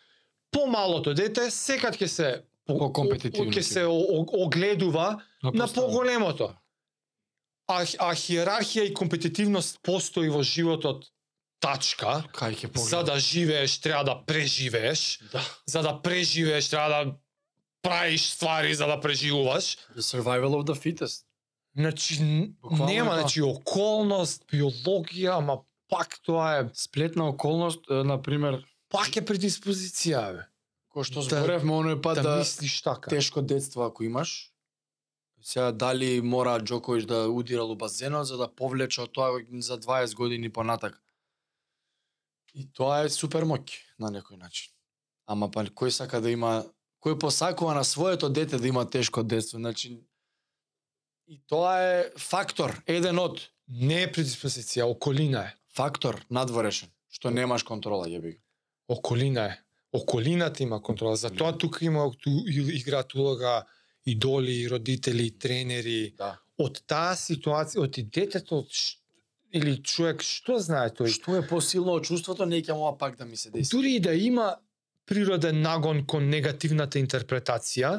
Помалото 0.50 1.14
дете 1.14 1.50
секад 1.50 1.96
ќе 1.96 2.06
се 2.06 2.28
по- 2.66 2.78
Покомпетитивно 2.78 3.52
ќе 3.52 3.60
се 3.60 3.84
огледува 3.84 5.22
на 5.42 5.52
поставам. 5.52 5.74
поголемото. 5.74 6.54
А, 7.68 7.82
а 7.98 8.14
хиерархија 8.14 8.82
и 8.82 8.94
компетитивност 8.94 9.78
постои 9.82 10.28
во 10.28 10.42
животот 10.42 11.04
тачка. 11.60 12.24
кај 12.32 12.54
ќе 12.56 12.78
За 12.78 13.02
да 13.02 13.18
живееш 13.18 13.78
треба 13.78 14.04
да 14.04 14.24
преживееш. 14.24 15.18
да 15.32 15.40
За 15.66 15.82
да 15.82 16.02
преживееш 16.02 16.68
треба 16.68 16.88
да 16.88 17.14
правиш 17.86 18.22
ствари 18.24 18.74
за 18.74 18.86
да 18.86 19.00
преживуваш. 19.00 19.76
the 19.94 20.00
survival 20.02 20.52
of 20.52 20.64
the 20.64 20.76
fittest 20.76 21.24
Значи 21.76 22.18
Буквално 22.62 22.84
е 22.84 22.94
нема, 22.94 23.10
тоа. 23.10 23.20
значи 23.20 23.42
околност, 23.42 24.44
биологија, 24.46 25.30
ама 25.32 25.58
пак 25.88 26.20
тоа 26.22 26.58
е 26.58 26.70
сплетна 26.74 27.28
околност 27.28 27.80
е, 27.90 27.94
на 27.94 28.22
пример 28.22 28.64
пак 28.88 29.16
е 29.16 29.22
предиспозиција, 29.22 30.32
бе. 30.32 30.42
кој 30.90 31.02
што 31.02 31.20
Да- 31.20 31.26
зборевме 31.36 31.72
оној 31.72 32.00
пат 32.00 32.14
Да, 32.14 32.22
да, 32.22 32.36
мислиш 32.38 32.82
така. 32.82 33.10
тешко 33.10 33.42
детство 33.42 33.82
ако 33.82 34.04
имаш 34.04 34.52
сега 35.42 35.72
дали 35.72 36.20
мора 36.20 36.60
Џокович 36.60 37.04
да 37.04 37.28
удирал 37.28 37.70
у 37.70 37.76
базенот 37.76 38.26
за 38.26 38.36
да 38.36 38.48
повлече 38.48 39.00
од 39.00 39.12
тоа 39.12 39.30
за 39.52 39.78
20 39.78 40.14
години 40.14 40.48
понатак 40.50 41.02
и 42.54 42.72
тоа 42.72 43.00
е 43.00 43.08
супер 43.10 43.44
моќ 43.44 43.68
на 43.98 44.08
некој 44.10 44.38
начин 44.38 44.72
ама 45.26 45.50
па 45.50 45.64
кој 45.66 45.88
сака 45.90 46.20
да 46.20 46.30
има 46.30 46.64
кој 47.06 47.18
посакува 47.22 47.74
на 47.74 47.84
своето 47.84 48.28
дете 48.28 48.58
да 48.58 48.68
има 48.68 48.82
тешко 48.90 49.22
детство 49.22 49.58
значи 49.62 49.94
и 51.28 51.38
тоа 51.46 51.78
е 51.82 52.10
фактор 52.18 52.82
еден 52.86 53.18
од 53.18 53.46
Не 53.68 54.02
е 54.04 54.10
предиспозиција, 54.12 54.84
околина 54.86 55.40
е. 55.48 55.54
фактор 55.74 56.20
надворешен 56.30 56.90
што 57.10 57.30
немаш 57.30 57.62
контрола 57.62 58.06
јеби 58.06 58.36
околина 58.88 59.44
е. 59.44 59.60
Околината 59.92 60.62
има 60.62 60.82
контрола. 60.82 61.16
Затоа 61.16 61.58
тука 61.58 61.84
има 61.84 62.12
играат 62.72 63.14
улога 63.14 63.64
идоли, 64.06 64.68
родители, 64.70 65.30
тренери. 65.38 66.14
Да. 66.18 66.36
Од 66.58 66.82
таа 66.86 67.14
ситуација, 67.16 67.84
од 67.84 67.98
и 67.98 68.02
детето 68.02 68.64
или 69.52 69.76
човек 69.82 70.22
што 70.22 70.58
знае 70.60 70.92
тој? 70.92 71.10
Што 71.12 71.36
е 71.38 71.46
посилно 71.46 71.96
од 71.96 72.04
чувството, 72.04 72.46
не 72.46 72.62
ќе 72.62 72.74
ова 72.74 72.96
пак 72.98 73.16
да 73.16 73.24
ми 73.24 73.36
се 73.36 73.50
деси. 73.50 73.70
Дури 73.70 73.96
и 73.96 74.00
да 74.00 74.14
има 74.14 74.56
природен 75.06 75.60
нагон 75.62 76.04
кон 76.06 76.28
негативната 76.30 76.98
интерпретација, 76.98 77.92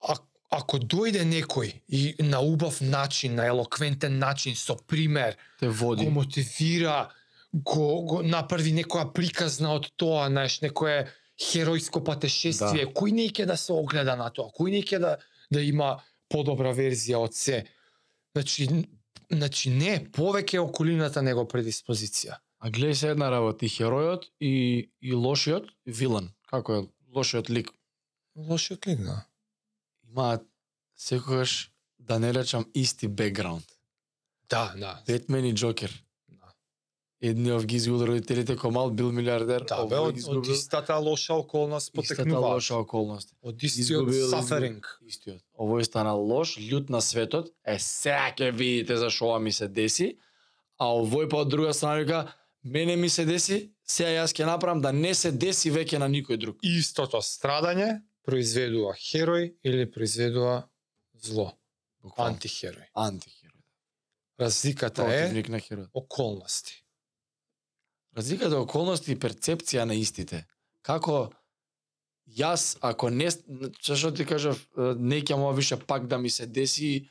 а, 0.00 0.16
ако 0.50 0.78
дојде 0.78 1.22
некој 1.26 1.72
и 1.88 2.14
на 2.26 2.40
убав 2.40 2.80
начин, 2.80 3.34
на 3.34 3.46
елоквентен 3.46 4.18
начин, 4.18 4.54
со 4.56 4.76
пример, 4.76 5.36
Те 5.60 5.68
води. 5.68 6.04
го 6.04 6.10
мотивира, 6.10 7.10
го, 7.52 8.02
го 8.02 8.22
направи 8.22 8.72
некоја 8.72 9.12
приказна 9.12 9.74
од 9.74 9.90
тоа, 9.96 10.28
знаеш, 10.28 10.60
некое 10.60 11.10
херојско 11.40 12.02
патешествие, 12.04 12.86
да. 12.86 12.92
кој 12.92 13.12
не 13.12 13.28
ќе 13.30 13.46
да 13.46 13.56
се 13.56 13.72
огледа 13.72 14.16
на 14.16 14.30
тоа, 14.30 14.50
кој 14.54 14.70
не 14.70 14.82
ќе 14.82 14.98
да 14.98 15.18
да 15.50 15.62
има 15.62 15.96
подобра 16.30 16.72
верзија 16.74 17.18
од 17.18 17.34
се. 17.34 17.64
Значи, 18.36 18.68
значи 19.30 19.70
не, 19.70 19.98
повеќе 20.14 20.60
е 20.60 20.62
околината 20.62 21.22
него 21.22 21.46
предиспозиција. 21.48 22.38
А 22.60 22.68
гледај 22.68 22.92
се 22.94 23.08
една 23.08 23.30
работа, 23.30 23.64
и 23.64 23.68
херојот 23.70 24.26
и, 24.40 24.52
и 25.00 25.12
лошиот, 25.14 25.64
вилан, 25.86 26.30
како 26.46 26.74
е 26.74 26.82
лошиот 27.10 27.48
лик, 27.50 27.70
Лошиот 28.36 28.86
лик, 28.86 29.00
да. 29.00 29.24
имаат 30.04 30.42
секогаш, 30.96 31.72
да 31.98 32.18
не 32.18 32.34
речам, 32.34 32.64
исти 32.74 33.08
бекграунд. 33.08 33.64
Да, 34.48 34.74
да. 34.76 35.02
Бетмен 35.06 35.44
и 35.44 35.54
Джокер. 35.54 36.04
Да. 36.28 36.52
Едниот 37.22 37.64
ги 37.64 37.76
изгубил 37.76 38.06
родителите 38.06 38.56
кој 38.56 38.70
мал 38.70 38.90
бил 38.90 39.10
милиардер, 39.10 39.64
Да, 39.64 39.84
бе, 39.86 39.96
од, 39.96 40.02
ги 40.06 40.10
од 40.10 40.16
изгубил 40.18 40.52
истата 40.52 40.96
лоша 40.96 41.34
околност 41.34 41.88
истата 41.88 42.16
потекнува. 42.16 42.48
лоша 42.48 42.76
околност. 42.76 43.34
Од 43.42 43.62
истиот 43.62 44.08
Изгубил- 44.08 44.30
саферинг. 44.30 44.86
Истиот. 45.02 45.40
Овој 45.54 45.82
стана 45.82 46.12
лош, 46.14 46.56
љут 46.58 46.90
на 46.90 47.00
светот. 47.00 47.52
Е, 47.64 47.78
сега 47.78 48.32
ќе 48.32 48.52
видите 48.52 48.96
зашо 48.96 49.26
ова 49.26 49.38
ми 49.38 49.52
се 49.52 49.68
деси. 49.68 50.18
А 50.78 50.84
овој 50.86 51.28
па 51.28 51.36
од 51.38 51.48
друга 51.48 51.74
страна 51.74 51.94
вика, 51.96 52.32
мене 52.64 52.96
ми 52.96 53.08
се 53.08 53.24
деси, 53.24 53.72
сега 53.84 54.10
јас 54.10 54.34
ќе 54.36 54.46
направам 54.46 54.80
да 54.80 54.92
не 54.92 55.14
се 55.14 55.32
деси 55.32 55.70
веќе 55.70 55.98
на 55.98 56.08
никој 56.08 56.36
друг. 56.36 56.58
Истото 56.62 57.20
страдање 57.22 58.02
произведува 58.26 58.94
херој 58.94 59.54
или 59.64 59.90
произведува 59.90 60.68
зло, 61.14 61.52
Буквално. 62.02 62.36
антихерој. 62.36 62.86
Антихерој. 62.94 63.64
Разликата 64.40 65.02
е 65.02 65.06
Противник 65.28 65.48
на 65.48 65.60
херој. 65.60 65.88
околности. 65.94 66.84
Разликата 68.16 68.54
е 68.54 68.58
околности 68.58 69.12
и 69.12 69.16
перцепција 69.16 69.84
на 69.84 69.94
истите. 69.94 70.46
Како 70.82 71.30
јас 72.28 72.76
ако 72.80 73.10
не 73.10 73.30
што 73.30 73.96
што 73.96 74.14
ти 74.14 74.24
кажав, 74.24 74.56
е, 74.78 74.94
не 74.96 75.20
ќе 75.22 75.36
мога 75.36 75.56
више 75.56 75.76
пак 75.76 76.06
да 76.06 76.18
ми 76.18 76.30
се 76.30 76.46
деси 76.46 77.08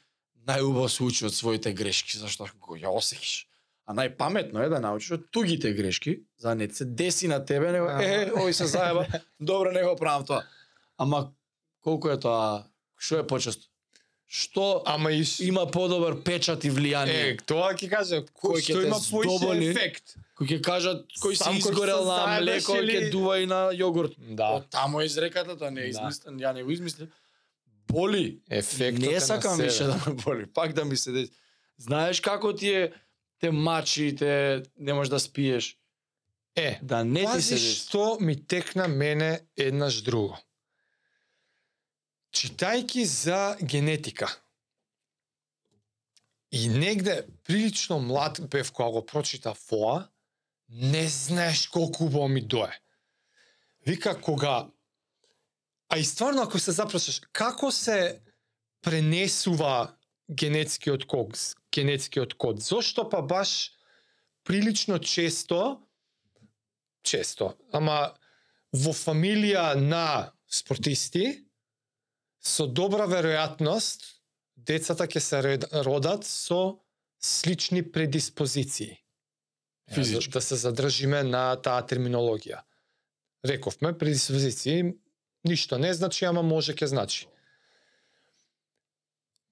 најубаво 0.47 0.87
се 0.89 1.03
учи 1.03 1.25
од 1.25 1.33
своите 1.33 1.73
грешки, 1.73 2.17
зашто 2.17 2.47
го 2.59 2.75
ја 2.75 2.89
осеќаш. 2.89 3.45
А 3.89 3.93
најпаметно 3.93 4.61
е 4.61 4.69
да 4.69 4.77
научиш 4.79 5.15
од 5.17 5.23
тугите 5.31 5.71
грешки, 5.73 6.19
за 6.37 6.49
да 6.49 6.55
не 6.55 6.67
се 6.69 6.85
деси 6.85 7.27
на 7.27 7.39
тебе, 7.41 7.71
него 7.71 7.87
е, 7.89 8.29
ој 8.29 8.51
се 8.51 8.67
заеба, 8.69 9.07
добро 9.39 9.71
не 9.71 9.81
го 9.83 9.95
правам 9.95 10.25
тоа. 10.25 10.43
Ама 10.97 11.31
колку 11.81 12.09
е 12.09 12.19
тоа, 12.19 12.67
што 12.97 13.17
е 13.17 13.25
почесто? 13.25 13.65
Што 14.29 14.83
Ама 14.85 15.09
и 15.11 15.23
има 15.41 15.65
подобар 15.65 16.19
печат 16.21 16.63
и 16.63 16.69
влијание? 16.69 17.33
Е, 17.33 17.37
тоа 17.41 17.73
ќе 17.73 17.89
каже, 17.89 18.21
кој 18.29 18.61
ќе 18.61 18.67
што 18.67 18.85
има 18.85 18.99
поише 19.01 19.71
ефект. 19.71 20.13
Кој 20.37 20.45
ќе 20.47 20.61
кажат 20.61 21.17
кој 21.17 21.33
си 21.33 21.57
изгорел 21.57 22.05
на 22.05 22.37
млеко, 22.37 22.77
или- 22.77 22.93
ќе 22.93 23.11
дува 23.11 23.39
и 23.39 23.49
на 23.49 23.73
јогурт. 23.73 24.13
Да. 24.35 24.61
Тамо 24.69 25.01
е 25.01 25.05
изреката, 25.05 25.57
тоа 25.57 25.71
не 25.71 25.81
е 25.81 25.83
Да. 25.83 25.89
измислен, 25.89 26.37
ја 26.37 26.53
не 26.53 26.63
го 26.63 26.69
измислив. 26.69 27.09
Боли. 27.87 28.37
Ефектот 28.51 29.01
не 29.01 29.19
сакам 29.19 29.57
више 29.57 29.83
да 29.83 29.97
ме 29.97 30.13
боли, 30.13 30.45
пак 30.45 30.73
да 30.73 30.85
ми 30.85 30.97
се 30.97 31.11
деси. 31.11 31.31
Знаеш 31.77 32.21
како 32.21 32.53
ти 32.53 32.69
е 32.69 32.91
те 33.39 33.51
мачи, 33.51 34.15
те 34.15 34.63
не 34.77 34.93
можеш 34.93 35.09
да 35.09 35.19
спиеш. 35.19 35.77
Е, 36.55 36.79
Да 36.83 37.03
не 37.03 37.25
ти 37.35 37.41
се 37.41 37.57
што 37.57 38.17
ми 38.19 38.35
текна 38.35 38.87
мене 38.87 39.41
еднаш 39.57 40.01
друго. 40.01 40.37
Читајки 42.33 43.03
за 43.03 43.57
генетика, 43.63 44.27
и 46.51 46.69
негде 46.69 47.25
прилично 47.43 47.99
млад 47.99 48.41
бев 48.49 48.71
кога 48.71 48.89
го 48.89 49.05
прочитав 49.05 49.71
ова, 49.71 50.09
не 50.69 51.07
знаеш 51.07 51.67
колку 51.67 52.05
убаво 52.05 52.27
ми 52.27 52.41
дое. 52.41 52.79
Вика 53.85 54.21
кога 54.21 54.67
А 55.89 55.97
и 55.97 56.05
стварно 56.05 56.41
ако 56.41 56.59
се 56.59 56.71
запрашаш 56.71 57.21
како 57.33 57.71
се 57.71 58.21
пренесува 58.81 59.95
генетскиот 60.29 61.05
код, 61.05 61.35
генетскиот 61.71 62.33
код? 62.33 62.61
Зошто 62.61 63.09
па 63.09 63.21
баш 63.21 63.73
прилично 64.43 64.99
често 64.99 65.81
често, 67.01 67.55
ама 67.71 68.13
во 68.73 68.93
фамилија 68.93 69.73
на 69.79 70.31
спортисти 70.45 71.45
со 72.39 72.67
добра 72.67 73.07
веројатност 73.09 74.05
децата 74.55 75.07
ќе 75.07 75.19
се 75.23 75.41
родат 75.85 76.25
со 76.25 76.79
слични 77.19 77.83
предиспозиции. 77.83 78.97
Физички. 79.91 80.31
Да, 80.31 80.39
да 80.39 80.41
се 80.41 80.55
задржиме 80.55 81.23
на 81.23 81.55
таа 81.57 81.81
терминологија. 81.81 82.61
Рековме 83.45 83.97
предиспозиции 83.97 84.93
ништо 85.47 85.77
не 85.77 85.93
значи, 85.93 86.25
ама 86.25 86.43
може 86.43 86.75
ќе 86.75 86.85
значи. 86.85 87.27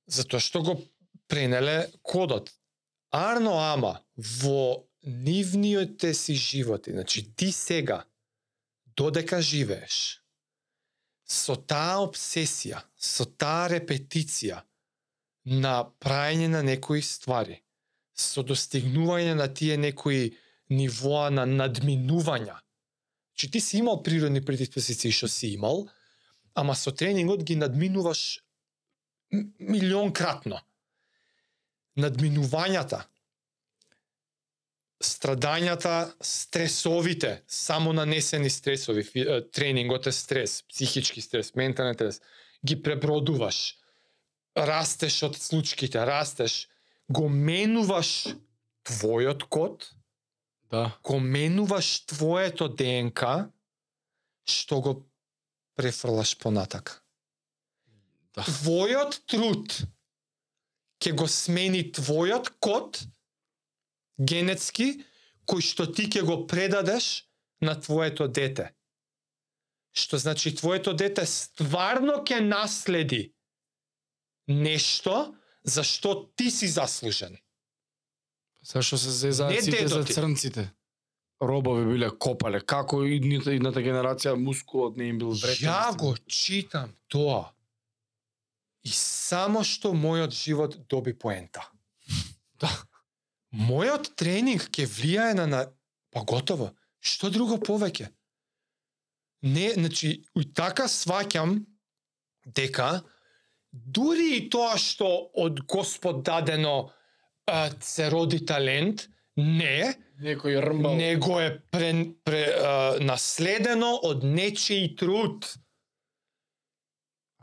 Затоа 0.07 0.39
што 0.39 0.63
го 0.63 0.77
пренеле 1.27 1.91
кодот. 2.01 2.51
Арно 3.11 3.57
ама 3.59 3.99
во 4.15 4.87
нивниот 5.03 6.03
си 6.13 6.35
животи, 6.35 6.91
значи 6.91 7.23
ти 7.35 7.51
сега 7.51 8.05
додека 8.95 9.41
живееш 9.41 10.21
со 11.27 11.57
таа 11.59 11.99
обсесија, 12.05 12.81
со 12.95 13.25
таа 13.25 13.67
репетиција 13.73 14.61
на 15.45 15.83
праење 16.03 16.47
на 16.51 16.63
некои 16.63 17.03
ствари, 17.03 17.59
со 18.15 18.43
достигнување 18.43 19.35
на 19.35 19.47
тие 19.53 19.77
некои 19.77 20.31
нивоа 20.69 21.29
на 21.29 21.45
надминувања. 21.45 22.55
Че 23.35 23.51
ти 23.51 23.61
си 23.61 23.77
имал 23.77 24.01
природни 24.03 24.41
предиспозиции 24.41 25.11
што 25.11 25.27
си 25.27 25.53
имал, 25.59 25.87
ама 26.55 26.75
со 26.75 26.91
тренингот 26.91 27.43
ги 27.43 27.55
надминуваш 27.55 28.41
м- 29.33 29.53
милион 29.59 30.13
кратно. 30.13 30.59
Надминувањата, 31.97 33.03
страдањата, 35.01 36.13
стресовите, 36.21 37.43
само 37.47 37.93
нанесени 37.93 38.49
стресови, 38.49 39.03
тренингот 39.53 40.07
е 40.07 40.11
стрес, 40.11 40.63
психички 40.69 41.21
стрес, 41.21 41.55
ментален 41.55 41.93
стрес, 41.93 42.21
ги 42.65 42.77
пребродуваш, 42.83 43.77
растеш 44.57 45.23
од 45.23 45.37
случките, 45.37 46.05
растеш, 46.05 46.67
го 47.09 47.29
менуваш 47.29 48.33
твојот 48.85 49.47
код, 49.49 49.91
Да. 50.71 50.97
го 51.03 51.19
менуваш 51.19 52.05
твоето 52.05 52.67
ДНК, 52.67 53.49
што 54.43 54.81
го 54.81 54.93
префрлаш 55.75 56.37
понатака. 56.37 56.99
Да. 58.37 58.45
Твојот 58.45 59.21
труд 59.25 59.73
ќе 61.01 61.13
го 61.17 61.25
смени 61.29 61.87
твојот 61.93 62.51
код 62.61 63.01
генетски 64.17 64.91
кој 65.49 65.63
што 65.65 65.87
ти 65.89 66.05
ќе 66.11 66.25
го 66.27 66.43
предадеш 66.49 67.25
на 67.65 67.73
твоето 67.79 68.27
дете. 68.27 68.69
Што 69.97 70.19
значи 70.21 70.53
твоето 70.53 70.93
дете 70.93 71.25
стварно 71.25 72.21
ќе 72.21 72.43
наследи 72.45 73.23
нешто 74.47 75.33
за 75.65 75.83
што 75.83 76.29
ти 76.37 76.51
си 76.51 76.69
заслужен. 76.69 77.37
Зашо 78.61 78.97
се 78.97 79.11
зезаат 79.11 79.63
сите 79.63 79.87
за 79.87 80.03
црнците? 80.03 80.69
Робови 81.41 81.85
биле 81.85 82.09
копале. 82.09 82.61
Како 82.61 83.03
и 83.05 83.17
идните, 83.17 83.53
идната 83.57 83.81
генерација 83.81 84.33
мускулот 84.37 84.97
не 84.97 85.11
им 85.11 85.19
бил 85.21 85.33
вретен. 85.33 85.69
Ја 85.69 85.93
го 85.97 86.15
читам 86.27 86.93
тоа. 87.09 87.56
И 88.87 88.93
само 88.95 89.63
што 89.67 89.91
мојот 89.91 90.35
живот 90.35 90.79
доби 90.87 91.13
поента. 91.13 91.67
Да. 92.57 92.71
Мојот 93.53 94.15
тренинг 94.17 94.63
ќе 94.73 94.87
влијае 94.89 95.35
на, 95.37 95.43
на 95.45 95.59
па 96.09 96.23
готово. 96.25 96.71
Што 96.97 97.29
друго 97.29 97.59
повеќе? 97.61 98.07
Не, 99.45 99.67
значи, 99.75 100.09
и 100.33 100.45
така 100.57 100.87
сваќам 100.89 101.59
дека 102.57 103.03
дури 103.71 104.31
и 104.39 104.47
тоа 104.49 104.79
што 104.81 105.29
од 105.37 105.61
Господ 105.69 106.23
дадено 106.25 106.89
се 107.79 108.09
роди 108.09 108.41
талент, 108.45 109.05
не, 109.37 109.93
Некој 110.17 110.57
рмбал. 110.65 110.97
него 110.97 111.37
е 111.39 111.51
пре, 111.69 111.91
пре, 112.25 112.41
а, 112.49 112.97
наследено 112.99 113.93
од 114.01 114.25
нечиј 114.25 114.95
труд. 114.97 115.45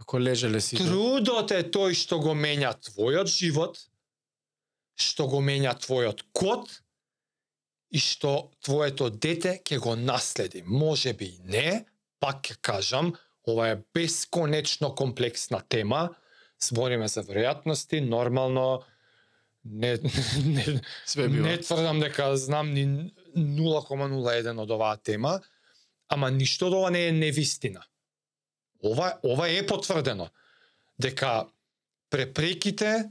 Ако 0.05 0.21
лежеле 0.21 0.61
сите. 0.61 0.85
Трудот 0.85 1.55
е 1.57 1.63
тој 1.73 1.97
што 1.97 2.21
го 2.21 2.35
менја 2.37 2.75
твојот 2.77 3.31
живот, 3.33 3.79
што 5.01 5.25
го 5.33 5.41
менја 5.41 5.73
твојот 5.81 6.21
код 6.37 6.69
и 7.89 8.03
што 8.03 8.51
твоето 8.61 9.09
дете 9.09 9.57
ќе 9.65 9.79
го 9.81 9.95
наследи. 9.97 10.61
Може 10.67 11.15
би 11.17 11.31
и 11.33 11.39
не, 11.49 11.85
пак 12.21 12.45
ќе 12.45 12.59
кажам, 12.61 13.15
ова 13.49 13.71
е 13.73 13.81
бесконечно 13.97 14.93
комплексна 14.95 15.63
тема, 15.69 16.11
збориме 16.61 17.09
за 17.09 17.25
веројатности, 17.25 18.05
нормално 18.05 18.85
не, 19.65 19.97
не, 20.45 20.81
Све 21.07 21.29
бива. 21.29 21.49
Не 21.49 21.57
тврдам 21.65 22.05
дека 22.05 22.37
знам 22.37 22.75
ни 22.77 22.85
0,01 23.33 24.61
од 24.61 24.71
оваа 24.71 25.01
тема, 25.01 25.39
ама 26.13 26.29
ништо 26.29 26.69
од 26.69 26.77
ова 26.77 26.93
не 26.93 27.07
е 27.09 27.13
невистина. 27.17 27.89
Ова, 28.85 29.15
ова 29.25 29.49
е 29.49 29.65
потврдено 29.67 30.29
дека 31.01 31.47
препреките 32.13 33.11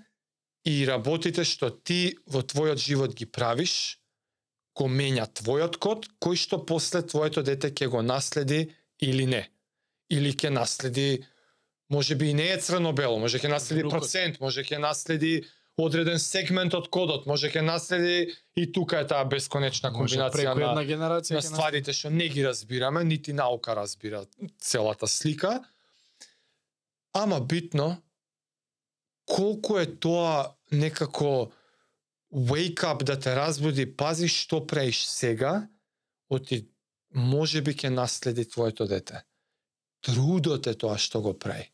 и 0.66 0.86
работите 0.88 1.44
што 1.44 1.72
ти 1.74 2.16
во 2.30 2.44
твојот 2.46 2.80
живот 2.80 3.16
ги 3.18 3.26
правиш, 3.28 4.00
го 4.78 4.88
менја 4.88 5.28
твојот 5.28 5.78
код, 5.82 6.08
кој 6.24 6.40
што 6.40 6.62
после 6.66 7.04
твоето 7.04 7.44
дете 7.44 7.74
ќе 7.74 7.90
го 7.92 8.02
наследи 8.02 8.72
или 9.02 9.26
не. 9.28 9.44
Или 10.10 10.32
ќе 10.32 10.54
наследи, 10.54 11.26
може 11.90 12.16
би 12.16 12.32
и 12.32 12.38
не 12.38 12.48
е 12.54 12.58
црно-бело, 12.58 13.20
може 13.20 13.42
ќе 13.42 13.52
наследи 13.52 13.84
процент, 13.90 14.40
може 14.40 14.64
ќе 14.64 14.80
наследи 14.80 15.44
одреден 15.78 16.20
сегмент 16.20 16.74
од 16.78 16.88
кодот, 16.94 17.26
може 17.26 17.50
ќе 17.50 17.64
наследи 17.66 18.34
и 18.56 18.66
тука 18.72 19.02
е 19.02 19.08
таа 19.10 19.26
бесконечна 19.26 19.90
Може 19.92 20.16
комбинација 20.16 20.54
преку 20.54 20.76
на, 20.78 20.86
генерација 20.86 21.40
на 21.40 21.46
стварите 21.46 21.94
што 21.94 22.12
не 22.14 22.30
ги 22.30 22.46
разбираме, 22.46 23.04
нити 23.04 23.34
наука 23.34 23.76
разбира 23.76 24.26
целата 24.60 25.08
слика. 25.08 25.64
Ама 27.14 27.42
битно, 27.42 27.98
колку 29.26 29.78
е 29.78 29.86
тоа 29.86 30.54
некако 30.72 31.52
wake 32.34 32.86
up 32.86 33.04
да 33.04 33.20
те 33.20 33.36
разбуди, 33.36 33.86
пази 33.86 34.28
што 34.28 34.62
правиш 34.68 35.06
сега, 35.06 35.68
оти 36.30 36.68
може 37.14 37.62
би 37.62 37.74
ќе 37.74 37.90
наследи 37.90 38.46
твоето 38.50 38.86
дете. 38.86 39.26
Трудот 40.02 40.68
е 40.68 40.74
тоа 40.74 40.98
што 40.98 41.22
го 41.22 41.34
прави 41.34 41.73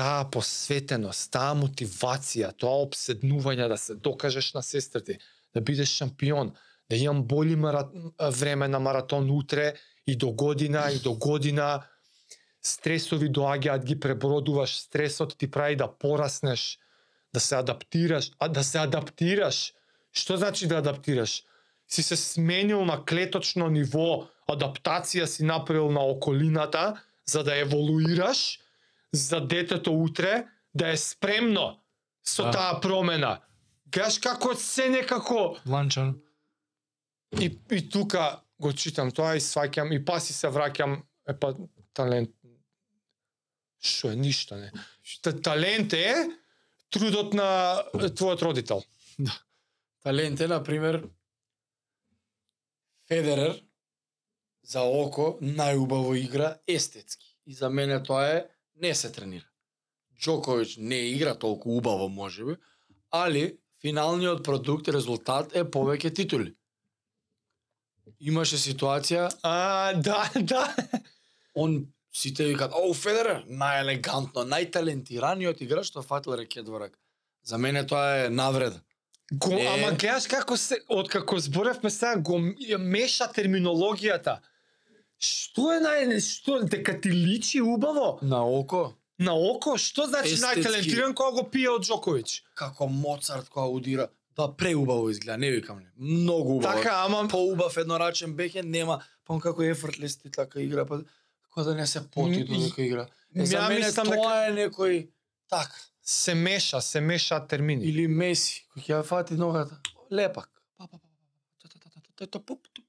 таа 0.00 0.24
посветеност, 0.32 1.28
таа 1.34 1.52
мотивација, 1.60 2.54
тоа 2.56 2.86
обседнување 2.86 3.66
да 3.68 3.76
се 3.76 3.98
докажеш 4.00 4.54
на 4.56 4.62
сестрите, 4.64 5.18
да 5.52 5.60
бидеш 5.60 5.92
шампион, 5.92 6.54
да 6.90 6.96
имам 6.96 7.24
боли 7.28 7.56
мара... 7.56 7.84
време 8.18 8.68
на 8.68 8.80
маратон 8.80 9.30
утре 9.30 9.74
и 10.06 10.16
до 10.16 10.30
година 10.32 10.86
и 10.94 10.98
до 10.98 11.12
година 11.14 11.82
стресови 12.62 13.28
доаѓаат 13.28 13.84
ги 13.84 14.00
пребродуваш, 14.00 14.78
стресот 14.80 15.36
ти 15.38 15.50
прави 15.50 15.76
да 15.76 15.88
пораснеш, 15.98 16.78
да 17.34 17.40
се 17.40 17.56
адаптираш, 17.56 18.32
а 18.38 18.48
да 18.48 18.64
се 18.64 18.78
адаптираш. 18.78 19.72
Што 20.12 20.36
значи 20.36 20.66
да 20.66 20.80
адаптираш? 20.80 21.42
Си 21.88 22.02
се 22.02 22.16
сменил 22.16 22.84
на 22.84 23.04
клеточно 23.04 23.68
ниво, 23.68 24.26
адаптација 24.48 25.24
си 25.24 25.44
направил 25.44 25.92
на 25.92 26.00
околината 26.00 26.96
за 27.28 27.44
да 27.44 27.60
еволуираш, 27.60 28.58
за 29.12 29.40
детето 29.40 29.92
утре 29.92 30.46
да 30.74 30.88
е 30.88 30.96
спремно 30.96 31.82
со 32.24 32.42
Да. 32.42 32.50
таа 32.50 32.80
промена. 32.80 33.40
Гаш 33.88 34.18
како 34.18 34.54
се 34.54 34.88
некако 34.88 35.56
Ланчан. 35.66 36.20
и, 37.40 37.58
и 37.70 37.88
тука 37.90 38.40
го 38.60 38.72
читам 38.72 39.10
тоа 39.10 39.36
и 39.36 39.40
сваќам 39.40 39.94
и 39.94 40.04
паси 40.04 40.32
се 40.32 40.46
враќам 40.48 41.02
е 41.28 41.34
па 41.38 41.54
талент 41.92 42.30
што 43.80 44.10
е 44.12 44.16
ништо 44.16 44.56
не. 44.56 44.70
Та, 45.22 45.32
талент 45.32 45.92
е 45.92 46.14
трудот 46.90 47.34
на 47.34 47.82
твојот 47.94 48.42
родител. 48.42 48.82
Талент 50.02 50.40
е, 50.40 50.46
например, 50.48 51.08
Федерер 53.08 53.62
за 54.62 54.82
око 54.82 55.38
најубаво 55.42 56.14
игра 56.14 56.58
естетски. 56.68 57.26
И 57.46 57.54
за 57.54 57.70
мене 57.70 58.02
тоа 58.02 58.26
е 58.28 58.46
не 58.80 58.94
се 58.94 59.10
тренира. 59.12 59.44
Джоковиќ 60.20 60.78
не 60.78 60.98
игра 61.14 61.34
толку 61.34 61.76
убаво 61.76 62.08
можеби, 62.08 62.56
али 63.10 63.58
финалниот 63.82 64.44
продукт, 64.44 64.88
резултат 64.88 65.54
е 65.56 65.64
повеќе 65.64 66.14
титули. 66.14 66.54
Имаше 68.20 68.56
ситуација, 68.58 69.30
А, 69.42 69.92
да, 69.94 70.30
да. 70.40 70.74
он 71.54 71.86
сите 72.12 72.44
викаат, 72.44 72.72
оу 72.74 72.92
Федерер, 72.94 73.44
најелегантно, 73.48 74.44
најталентираниот 74.44 75.62
играч 75.62 75.86
што 75.92 76.02
фатил 76.02 76.34
рекет 76.36 76.68
во. 76.68 76.88
За 77.42 77.58
мене 77.58 77.86
тоа 77.86 78.26
е 78.26 78.28
навреда. 78.30 78.80
Го, 79.32 79.52
Е. 79.52 79.66
ама 79.66 79.92
гледаш 79.96 80.26
како 80.26 80.56
се 80.56 80.80
откако 80.88 81.38
зборевме 81.38 81.90
сега 81.90 82.16
го 82.16 82.38
меша 82.78 83.30
терминологијата. 83.32 84.40
Што 85.20 85.72
е 85.76 85.80
нај 85.84 86.16
што 86.24 86.62
дека 86.64 86.94
ти 87.00 87.10
личи 87.12 87.60
убаво 87.60 88.18
На 88.22 88.40
око, 88.40 88.96
на 89.18 89.34
око, 89.36 89.76
што 89.76 90.06
значи 90.08 90.32
Естетски. 90.32 90.62
најталентиран 90.64 91.14
кога 91.14 91.30
го 91.30 91.44
пие 91.50 91.68
од 91.68 91.84
Джоковиќ? 91.84 92.40
како 92.54 92.88
Моцарт 92.88 93.48
кога 93.48 93.66
удира, 93.68 94.08
да 94.36 94.48
преубаво 94.56 95.10
изгледа, 95.10 95.36
не 95.38 95.50
викам 95.50 95.78
не. 95.78 95.90
Многу 95.96 96.56
убаво. 96.56 96.72
Така, 96.72 97.04
ама 97.04 97.28
поубав 97.28 97.76
еднорачен 97.76 98.32
беќе 98.36 98.64
нема, 98.64 99.02
па 99.24 99.34
он 99.34 99.40
како 99.40 99.62
ефортлес 99.62 100.16
ти 100.16 100.30
така 100.30 100.60
игра, 100.60 100.86
па 100.86 101.02
кога 101.50 101.64
да 101.64 101.74
не 101.74 101.86
се 101.86 102.00
поти 102.10 102.44
додека 102.44 102.82
игра. 102.82 103.06
Е, 103.36 103.46
за 103.46 103.68
мене 103.68 103.92
тоа 103.92 104.46
е 104.48 104.52
некој 104.56 105.10
така. 105.50 105.76
се 106.02 106.34
меша, 106.34 106.80
се 106.80 107.00
мешаат 107.00 107.48
термини. 107.48 107.84
Или 107.84 108.06
Меси, 108.06 108.64
кој 108.72 108.80
ќе 108.80 108.90
ја 108.96 109.02
фати 109.04 109.34
ногата. 109.34 109.76
Лепак. 110.10 110.48
Па, 110.78 110.88
па, 110.88 110.98
па, 110.98 112.26
па, 112.30 112.40
па, 112.40 112.56
туп. 112.72 112.84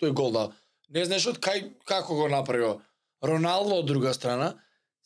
Тој 0.00 0.12
гол 0.14 0.32
да. 0.32 0.48
Не 0.88 1.04
знаеш 1.04 1.26
од 1.34 1.40
кај 1.44 1.74
како 1.88 2.16
го 2.16 2.28
направио. 2.32 2.78
Роналдо 3.24 3.82
од 3.82 3.88
друга 3.90 4.14
страна 4.14 4.54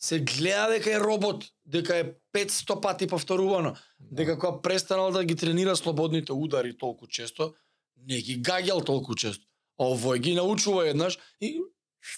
се 0.03 0.19
гледа 0.19 0.69
дека 0.75 0.91
е 0.93 1.01
робот, 1.01 1.45
дека 1.65 1.97
е 1.97 2.05
500 2.35 2.81
пати 2.83 3.07
повторувано, 3.07 3.75
дека 3.99 4.39
кога 4.39 4.61
престанал 4.63 5.11
да 5.11 5.25
ги 5.25 5.37
тренира 5.37 5.77
слободните 5.77 6.33
удари 6.33 6.77
толку 6.79 7.07
често, 7.07 7.55
не 7.97 8.21
ги 8.21 8.41
гаѓал 8.43 8.85
толку 8.85 9.15
често. 9.15 9.47
А 9.79 9.87
овој 9.91 10.19
ги 10.19 10.35
научува 10.35 10.89
еднаш 10.91 11.19
и 11.41 11.59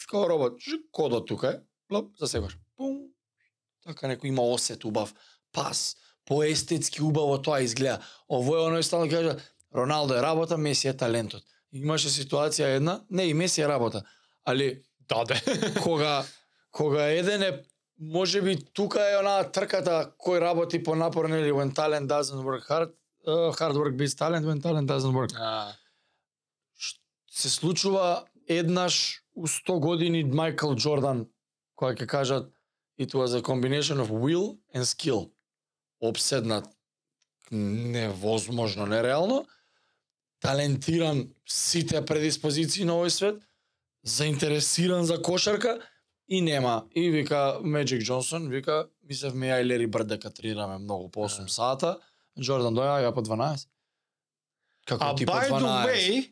како 0.09 0.29
робот, 0.29 0.61
кодот 0.93 1.29
тука 1.29 1.49
е, 1.49 1.61
плоп, 1.89 2.13
засегаш. 2.21 2.57
Пум. 2.77 3.13
Така 3.85 4.09
некој 4.09 4.33
има 4.33 4.43
осет 4.43 4.85
убав, 4.85 5.13
пас, 5.53 5.95
поестетски 6.25 7.03
убаво 7.05 7.37
тоа 7.39 7.61
изгледа. 7.65 8.01
Овој 8.33 8.69
оној 8.69 8.83
стално 8.83 9.11
кажа, 9.13 9.37
Роналдо 9.75 10.15
е 10.15 10.23
работа, 10.23 10.57
Меси 10.57 10.89
е 10.89 10.97
талентот. 10.97 11.43
Имаше 11.75 12.09
ситуација 12.09 12.77
една, 12.79 13.01
не 13.11 13.27
и 13.31 13.35
Меси 13.35 13.63
е 13.63 13.69
работа, 13.69 14.05
али 14.45 14.83
Даде. 15.09 15.41
кога 15.83 16.25
кога 16.71 17.07
еден 17.07 17.43
е 17.43 17.63
можеби 18.01 18.57
тука 18.75 19.01
е 19.11 19.19
онаа 19.19 19.47
трката 19.53 20.11
кој 20.19 20.41
работи 20.41 20.83
по 20.83 20.95
напорно 20.99 21.37
или 21.39 21.53
when 21.53 21.71
talent 21.75 22.11
doesn't 22.11 22.43
work 22.43 22.67
hard, 22.69 22.91
uh, 23.27 23.51
hard 23.59 23.77
work 23.77 23.97
beats 23.97 24.15
talent 24.15 24.47
when 24.47 24.61
talent 24.61 24.87
doesn't 24.87 25.15
work. 25.15 25.33
А, 25.39 25.73
Се 27.31 27.51
случува 27.51 28.25
еднаш 28.49 29.23
у 29.35 29.47
100 29.47 29.81
години 29.81 30.25
Майкл 30.25 30.75
Джордан 30.75 31.27
која 31.77 31.95
ќе 31.95 32.07
кажат 32.07 32.51
it 32.99 33.15
was 33.15 33.35
a 33.35 33.43
combination 33.43 33.99
of 33.99 34.11
will 34.11 34.59
and 34.75 34.85
skill. 34.85 35.31
Обседнат 36.01 36.69
невозможно, 37.51 38.87
нереално, 38.87 39.47
талентиран 40.45 41.29
сите 41.49 42.05
предиспозиции 42.05 42.85
на 42.85 42.99
овој 43.01 43.09
свет, 43.09 43.43
заинтересиран 44.05 45.05
за 45.09 45.17
кошарка 45.23 45.81
и 46.29 46.41
нема. 46.41 46.85
И 46.95 47.09
вика 47.11 47.59
Меджик 47.63 48.03
Джонсон, 48.03 48.49
вика, 48.53 48.89
мислевме 49.03 49.49
ја 49.49 49.63
и 49.63 49.65
Лери 49.65 49.87
Брд 49.87 50.07
дека 50.07 50.31
тренираме 50.31 50.79
многу 50.79 51.09
по 51.09 51.25
8 51.25 51.45
Да. 51.45 51.49
сата, 51.49 51.99
Джордан 52.41 52.75
доја, 52.77 53.01
ја 53.09 53.15
по 53.15 53.23
12. 53.23 53.69
Како 54.87 55.05
а 55.05 55.15
ти 55.15 55.27
по 55.27 55.33
by 55.33 55.49
12? 55.49 55.61
the 55.61 55.87
way, 55.87 56.31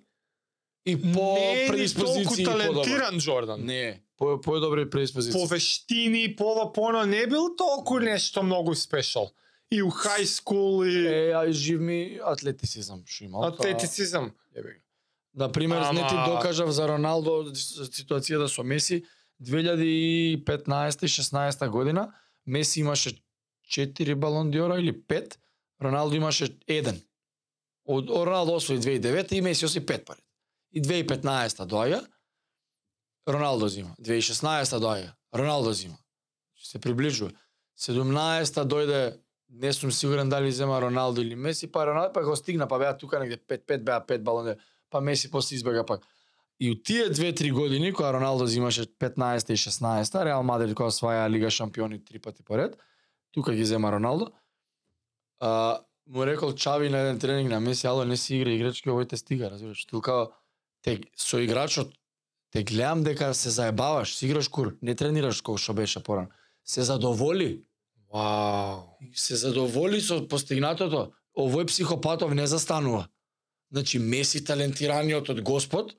и 0.85 0.97
по 0.97 1.09
не 1.09 1.67
толку 1.67 1.73
предиспозиции 1.73 2.45
подобар. 2.45 2.63
талентиран 2.63 3.19
Джордан. 3.19 3.65
Не, 3.65 4.03
по 4.17 4.41
по 4.41 4.61
добри 4.61 4.91
предиспозиции. 4.91 5.41
По 5.41 5.47
вештини, 5.47 6.37
по 6.37 6.53
ова 6.53 6.73
по 6.73 7.05
не 7.05 7.27
бил 7.27 7.57
толку 7.57 7.99
нешто 7.99 8.43
многу 8.43 8.75
спешал. 8.75 9.33
И 9.73 9.81
у 9.83 9.89
хај 9.89 10.25
скул 10.25 10.85
и 10.85 10.93
Е, 11.07 11.33
а 11.33 11.49
жив 11.51 11.81
ми 11.81 12.21
атлетицизам 12.23 13.03
што 13.07 13.25
имал. 13.25 13.45
атлетицизам. 13.45 14.33
Го. 14.55 14.69
На 15.35 15.49
пример, 15.49 15.81
Ама- 15.81 15.93
не 15.93 16.09
ти 16.09 16.15
докажав 16.29 16.71
за 16.71 16.89
Роналдо 16.89 17.51
ситуацијата 17.89 18.47
со 18.47 18.63
Меси 18.63 19.03
2015 19.41 21.03
и 21.03 21.09
16 21.09 21.69
година 21.69 22.13
Меси 22.47 22.81
имаше 22.81 23.23
4 23.71 24.15
балон 24.15 24.51
диора 24.51 24.79
или 24.79 24.93
5, 24.93 25.39
Роналдо 25.81 26.17
имаше 26.17 26.45
1. 26.61 27.01
Од 27.85 28.11
од 28.11 28.27
Роналдо 28.27 28.55
освои 28.55 28.79
2009 28.79 29.33
и 29.33 29.41
Меси 29.41 29.65
освои 29.65 29.81
5 29.81 30.05
пари. 30.05 30.21
И 30.71 30.83
2015 30.83 31.67
доаѓа 31.67 32.07
Роналдо 33.29 33.69
зима. 33.69 33.95
2016 33.99 34.79
доаѓа 34.79 35.13
Роналдо 35.35 35.73
зима. 35.73 35.97
Се 36.57 36.79
приближува. 36.79 37.31
17 37.77 38.65
дојде 38.65 39.17
не 39.53 39.73
сум 39.73 39.93
сигурен 39.93 40.29
дали 40.29 40.53
зема 40.53 40.81
Роналдо 40.81 41.21
или 41.21 41.35
Меси, 41.35 41.67
па 41.73 41.87
Роналдо 41.87 42.13
па 42.13 42.23
го 42.23 42.37
стигна, 42.37 42.69
па 42.69 42.79
беа 42.79 42.97
тука 42.99 43.21
негде 43.21 43.37
5-5 43.37 43.85
беа 43.85 44.01
5 44.01 44.23
балони, 44.23 44.55
па 44.91 45.01
Меси 45.01 45.31
после 45.31 45.57
избега 45.57 45.85
пак. 45.87 46.01
И 46.61 46.71
у 46.71 46.75
тие 46.75 47.11
2-3 47.11 47.53
години 47.53 47.93
кога 47.93 48.13
Роналдо 48.13 48.47
зимаше 48.47 48.83
15 48.83 49.53
и 49.53 49.57
16, 49.57 50.25
Реал 50.25 50.43
Мадрид 50.43 50.75
кога 50.75 50.89
осваја 50.89 51.31
Лига 51.31 51.51
шампиони 51.51 52.05
три 52.05 52.19
пати 52.19 52.43
поред, 52.43 52.79
тука 53.31 53.53
ги 53.53 53.65
зема 53.65 53.93
Роналдо. 53.93 54.33
А, 55.41 55.81
му 56.07 56.27
рекол 56.27 56.53
Чави 56.53 56.91
на 56.91 56.99
еден 56.99 57.19
тренинг 57.19 57.51
на 57.51 57.61
Меси, 57.61 57.87
ало 57.87 58.05
не 58.05 58.17
си 58.17 58.37
игра 58.37 58.51
играчки, 58.51 58.89
овој 58.89 59.09
те 59.09 59.17
стига, 59.17 59.51
разбираш. 59.51 59.85
Тука 59.87 60.29
те 60.83 61.01
со 61.17 61.39
играчот 61.39 61.93
те 62.53 62.63
гледам 62.63 63.03
дека 63.03 63.35
се 63.35 63.51
заебаваш, 63.51 64.15
си 64.15 64.27
играш 64.27 64.49
кур, 64.49 64.77
не 64.83 64.95
тренираш 64.95 65.41
колку 65.41 65.59
што 65.59 65.73
беше 65.73 66.03
порано. 66.05 66.29
Се 66.65 66.83
задоволи, 66.83 67.65
Вау. 68.13 68.99
се 69.15 69.37
задоволи 69.37 70.01
со 70.01 70.21
постигнатото. 70.29 71.13
Овој 71.39 71.67
психопатов 71.67 72.35
не 72.35 72.47
застанува. 72.47 73.09
Значи 73.73 73.99
Меси 73.99 74.45
талентираниот 74.45 75.31
од 75.31 75.41
Господ 75.41 75.95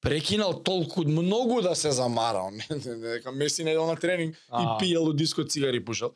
прекинал 0.00 0.62
толку 0.62 1.04
многу 1.04 1.60
да 1.62 1.74
се 1.74 1.92
замарал. 1.92 2.50
Не, 2.50 2.66
не, 2.70 2.94
не, 2.96 2.96
дека 2.96 3.32
Меси 3.32 3.64
не 3.64 3.74
на 3.74 3.96
тренинг 3.96 4.34
и 4.34 4.38
А. 4.50 4.78
пиел 4.78 5.08
од 5.08 5.16
диско 5.16 5.44
цигари 5.44 5.84
пушал. 5.84 6.14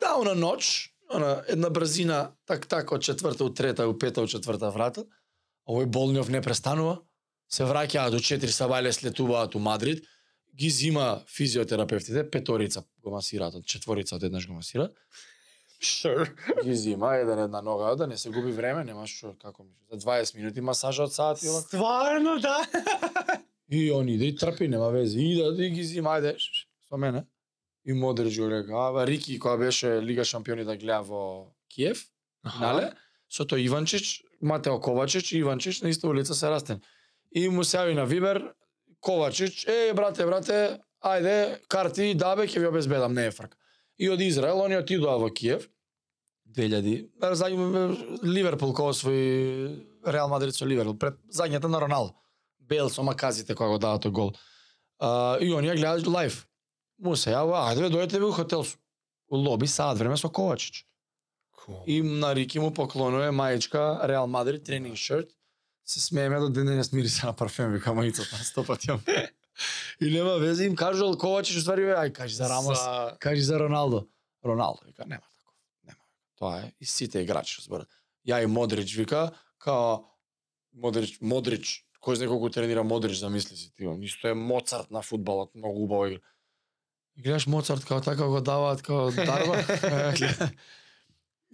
Да, 0.00 0.16
она 0.16 0.34
ноч, 0.34 0.92
она 1.08 1.44
една 1.48 1.70
брзина, 1.70 2.32
так 2.46 2.66
так 2.66 2.92
од 2.92 3.02
четврта 3.02 3.44
у 3.44 3.50
трета, 3.50 3.88
у 3.88 3.94
пета 3.94 4.22
у 4.22 4.26
четврта 4.26 4.70
врата. 4.70 5.04
Овој 5.68 5.86
Болниов 5.86 6.28
не 6.28 6.40
престанува. 6.40 7.02
Се 7.48 7.64
враќаат 7.64 8.10
до 8.10 8.18
4 8.18 8.48
сабајле 8.52 8.92
слетуваат 8.92 9.54
у 9.54 9.58
Мадрид. 9.58 10.04
Ги 10.54 10.70
зима 10.70 11.22
физиотерапевтите, 11.36 12.30
петорица 12.30 12.84
го 13.02 13.10
масираат, 13.10 13.64
четворица 13.66 14.16
од 14.16 14.22
еднаш 14.22 14.46
го 14.48 14.54
масираат. 14.54 14.94
Sure. 15.82 16.30
Ги 16.64 16.74
зима 16.74 17.16
еден 17.16 17.38
една 17.38 17.60
нога, 17.62 17.94
да 17.96 18.06
не 18.06 18.16
се 18.16 18.30
губи 18.30 18.52
време, 18.52 18.84
нема 18.84 19.06
што 19.06 19.34
како 19.42 19.64
ми. 19.64 19.74
За 19.90 19.98
20 19.98 20.36
минути 20.36 20.60
масажа 20.60 21.04
од 21.04 21.12
саат 21.12 21.42
и. 21.42 21.48
Стварно, 21.48 22.38
да. 22.40 22.62
И 23.68 23.90
он 23.92 24.08
иде 24.08 24.30
и 24.30 24.36
трпи, 24.36 24.68
нема 24.68 24.90
вези. 24.90 25.20
И 25.20 25.42
да 25.42 25.64
и 25.64 25.70
ги 25.70 25.84
зима, 25.84 26.16
ајде, 26.20 26.36
со 26.88 26.96
мене. 26.96 27.24
И 27.84 27.92
Модрич 27.92 28.38
го 28.38 28.48
река, 28.48 29.04
Рики 29.04 29.38
која 29.38 29.58
беше 29.58 30.00
Лига 30.02 30.24
шампиони 30.24 30.64
да 30.64 30.76
гледа 30.76 31.02
во 31.02 31.52
Киев, 31.68 32.06
нале? 32.60 32.92
Со 33.28 33.44
тој 33.44 33.66
Иванчич, 33.66 34.22
Матео 34.40 34.80
Ковачич 34.80 35.32
и 35.32 35.38
Иванчич 35.38 35.82
на 35.82 35.88
иста 35.88 36.08
улица 36.08 36.34
се 36.34 36.48
растен. 36.48 36.80
И 37.32 37.48
му 37.48 37.64
се 37.64 37.76
јави 37.76 37.94
на 37.94 38.06
Вибер, 38.06 38.54
Ковачич, 39.04 39.66
е, 39.68 39.92
брате, 39.94 40.24
брате, 40.26 40.58
ајде, 41.04 41.36
карти, 41.68 42.14
дабе, 42.16 42.48
ќе 42.48 42.62
ви 42.62 42.70
обезбедам, 42.70 43.14
не 43.14 43.28
е 43.28 43.34
фрка. 43.34 43.56
И 44.00 44.08
од 44.10 44.20
Израел, 44.24 44.64
они 44.64 44.78
отидоа 44.80 45.18
во 45.20 45.28
Киев, 45.28 45.68
2000, 46.56 47.10
бе, 47.20 47.34
задње, 47.36 47.84
Ливерпул 48.24 48.72
кога 48.72 48.94
освои 48.94 49.84
Реал 50.06 50.32
Мадрид 50.32 50.56
со 50.56 50.66
Ливерпул, 50.66 50.96
пред 50.98 51.20
задњата 51.28 51.68
на 51.68 51.82
Роналдо. 51.84 52.16
Бел 52.58 52.88
со 52.90 53.04
маказите 53.04 53.54
кога 53.54 53.74
го 53.74 53.78
дава 53.78 54.00
тој 54.00 54.10
гол. 54.10 54.32
А, 54.98 55.36
и 55.40 55.52
оние 55.52 55.76
гледаат 55.76 56.06
лайв. 56.06 56.46
Му 56.98 57.16
се 57.16 57.34
јава, 57.34 57.68
ајде 57.68 57.90
дојдете 57.92 58.18
ви 58.22 58.30
у 58.30 58.32
хотел. 58.32 58.64
У 59.28 59.36
лоби 59.36 59.66
саат 59.66 59.98
време 59.98 60.16
со 60.16 60.28
Ковачич. 60.28 60.86
Cool. 61.64 61.84
И 61.86 62.02
на 62.02 62.34
Рики 62.34 62.58
му 62.60 62.70
поклонува 62.70 63.32
мајчка 63.32 64.04
Реал 64.08 64.26
Мадрид 64.26 64.64
тренинг 64.64 64.96
шерт. 64.96 65.28
Се 65.86 66.00
смееме 66.00 66.38
до 66.38 66.48
ден 66.48 66.66
денес 66.66 66.92
мириса 66.92 67.26
на 67.26 67.32
парфем, 67.32 67.72
вика 67.72 67.92
мајцата 67.92 68.32
на 68.32 68.44
сто 68.44 68.64
пати. 68.64 68.88
јам. 68.88 69.00
и 70.00 70.10
нема 70.10 70.38
везе 70.38 70.64
им 70.64 70.76
кажал 70.76 71.16
Ковачич 71.16 71.56
уствари 71.56 71.84
бе, 71.84 71.94
ај 71.94 72.12
кажи 72.12 72.34
за 72.34 72.48
Рамос, 72.48 72.78
За... 72.78 73.16
кажи 73.20 73.42
за 73.42 73.58
Роналдо. 73.58 74.08
Роналдо 74.44 74.80
вика 74.86 75.04
нема 75.06 75.22
таков, 75.38 75.54
нема. 75.84 76.00
Тоа 76.38 76.60
е 76.60 76.72
и 76.80 76.86
сите 76.86 77.20
играчи 77.20 77.62
зборат. 77.62 77.88
Ја 78.26 78.42
и 78.42 78.46
Модрич 78.46 78.96
вика 78.96 79.32
као 79.58 80.04
Модрич, 80.72 81.18
Модрич, 81.20 81.84
кој 82.00 82.16
знае 82.16 82.28
колку 82.28 82.50
тренира 82.50 82.82
Модрич, 82.82 83.18
замисли 83.18 83.56
си 83.56 83.70
ти, 83.76 83.84
исто 83.84 84.28
е 84.28 84.34
Моцарт 84.34 84.90
на 84.90 85.02
фудбалот, 85.02 85.54
многу 85.54 85.84
убаво 85.84 86.06
игра. 86.06 86.20
И 87.16 87.22
гледаш 87.22 87.46
Моцарт 87.46 87.84
као 87.84 88.00
така 88.00 88.26
го 88.26 88.40
даваат 88.40 88.82
као 88.82 89.12
дарба. 89.12 89.56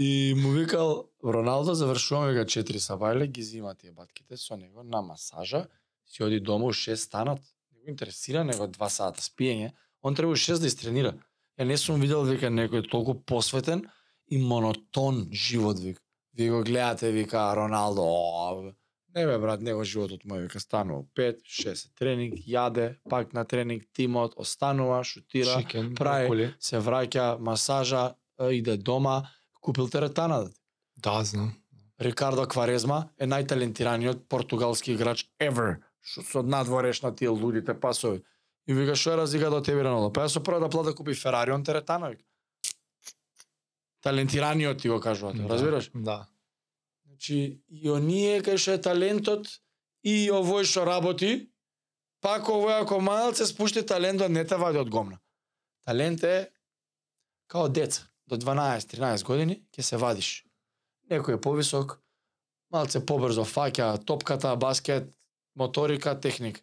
и 0.01 0.35
му 0.37 0.51
викал 0.51 1.05
Роналдо 1.25 1.75
завршуваме 1.75 2.33
вика 2.33 2.45
4 2.49 2.81
сабајле, 2.81 3.27
ги 3.29 3.43
зима 3.43 3.75
тие 3.75 3.93
батките 3.93 4.37
со 4.37 4.57
него 4.57 4.83
на 4.83 5.03
масажа, 5.03 5.67
си 6.07 6.23
оди 6.25 6.41
дома 6.41 6.65
у 6.65 6.73
6 6.73 6.95
станат. 6.95 7.41
Не 7.73 7.83
го 7.85 7.91
интересира 7.91 8.45
него 8.45 8.65
2 8.65 8.89
сата 8.89 9.21
спиење. 9.21 9.73
Он 10.03 10.15
треба 10.15 10.33
у 10.33 10.37
6 10.37 10.61
да 10.61 10.67
истренира. 10.67 11.13
Ја 11.61 11.65
не 11.69 11.77
сум 11.77 12.01
видел 12.01 12.25
вика 12.25 12.49
некој 12.49 12.89
толку 12.89 13.15
посветен 13.15 13.85
и 14.27 14.39
монотон 14.39 15.29
живот 15.33 15.79
вика. 15.79 16.01
Вие 16.33 16.51
го 16.51 16.63
гледате 16.65 17.11
вика 17.13 17.53
Роналдо, 17.57 18.01
о, 18.03 18.73
не 19.15 19.27
бе 19.27 19.39
брат, 19.39 19.61
него 19.61 19.85
животот 19.85 20.25
мој 20.25 20.47
вика 20.47 20.61
станува 20.61 21.05
5, 21.15 21.45
6 21.45 21.93
тренинг, 21.99 22.41
јаде, 22.49 22.97
пак 23.11 23.35
на 23.35 23.45
тренинг 23.45 23.85
тимот, 23.93 24.33
останува, 24.37 25.05
шутира, 25.05 25.61
Чикен, 25.61 25.95
прави. 25.95 26.25
броколи. 26.25 26.55
се 26.59 26.81
враќа, 26.81 27.39
масажа, 27.39 28.15
е, 28.41 28.55
иде 28.55 28.77
дома, 28.77 29.29
купил 29.61 29.89
теретана. 29.89 30.51
Да, 30.97 31.25
знам. 31.25 31.55
Рикардо 32.01 32.47
Кварезма 32.49 33.11
е 33.21 33.29
најталентираниот 33.29 34.25
португалски 34.29 34.95
играч 34.97 35.27
ever. 35.41 35.83
Што 36.01 36.25
со 36.25 36.43
надвореш 36.43 37.03
на 37.03 37.13
тие 37.15 37.29
лудите 37.29 37.75
пасови. 37.77 38.23
И 38.67 38.73
вика 38.73 38.97
што 38.97 39.13
е 39.13 39.17
разлика 39.21 39.51
до 39.51 39.61
тебе 39.61 39.85
Роналдо? 39.85 40.13
Па 40.13 40.25
јас 40.25 40.37
со 40.37 40.41
прва 40.41 40.61
да 40.61 40.69
плата 40.73 40.95
купи 40.97 41.15
Ферари, 41.15 41.53
он 41.53 41.65
теретана 41.65 42.11
вика. 42.11 42.25
Талентираниот 44.01 44.81
ти 44.81 44.89
го 44.89 45.01
кажуваат, 45.01 45.37
Да, 45.37 45.49
разбираш? 45.49 45.91
Да. 45.95 46.27
Значи, 47.05 47.61
и 47.69 47.91
оние 47.91 48.41
кај 48.41 48.57
што 48.57 48.73
е 48.73 48.81
талентот 48.81 49.61
и 50.03 50.31
овој 50.33 50.65
што 50.65 50.87
работи, 50.89 51.51
пак 52.25 52.49
овој 52.49 52.81
ако 52.81 53.01
малце 53.01 53.45
спушти 53.45 53.83
талентот 53.83 54.31
не 54.31 54.45
те 54.45 54.57
вади 54.57 54.81
од 54.81 54.89
гомна. 54.89 55.21
Талент 55.85 56.25
е 56.25 56.49
као 57.47 57.69
деца. 57.69 58.09
До 58.31 58.39
12-13 58.39 59.27
години 59.27 59.59
ќе 59.75 59.83
се 59.83 59.99
вадиш. 59.99 60.31
Некој 61.11 61.37
е 61.37 61.43
повисок, 61.43 61.99
малце 62.71 63.03
побрзо 63.03 63.43
фаќа 63.43 63.93
топката, 64.07 64.55
баскет, 64.57 65.11
моторика, 65.59 66.15
техник, 66.15 66.63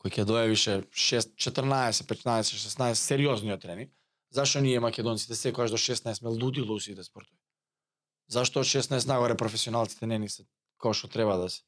Кој 0.00 0.14
ќе 0.16 0.24
дое 0.24 0.46
више 0.48 0.78
6, 0.96 1.34
14, 1.36 2.06
15, 2.08 2.54
16, 2.56 2.96
сериозниот 2.96 3.60
тренинг. 3.60 3.92
Зашо 4.32 4.60
ние 4.64 4.80
македонците 4.80 5.34
секогаш 5.34 5.70
до 5.70 5.76
16 5.76 6.22
ме 6.22 6.30
лудило 6.30 6.74
у 6.74 6.94
да 6.94 7.04
спортуваме? 7.04 7.44
Зашто 8.28 8.60
од 8.60 8.66
16 8.66 9.06
нагоре 9.06 9.36
професионалците 9.36 10.06
не 10.06 10.18
ни 10.18 10.28
се 10.28 10.46
кој 10.80 10.96
што 10.96 11.08
треба 11.12 11.36
да 11.36 11.50
се? 11.50 11.60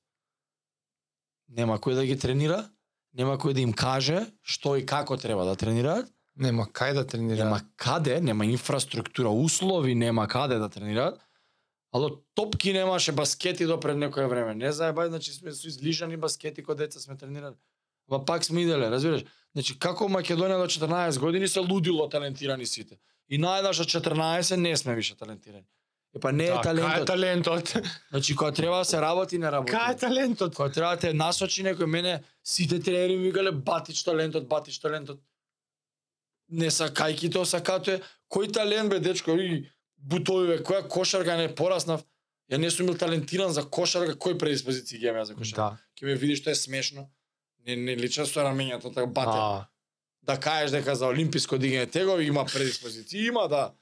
Нема 1.48 1.76
кој 1.76 1.94
да 1.94 2.06
ги 2.08 2.16
тренира, 2.16 2.70
нема 3.12 3.36
кој 3.36 3.52
да 3.52 3.60
им 3.60 3.72
каже 3.76 4.32
што 4.40 4.76
и 4.80 4.86
како 4.86 5.16
треба 5.20 5.44
да 5.44 5.56
тренираат, 5.56 6.08
Нема 6.36 6.66
кај 6.66 6.94
да 6.94 7.06
тренира. 7.06 7.44
нема 7.44 7.60
каде, 7.76 8.20
нема 8.20 8.46
инфраструктура, 8.46 9.28
услови, 9.28 9.94
нема 9.94 10.28
каде 10.28 10.58
да 10.58 10.68
тренираат. 10.68 11.20
Ало 11.92 12.10
топки 12.34 12.72
немаше 12.72 13.12
баскети 13.12 13.66
до 13.66 13.80
пред 13.80 13.96
некое 13.96 14.26
време. 14.26 14.54
Не 14.54 14.72
заебај, 14.72 15.08
значи 15.08 15.32
сме 15.32 15.52
со 15.52 15.68
излижани 15.68 16.16
баскети 16.16 16.62
кога 16.62 16.74
деца 16.74 17.00
сме 17.00 17.16
тренирали. 17.16 17.54
Ма 18.08 18.24
пак 18.24 18.44
сме 18.44 18.62
иделе, 18.62 18.90
разбираш? 18.90 19.24
Значи 19.52 19.78
како 19.78 20.08
Македонија 20.08 20.56
до 20.56 20.66
14 20.66 21.18
години 21.18 21.48
се 21.48 21.60
лудило 21.60 22.08
талентирани 22.08 22.66
сите. 22.66 22.96
И 23.28 23.38
најдаш 23.38 23.82
од 23.84 23.88
14 23.92 24.56
не 24.56 24.76
сме 24.76 24.94
више 24.94 25.16
талентирани. 25.16 25.68
Е 26.16 26.20
па 26.20 26.32
не 26.32 26.44
е 26.44 26.50
да, 26.50 26.60
Кај 26.60 26.60
е 26.60 26.64
талентот. 26.64 27.06
талентот? 27.06 27.76
Значи 28.10 28.36
кога 28.36 28.52
треба 28.52 28.78
да 28.78 28.84
се 28.84 29.00
работи, 29.00 29.38
не 29.38 29.50
работи. 29.50 29.72
Кај 29.72 29.92
е 29.92 29.96
талентот? 29.96 30.54
Кога 30.54 30.70
треба 30.70 30.96
да 30.96 30.96
те 30.96 31.12
насочи 31.12 31.64
некој 31.64 31.86
мене, 31.86 32.22
сите 32.44 32.80
тренери 32.80 33.16
ми 33.16 33.28
викале 33.28 33.52
батич 33.52 34.02
талентот, 34.02 34.48
батич 34.48 34.78
талентот. 34.78 35.20
Не 36.52 36.68
сакајки 36.70 37.30
тоа 37.32 37.48
сакато 37.48 37.96
е, 37.96 38.00
кој 38.32 38.52
талент 38.52 38.92
бе 38.92 39.00
дечко, 39.00 39.32
и 39.40 39.64
бутови 39.96 40.48
бе, 40.50 40.58
која 40.64 40.84
кошарка 40.88 41.36
не 41.40 41.48
пораснав. 41.54 42.04
Ја 42.52 42.60
не 42.60 42.70
сум 42.70 42.90
бил 42.90 42.98
талентиран 43.00 43.52
за 43.56 43.64
кошарка, 43.64 44.14
кој 44.18 44.38
предиспозиции 44.38 44.98
ги 45.00 45.08
имам 45.08 45.24
за 45.24 45.34
кошарка? 45.34 45.56
Да. 45.62 45.82
Ќе 45.96 46.10
ме 46.10 46.16
видиш 46.20 46.42
што 46.42 46.52
е 46.52 46.58
смешно. 46.58 47.08
Не 47.66 47.76
не 47.76 47.96
лича 47.96 48.26
со 48.26 48.44
рамењето 48.44 48.92
така 48.92 49.06
бате. 49.06 49.38
А, 49.38 49.68
Да 50.22 50.36
кажеш 50.40 50.70
дека 50.70 50.94
за 50.94 51.08
олимписко 51.10 51.58
дигање 51.58 51.90
тегови 51.90 52.28
има 52.30 52.44
предиспозиции, 52.46 53.26
има 53.26 53.48
да. 53.48 53.72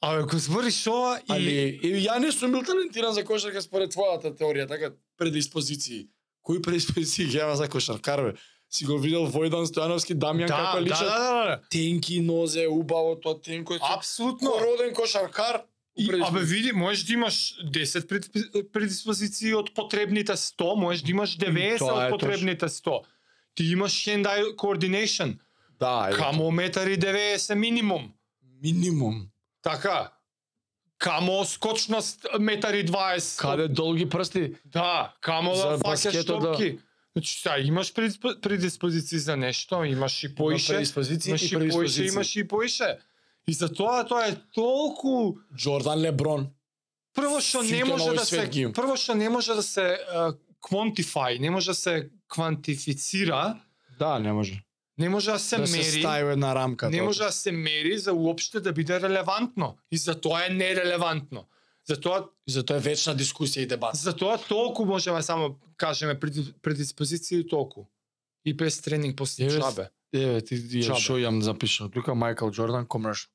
Абе, 0.00 0.22
ако 0.22 0.38
збориш 0.38 0.86
ова 0.86 1.18
и... 1.20 1.32
Али 1.32 1.56
и 1.82 1.90
ја 2.06 2.18
не 2.20 2.32
сум 2.32 2.52
бил 2.52 2.64
талентиран 2.64 3.12
за 3.12 3.24
кошарка 3.24 3.60
според 3.62 3.92
твојата 3.92 4.32
теорија, 4.32 4.68
така 4.68 4.94
предиспозиции. 5.18 6.06
Кои 6.42 6.62
предиспозиции 6.62 7.26
ги 7.26 7.38
има 7.38 7.56
за 7.56 7.68
кошаркар 7.68 8.22
бе? 8.22 8.32
Си 8.76 8.84
го 8.84 8.98
видел 9.00 9.24
Војдан 9.24 9.64
Стојановски, 9.64 10.12
Дамјан 10.20 10.50
да, 10.50 10.56
како 10.56 10.76
да, 10.76 10.84
личат? 10.84 11.08
да, 11.08 11.18
да, 11.18 11.44
да. 11.48 11.60
Тенки 11.72 12.20
нозе, 12.20 12.66
убаво 12.68 13.14
тоа 13.16 13.38
тенко. 13.40 13.78
Апсолутно. 13.80 14.52
Роден 14.60 14.92
кошаркар. 14.94 15.62
И, 15.96 16.10
абе 16.12 16.40
види, 16.40 16.72
можеш 16.72 17.04
да 17.04 17.12
имаш 17.12 17.56
10 17.72 18.04
пред- 18.08 18.72
предиспозиции 18.72 19.54
од 19.54 19.72
потребните 19.74 20.36
100, 20.36 20.74
можеш 20.76 21.02
да 21.02 21.10
имаш 21.10 21.38
90 21.38 21.78
Тоа 21.78 22.04
е 22.04 22.06
од 22.06 22.10
потребните 22.10 22.68
100. 22.68 23.00
Ти 23.54 23.64
имаш 23.64 23.92
hand-eye 24.04 24.52
coordination. 24.56 25.38
Да, 25.80 26.08
е. 26.10 26.12
Камо 26.12 26.50
метари 26.50 26.98
90 26.98 27.54
минимум. 27.54 28.12
минимум. 28.62 29.28
Така. 29.62 30.12
Камо 30.98 31.44
скочност 31.44 32.26
метари 32.40 32.84
20. 32.86 33.40
Каде 33.40 33.68
долги 33.68 34.08
прсти? 34.08 34.52
Да, 34.64 35.14
камо 35.20 35.54
да 35.54 35.78
фаќаш 35.78 35.82
баскетот, 35.82 36.42
да. 36.42 36.76
Значи, 37.16 37.40
сега 37.40 37.58
имаш 37.60 37.92
предиспо- 37.92 38.40
предиспозиции 38.40 39.18
за 39.18 39.36
нешто, 39.36 39.84
имаш 39.84 40.24
и 40.24 40.34
поише, 40.34 40.72
предиспозиции 40.72 41.30
имаш 41.30 41.42
и 41.42 41.68
поише, 41.70 42.04
имаш 42.04 42.36
и 42.36 42.48
поише. 42.48 42.98
И 43.48 43.52
за 43.52 43.68
тоа 43.70 44.04
тоа 44.04 44.26
е 44.26 44.36
толку 44.54 45.34
Джордан 45.56 46.00
Леброн. 46.00 46.46
прво 47.14 47.40
што 47.40 47.62
не 47.64 47.84
може 47.84 48.12
да 48.12 48.20
се 48.20 48.44
прво 48.74 48.96
што 48.96 49.14
не 49.14 49.28
може 49.28 49.54
да 49.54 49.62
се 49.64 49.96
квантифај, 50.62 51.38
не 51.38 51.50
може 51.50 51.66
да 51.66 51.74
се 51.76 51.94
квантифицира, 52.28 53.56
Да, 53.98 54.18
не 54.18 54.32
може. 54.32 54.60
не 54.98 55.08
може 55.08 55.30
да 55.30 55.38
се 55.38 55.56
да 55.56 55.66
се 55.66 55.76
мери. 55.78 56.00
стави 56.00 56.24
во 56.24 56.30
една 56.30 56.54
рамка. 56.54 56.90
не 56.90 56.98
тоа. 56.98 57.06
може 57.06 57.20
да 57.20 57.32
се 57.32 57.52
мери 57.52 57.98
за 57.98 58.12
уопште 58.12 58.60
да 58.60 58.72
биде 58.72 59.00
релевантно. 59.00 59.76
И 59.90 59.96
за 59.96 60.20
тоа 60.20 60.46
е 60.46 60.50
нерелевантно. 60.50 61.44
Затоа 61.88 62.28
затоа 62.46 62.76
е 62.76 62.80
вечна 62.80 63.14
дискусија 63.16 63.58
и 63.62 63.66
дебат. 63.66 63.96
затоа 63.96 64.38
толку 64.48 64.84
можеме 64.84 65.22
само 65.22 65.56
кажеме 65.76 66.20
преди- 66.20 66.52
предиспозиции 66.62 67.46
толку. 67.48 67.86
И 68.44 68.52
без 68.54 68.80
тренинг 68.80 69.16
после 69.16 69.50
чабе. 69.50 69.90
Еве, 70.12 70.40
ти 70.40 70.54
ја 70.56 70.94
што 70.96 71.18
јам 71.18 71.40
запишал. 71.40 71.88
Тука 71.90 72.14
Майкл 72.14 72.48
Джордан 72.50 72.86
commercial. 72.86 73.28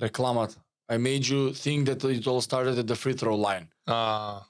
Рекламата. 0.00 0.56
I 0.90 0.96
made 0.98 1.24
you 1.24 1.52
think 1.52 1.86
that 1.86 2.04
it 2.04 2.26
all 2.26 2.40
started 2.40 2.78
at 2.78 2.86
the 2.86 2.96
free 2.96 3.14
throw 3.14 3.36
line. 3.36 3.66
А, 3.86 4.42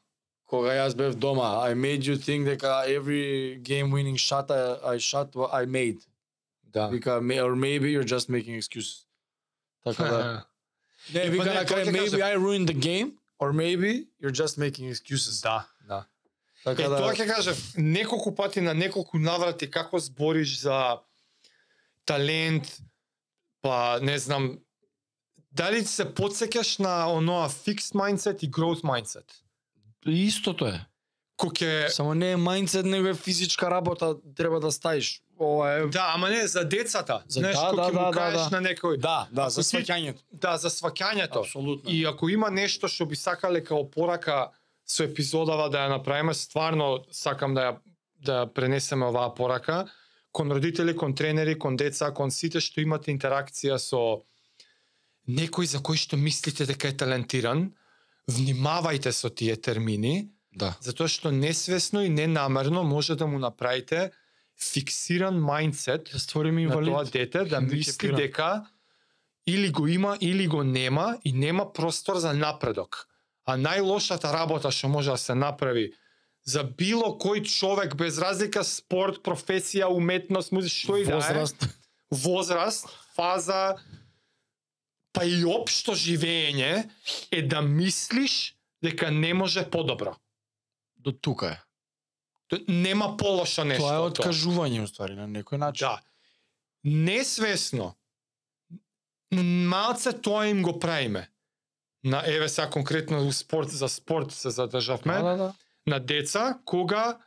Кога 0.46 0.68
јас 0.70 0.94
бев 0.96 1.14
дома, 1.14 1.62
I 1.70 1.74
made 1.74 2.00
you 2.00 2.16
think 2.16 2.44
дека 2.44 2.84
every 2.88 3.58
game 3.62 3.90
winning 3.90 4.16
shot 4.16 4.50
I, 4.50 4.94
I 4.94 4.98
shot 4.98 5.30
I 5.52 5.66
made. 5.66 5.98
да. 6.72 6.88
Вика, 6.88 7.20
"May- 7.20 7.40
or 7.40 7.54
maybe 7.56 7.90
you're 7.92 8.04
just 8.16 8.28
making 8.28 8.56
excuses. 8.56 9.06
Така 9.84 10.04
да. 10.04 10.44
Не, 11.10 11.20
па 11.20 11.30
вика 11.30 11.44
не, 11.44 11.54
на 11.54 11.64
крај, 11.64 11.84
maybe. 11.90 12.22
I 12.22 12.36
ruined 12.36 12.68
the 12.68 12.78
game, 12.78 13.18
or 13.38 13.52
maybe 13.52 14.06
you're 14.20 14.34
just 14.42 14.58
making 14.58 14.88
excuses. 14.88 15.42
Да, 15.42 15.66
да. 15.88 16.06
Така 16.64 16.82
Е, 16.82 16.88
да. 16.88 16.96
тоа 16.96 17.14
ќе 17.14 17.26
кажам, 17.26 17.56
неколку 17.76 18.34
пати 18.34 18.60
на 18.60 18.74
неколку 18.74 19.18
наврати 19.18 19.70
како 19.70 19.98
збориш 19.98 20.60
за 20.62 20.98
талент, 22.06 22.78
па 23.62 23.98
не 24.02 24.18
знам, 24.18 24.58
дали 25.50 25.84
се 25.84 26.06
подсеќаш 26.06 26.78
на 26.78 27.10
оноа 27.10 27.48
fixed 27.50 27.98
mindset 27.98 28.44
и 28.44 28.50
growth 28.50 28.82
mindset? 28.86 29.26
Истото 30.06 30.66
е. 30.70 30.78
Кој 31.38 31.50
ќе 31.58 31.88
Само 31.90 32.14
не 32.14 32.32
е 32.32 32.38
мајндсет, 32.38 32.86
него 32.86 33.08
е 33.10 33.14
физичка 33.14 33.70
работа, 33.70 34.14
треба 34.36 34.60
да 34.60 34.70
стаиш. 34.72 35.22
Ова 35.42 35.72
е 35.72 35.86
Да, 35.88 36.12
ама 36.14 36.28
не 36.30 36.46
за 36.46 36.64
децата. 36.64 37.22
За- 37.28 37.40
Знаеш, 37.40 37.56
да, 37.56 37.62
кој 37.62 37.76
да, 37.76 37.82
ќе 37.82 37.92
му 37.92 37.98
да, 37.98 38.04
да, 38.06 38.12
кажеш 38.12 38.42
да. 38.42 38.50
на 38.50 38.68
некој, 38.68 38.96
Да, 38.98 39.28
да, 39.32 39.48
за 39.50 39.62
сваќањето. 39.62 40.18
да, 40.32 40.56
за 40.56 40.70
сваќањето. 40.70 41.40
Апсолутно. 41.40 41.90
И 41.90 42.04
ако 42.04 42.28
има 42.28 42.50
нешто 42.50 42.88
што 42.88 43.06
би 43.06 43.16
сакале 43.16 43.60
као 43.60 43.84
порака 43.86 44.50
со 44.86 45.04
епизодава 45.04 45.68
да 45.68 45.78
ја 45.78 45.88
направиме, 45.90 46.34
стварно 46.34 47.04
сакам 47.10 47.54
да 47.54 47.60
ја 47.62 47.76
да 48.20 48.32
ја 48.36 48.46
пренесеме 48.48 49.06
оваа 49.06 49.34
порака 49.34 49.86
кон 50.32 50.50
родители, 50.50 50.96
кон 50.96 51.14
тренери, 51.14 51.58
кон 51.58 51.76
деца, 51.76 52.10
кон 52.10 52.30
сите 52.30 52.60
што 52.60 52.80
имате 52.80 53.10
интеракција 53.10 53.76
со 53.76 54.22
некој 55.28 55.66
за 55.66 55.78
кој 55.78 55.96
што 55.96 56.16
мислите 56.16 56.66
дека 56.66 56.88
е 56.88 56.96
талентиран, 56.96 57.72
внимавајте 58.28 59.10
со 59.10 59.28
тие 59.30 59.56
термини, 59.56 60.28
Да. 60.54 60.74
затоа 60.80 61.08
што 61.08 61.30
несвесно 61.32 62.02
и 62.02 62.08
ненамерно 62.08 62.82
може 62.84 63.14
да 63.16 63.26
му 63.26 63.38
направите 63.38 64.10
фиксиран 64.60 65.40
мајндсет 65.40 66.12
Да 66.12 66.18
створиме 66.18 66.66
на 66.66 66.78
тоа 66.84 67.04
дете 67.04 67.44
да 67.44 67.60
мисли 67.60 68.12
дека 68.14 68.66
или 69.46 69.70
го 69.70 69.86
има 69.86 70.16
или 70.20 70.46
го 70.46 70.62
нема 70.62 71.18
и 71.24 71.32
нема 71.32 71.72
простор 71.72 72.16
за 72.16 72.32
напредок. 72.32 73.08
А 73.44 73.56
најлошата 73.58 74.30
работа 74.32 74.70
што 74.70 74.88
може 74.88 75.10
да 75.10 75.18
се 75.18 75.34
направи 75.34 75.92
за 76.44 76.62
било 76.64 77.18
кој 77.18 77.44
човек 77.46 77.94
без 77.96 78.18
разлика 78.18 78.64
спорт, 78.64 79.22
професија, 79.22 79.90
уметност, 79.90 80.52
музика, 80.52 80.74
што 80.74 80.96
и 80.96 81.04
да 81.04 81.12
е, 81.12 81.14
Возраст. 81.14 81.66
возраст, 82.10 82.86
фаза, 83.14 83.76
па 85.12 85.24
и 85.24 85.44
општо 85.44 85.94
живење 85.94 86.88
е 87.30 87.42
да 87.42 87.62
мислиш 87.62 88.54
дека 88.82 89.10
не 89.10 89.34
може 89.34 89.70
подобро. 89.70 90.16
До 90.96 91.12
тука 91.12 91.46
е. 91.46 91.58
Нема 92.68 93.16
полошо 93.16 93.64
нешто. 93.64 93.86
Тоа 93.86 93.96
е 93.96 94.08
откажување 94.10 94.82
уствари 94.84 95.16
на 95.16 95.26
некој 95.28 95.60
начин. 95.62 95.88
Да. 95.88 96.00
Несвесно. 96.84 97.94
Малце 99.32 100.12
тоа 100.12 100.46
им 100.50 100.62
го 100.62 100.78
правиме. 100.78 101.28
На 102.04 102.22
еве 102.26 102.48
сега 102.48 102.70
конкретно 102.70 103.26
у 103.26 103.32
спорт 103.32 103.70
за 103.70 103.88
спорт 103.88 104.32
се 104.32 104.50
задржавме 104.50 105.14
Да, 105.14 105.22
да, 105.22 105.36
да. 105.36 105.54
на 105.86 106.00
деца 106.00 106.58
кога 106.64 107.18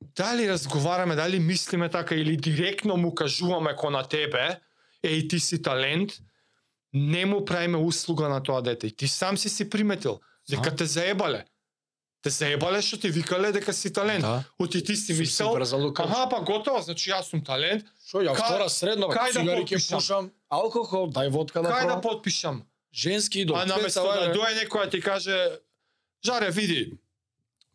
дали 0.00 0.48
разговараме, 0.48 1.14
дали 1.14 1.40
мислиме 1.40 1.88
така 1.88 2.14
или 2.14 2.36
директно 2.36 2.96
му 2.96 3.14
кажуваме 3.14 3.76
ко 3.76 3.90
на 3.90 4.02
тебе, 4.02 4.60
еј 5.04 5.28
ти 5.30 5.40
си 5.40 5.62
талент, 5.62 6.12
не 6.92 7.26
му 7.26 7.44
правиме 7.44 7.78
услуга 7.78 8.28
на 8.28 8.42
тоа 8.42 8.62
дете. 8.62 8.86
И 8.86 8.96
ти 8.96 9.08
сам 9.08 9.38
си 9.38 9.48
си 9.48 9.70
приметил 9.70 10.20
дека 10.50 10.76
те 10.76 10.84
заебале. 10.84 11.44
Те 12.22 12.30
заебале 12.30 12.82
што 12.82 12.96
ти 12.98 13.10
викале 13.10 13.52
дека 13.52 13.72
си 13.72 13.92
талент. 13.92 14.22
Да. 14.22 14.44
Оти 14.58 14.82
ти 14.84 14.96
си 14.96 15.14
мислел, 15.14 15.54
лука. 15.78 16.02
Аха, 16.02 16.28
па 16.28 16.40
готово, 16.40 16.82
значи 16.82 17.10
јас 17.10 17.30
сум 17.30 17.44
талент. 17.44 17.84
Шо, 18.06 18.18
ја 18.24 18.34
втора 18.34 18.68
средно, 18.68 19.06
кај 19.06 19.32
да 19.34 19.56
потпишам? 19.56 19.98
пушам, 19.98 20.30
алкохол, 20.50 21.10
дај 21.12 21.30
водка 21.30 21.62
да 21.62 21.70
Кај 21.70 21.86
да 21.86 22.00
потпишам? 22.00 22.62
Женски 22.94 23.44
до 23.44 23.54
а 23.54 23.66
наместо 23.66 24.02
да 24.02 24.32
дојде 24.34 24.64
некој 24.64 24.84
да 24.84 24.90
ти 24.90 25.00
каже 25.00 25.60
Жаре, 26.24 26.50
види, 26.50 26.98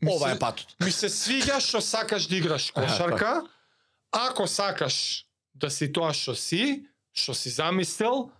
Ова 0.08 0.28
се- 0.30 0.36
е 0.36 0.40
патот. 0.40 0.76
Ми 0.86 0.92
се 0.92 1.08
свиѓа 1.08 1.60
што 1.60 1.82
сакаш 1.82 2.28
да 2.28 2.36
играш 2.36 2.72
кошарка. 2.72 3.44
Ако 4.12 4.48
сакаш 4.48 5.26
да 5.54 5.70
си 5.70 5.92
тоа 5.94 6.14
што 6.14 6.36
си, 6.36 6.86
што 7.14 7.34
си 7.34 7.50
замислил, 7.50 8.32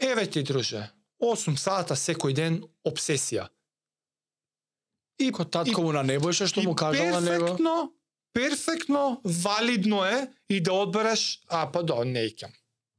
еве 0.00 0.26
ти 0.26 0.42
друже, 0.42 0.90
8 1.22 1.56
сата 1.56 1.94
секој 1.94 2.32
ден 2.32 2.64
обсесија. 2.86 3.48
И 5.18 5.32
Ко 5.32 5.44
татко 5.44 5.82
му 5.82 5.92
на 5.92 6.04
небојше 6.04 6.46
што 6.46 6.62
му 6.62 6.74
кажал 6.74 7.06
на 7.06 7.20
него. 7.20 7.46
перфектно, 7.46 7.92
перфектно, 8.32 9.20
валидно 9.24 10.04
е 10.04 10.28
и 10.48 10.60
да 10.60 10.72
одбереш, 10.72 11.40
а 11.48 11.72
па 11.72 11.82
да, 11.82 12.04
не 12.04 12.26
икам. 12.26 12.52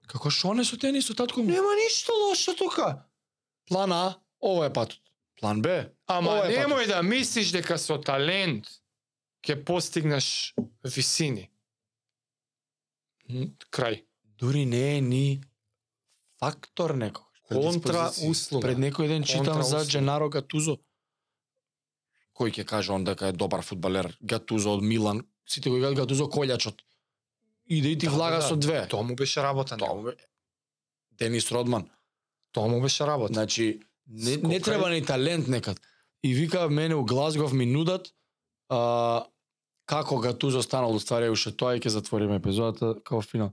Како 0.07 0.29
шо 0.31 0.53
не 0.53 0.63
со 0.65 0.77
тени 0.77 1.01
со 1.01 1.13
татко 1.13 1.43
му? 1.43 1.49
Нема 1.49 1.75
ништо 1.75 2.13
лошо 2.13 2.55
тука. 2.55 3.05
План 3.67 3.91
А, 3.91 4.15
ова 4.41 4.65
е 4.65 4.73
патот. 4.73 4.99
План 5.39 5.61
Б, 5.61 5.89
Ама 6.07 6.31
Ова 6.31 6.47
е 6.47 6.57
немој 6.57 6.87
да 6.87 7.03
мислиш 7.03 7.51
дека 7.53 7.77
со 7.77 7.99
талент 8.01 8.65
ќе 9.45 9.63
постигнеш 9.63 10.55
висини. 10.83 11.51
Крај. 13.69 14.03
дури 14.39 14.65
не 14.65 14.97
е 14.97 15.01
ни 15.01 15.41
фактор 16.39 16.95
некој. 16.95 17.25
Контра 17.47 18.09
услуга. 18.27 18.67
Пред 18.67 18.77
некој 18.77 19.07
ден 19.07 19.23
читам 19.23 19.61
за. 19.63 19.85
Дженаро 19.85 20.29
Гатузо. 20.29 20.77
Кој 22.37 22.51
ќе 22.53 22.65
каже 22.65 22.91
он 22.93 23.03
дека 23.03 23.27
е 23.27 23.31
добар 23.33 23.61
фудбалер, 23.61 24.17
Гатузо 24.21 24.75
од 24.77 24.83
Милан. 24.83 25.23
Сите 25.45 25.69
го 25.69 25.77
играат 25.77 25.95
Гатузо 25.95 26.27
колјачот. 26.29 26.83
Иде 27.67 27.89
и 27.89 27.97
ти 27.97 28.05
Да, 28.05 28.11
влага 28.11 28.35
да, 28.35 28.41
да. 28.41 28.47
со 28.47 28.55
две. 28.55 28.87
Тоа 28.87 29.03
му 29.03 29.15
беше 29.15 29.41
работа. 29.43 29.77
Тоа 29.77 29.93
му 29.93 30.09
е- 30.09 30.15
Денис 31.11 31.51
Родман. 31.51 31.89
Тоа 32.51 32.67
му 32.67 32.81
беше 32.81 33.07
работа. 33.07 33.33
Значи, 33.33 33.79
не, 34.07 34.31
Скока 34.31 34.47
не 34.47 34.59
треба 34.59 34.89
ни 34.89 35.05
талент 35.05 35.47
некад. 35.47 35.81
И 36.23 36.33
вика 36.33 36.69
мене 36.69 36.95
у 36.95 37.03
Глазгов 37.05 37.53
ми 37.53 37.65
нудат 37.65 38.13
а, 38.69 39.25
како 39.85 40.17
Гатузо 40.17 40.61
станал 40.61 40.95
уствари 40.95 41.29
уште 41.29 41.51
тоа 41.51 41.75
и 41.75 41.79
ќе 41.79 41.87
затвориме 41.89 42.35
епизодата 42.35 42.95
како 43.03 43.21
финал. 43.21 43.51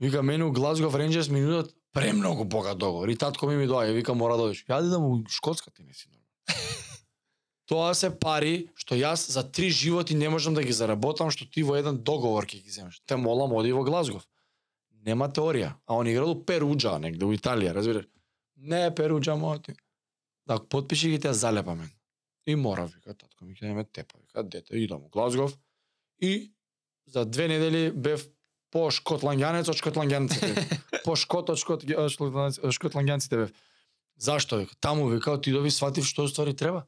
Вика 0.00 0.22
мене 0.22 0.44
у 0.44 0.52
Глазгов 0.52 0.94
Рейнджерс 0.94 1.28
ми 1.28 1.40
нудат 1.40 1.74
премногу 1.92 2.44
богат 2.44 2.78
договор. 2.78 3.08
И 3.08 3.16
татко 3.16 3.46
ми 3.46 3.56
ми 3.56 3.68
доаѓа, 3.68 3.92
вика 3.92 4.14
мора 4.14 4.36
да 4.36 4.42
одиш. 4.42 4.66
Јади 4.66 4.90
да 4.90 4.98
му 4.98 5.24
Шкотска 5.28 5.70
ти 5.70 5.82
не 5.82 5.94
си 5.94 6.08
нормален. 6.08 6.26
Тоа 7.66 7.94
се 7.98 8.12
пари 8.14 8.68
што 8.78 8.94
јас 8.94 9.26
за 9.34 9.42
три 9.42 9.70
животи 9.74 10.14
не 10.14 10.28
можам 10.30 10.54
да 10.54 10.62
ги 10.62 10.72
заработам 10.72 11.30
што 11.34 11.48
ти 11.50 11.64
во 11.66 11.74
еден 11.76 11.98
договор 11.98 12.46
ќе 12.46 12.62
ги 12.62 12.70
земеш. 12.70 13.00
Те 13.06 13.16
молам 13.18 13.52
оди 13.52 13.72
во 13.74 13.82
Глазгов. 13.82 14.26
Нема 15.06 15.28
теорија. 15.28 15.74
А 15.86 15.94
он 15.94 16.08
играл 16.08 16.30
у 16.30 16.42
Перуджа, 16.42 16.98
негде 16.98 17.26
у 17.26 17.34
Италија, 17.34 17.74
разбираш? 17.74 18.06
Не, 18.56 18.90
Перуджа 18.94 19.36
моти. 19.36 19.74
Да 20.46 20.58
потпиши 20.58 21.10
ги 21.10 21.18
те 21.20 21.32
залепа 21.34 21.74
мен. 21.74 21.90
И 22.46 22.54
мора, 22.54 22.86
вика, 22.86 23.14
татко 23.14 23.44
ми 23.44 23.54
ќе 23.54 23.66
неме 23.66 23.84
тепа. 23.84 24.18
Вика, 24.22 24.42
дете, 24.42 24.78
идам 24.78 25.02
у 25.04 25.08
Глазгов. 25.08 25.58
И 26.22 26.52
за 27.06 27.24
две 27.24 27.48
недели 27.48 27.90
бев 27.90 28.28
по 28.70 28.90
шкотланѓанец 28.90 29.70
од 29.70 29.78
шкотланѓанците. 29.78 30.54
по 31.04 31.16
шкот 31.16 31.50
од 31.50 31.58
шкот, 31.58 31.82
шкотланѓанците- 31.82 33.46
бев. 33.46 33.52
Зашто? 34.16 34.66
Таму 34.80 35.08
вика, 35.08 35.34
отидови, 35.34 35.70
сватив 35.70 36.06
што 36.06 36.28
ствари 36.28 36.54
треба. 36.54 36.86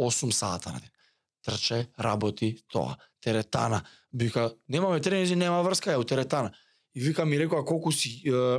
8 0.00 0.30
сата 0.30 0.72
на 0.72 0.80
ден. 0.80 0.90
Трче, 1.44 1.88
работи, 2.00 2.56
тоа. 2.72 2.96
Теретана. 3.20 3.82
Вика, 4.12 4.54
немаме 4.68 5.00
тренинзи, 5.00 5.36
нема 5.36 5.62
врска, 5.62 5.92
е 5.92 5.96
у 5.96 6.04
теретана. 6.04 6.52
И 6.94 7.00
вика 7.00 7.26
ми 7.26 7.38
рекоа 7.38 7.64
колку 7.64 7.92
си 7.92 8.22
е, 8.26 8.58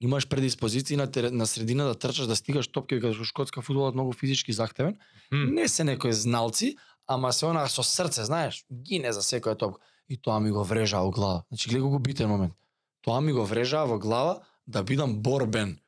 имаш 0.00 0.28
предиспозиции 0.28 0.96
на, 0.96 1.10
тере, 1.10 1.30
на 1.30 1.46
средина 1.46 1.84
да 1.84 1.94
трчаш, 1.94 2.26
да 2.26 2.36
стигаш 2.36 2.68
топки, 2.68 3.00
каде 3.00 3.14
што 3.14 3.24
шкотска 3.24 3.62
фудбалот 3.62 3.94
многу 3.94 4.12
физички 4.12 4.52
захтевен. 4.52 4.98
М. 5.32 5.54
Не 5.54 5.68
се 5.68 5.84
некои 5.84 6.12
зналци, 6.12 6.76
ама 7.06 7.32
се 7.32 7.46
она 7.46 7.68
со 7.68 7.82
срце, 7.82 8.24
знаеш, 8.24 8.64
гине 8.70 9.12
за 9.12 9.22
секоја 9.22 9.58
топка. 9.58 9.80
И 10.08 10.16
тоа 10.16 10.40
ми 10.40 10.50
го 10.50 10.64
врежа 10.64 11.00
во 11.00 11.10
глава. 11.10 11.44
Значи, 11.48 11.68
гледа 11.68 11.82
колку 11.82 11.98
битен 11.98 12.28
момент. 12.28 12.54
Тоа 13.00 13.20
ми 13.20 13.32
го 13.32 13.44
врежа 13.44 13.84
во 13.84 13.98
глава 13.98 14.40
да 14.66 14.82
бидам 14.82 15.22
борбен. 15.22 15.78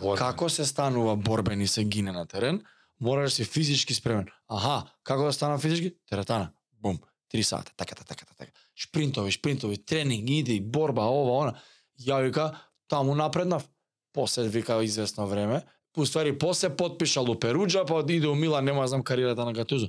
Борбен. 0.00 0.18
Како 0.18 0.48
се 0.48 0.64
станува 0.64 1.16
борбен 1.16 1.60
и 1.60 1.66
се 1.66 1.84
гине 1.84 2.12
на 2.12 2.26
терен, 2.26 2.62
мораш 3.00 3.30
да 3.30 3.34
си 3.34 3.44
физички 3.44 3.94
спремен. 3.94 4.26
Аха, 4.48 4.90
како 5.04 5.24
да 5.24 5.32
станам 5.32 5.60
физички? 5.60 5.94
Теретана. 6.10 6.50
Бум. 6.72 6.98
Три 7.28 7.42
сата, 7.42 7.72
така, 7.76 7.94
така, 7.94 8.14
така, 8.14 8.34
така. 8.38 8.52
Шпринтови, 8.74 9.30
шпринтови, 9.30 9.84
тренинг, 9.84 10.30
иде 10.30 10.52
и 10.52 10.60
борба, 10.60 11.02
ова, 11.02 11.42
она. 11.42 11.54
Ја 12.00 12.22
вика, 12.22 12.60
таму 12.88 13.14
напреднав. 13.14 13.68
После 14.12 14.48
вика 14.48 14.84
известно 14.84 15.26
време, 15.26 15.62
Уствари, 15.96 16.38
после 16.38 16.76
потпишал 16.76 17.30
у 17.30 17.34
Перуджа, 17.34 17.84
па 17.84 18.04
иде 18.08 18.26
у 18.26 18.34
Милан, 18.34 18.64
нема 18.64 18.86
знам 18.88 19.02
кариерата 19.02 19.44
на 19.44 19.52
Гатузо. 19.52 19.88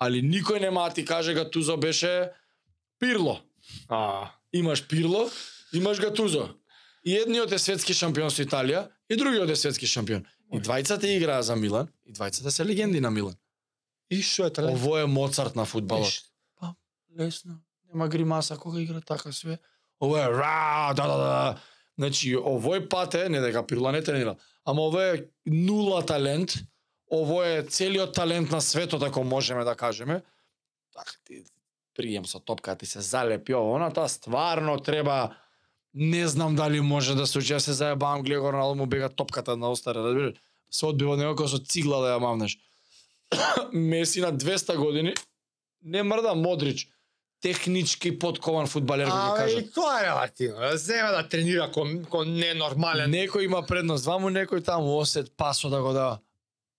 Али 0.00 0.22
никој 0.22 0.60
нема 0.60 0.88
да 0.88 0.94
ти 0.94 1.04
каже 1.04 1.34
Гатузо 1.34 1.76
беше 1.76 2.30
Пирло. 2.98 3.40
А, 3.88 4.30
Имаш 4.52 4.86
Пирло, 4.88 5.30
имаш 5.72 6.00
Гатузо. 6.00 6.48
И 7.04 7.16
едниот 7.16 7.52
е 7.52 7.58
светски 7.58 7.94
шампион 7.94 8.30
со 8.30 8.44
Италија, 8.44 8.86
и 9.12 9.16
другиот 9.16 9.50
е 9.50 9.56
светски 9.56 9.86
шампион. 9.86 10.24
И 10.52 10.60
двајцата 10.60 11.08
играа 11.08 11.42
за 11.42 11.56
Милан, 11.56 11.88
и 12.06 12.12
двајцата 12.12 12.48
се 12.48 12.64
легенди 12.64 13.00
на 13.00 13.10
Милан. 13.10 13.36
и 14.12 14.20
што 14.22 14.46
е 14.46 14.52
талент? 14.52 14.76
Ово 14.76 14.98
е 14.98 15.06
Моцарт 15.06 15.56
на 15.56 15.64
фудбалот. 15.64 16.08
Иш, 16.08 16.24
Лесно. 17.18 17.60
Нема 17.88 18.08
гримаса 18.08 18.56
кога 18.56 18.80
игра 18.80 19.00
така 19.00 19.32
све. 19.32 19.58
Ово 20.00 20.16
е 20.16 20.28
ра, 20.28 20.92
да, 20.96 21.06
да, 21.06 21.16
да. 21.16 21.60
Значи, 21.98 22.36
овој 22.36 22.88
пат 22.88 23.14
е, 23.14 23.28
не 23.28 23.40
дека 23.40 23.66
Пирла 23.66 23.92
не 23.92 24.02
тренира, 24.02 24.36
ама 24.64 24.82
ово 24.82 25.00
е 25.00 25.28
нула 25.46 26.00
талент, 26.06 26.54
ово 27.12 27.42
е 27.42 27.62
целиот 27.68 28.14
талент 28.14 28.50
на 28.50 28.60
светот, 28.60 29.02
ако 29.02 29.24
можеме 29.24 29.64
да 29.64 29.74
кажеме. 29.74 30.22
Така, 30.96 31.12
ти, 31.24 31.44
прием 31.94 32.26
со 32.26 32.40
топка, 32.40 32.76
ти 32.76 32.86
се 32.86 33.00
залепи 33.00 33.54
ово, 33.54 33.76
она 33.76 33.92
тоа 33.92 34.08
стварно 34.08 34.80
треба 34.80 35.36
не 35.94 36.28
знам 36.28 36.56
дали 36.56 36.80
може 36.80 37.14
да 37.14 37.26
се 37.26 37.38
учи, 37.38 37.54
Јас 37.54 37.68
се 37.68 37.72
заебавам, 37.72 38.22
гледа 38.22 38.40
го 38.40 38.52
Роналдо 38.52 38.74
му 38.74 38.86
бега 38.86 39.08
топката 39.08 39.56
на 39.56 39.70
остаре, 39.70 39.98
разбираш? 39.98 40.34
Се 40.70 40.86
одбива 40.86 41.16
него 41.16 41.36
како 41.36 41.48
со 41.48 41.58
цигла 41.58 42.00
да 42.00 42.14
ја 42.16 42.20
мавнеш. 42.20 42.56
Меси 43.72 44.20
на 44.20 44.32
200 44.32 44.76
години, 44.76 45.14
не 45.84 46.02
мрда 46.02 46.34
Модрич, 46.34 46.88
технички 47.42 48.18
подкован 48.18 48.66
фудбалер, 48.66 49.10
како 49.10 49.44
ќе 49.44 49.56
А, 49.56 49.60
и 49.60 49.70
тоа 49.74 50.00
е 50.00 50.06
релативно. 50.06 50.60
Да 50.60 50.76
Зема 50.76 51.10
да 51.12 51.28
тренира 51.28 51.70
кон, 51.72 52.04
кон 52.08 52.32
ненормален. 52.38 53.12
Некој 53.12 53.44
има 53.44 53.62
предност, 53.66 54.06
ваму 54.06 54.30
некој 54.32 54.64
таму 54.64 54.96
осет 54.96 55.32
пасо 55.36 55.68
да 55.68 55.82
го 55.82 55.92
дава. 55.92 56.20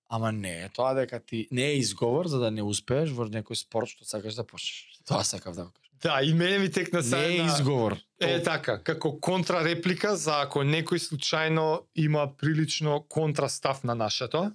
Ама 0.09 0.31
не, 0.31 0.69
тоа 0.73 0.93
дека 0.93 1.19
ти 1.19 1.47
не 1.51 1.73
е 1.73 1.77
изговор 1.77 2.27
за 2.27 2.39
да 2.39 2.51
не 2.51 2.63
успееш 2.63 3.13
во 3.13 3.25
некој 3.29 3.57
спорт 3.57 3.93
што 3.93 4.05
сакаш 4.05 4.37
да 4.37 4.45
почнеш. 4.45 5.01
Тоа 5.05 5.23
сакав 5.25 5.55
да 5.55 5.65
го. 5.65 5.82
Да, 6.03 6.19
и 6.23 6.33
мене 6.33 6.59
ми 6.59 6.71
текна 6.71 6.99
Не 6.99 7.03
сега 7.03 7.23
е 7.23 7.33
една- 7.33 7.53
изговор. 7.53 7.97
Е 8.19 8.43
така, 8.43 8.83
како 8.83 9.19
контрареплика 9.19 10.15
за 10.15 10.41
ако 10.41 10.59
некој 10.59 10.97
случајно 10.99 11.81
има 11.95 12.37
прилично 12.37 13.05
контрастав 13.09 13.83
на 13.83 13.95
нашето 13.95 14.51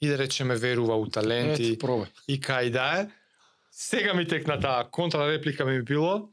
и 0.00 0.08
да 0.08 0.18
речеме 0.18 0.56
верува 0.56 0.96
у 0.96 1.06
таленти 1.06 1.62
Ете, 1.64 1.78
пробај. 1.78 2.06
и 2.28 2.40
кај 2.40 2.70
да 2.70 3.00
е. 3.00 3.08
Сега 3.72 4.14
ми 4.14 4.28
текна 4.28 4.60
таа 4.60 4.90
контрареплика 4.90 5.64
ми 5.64 5.82
било 5.82 6.28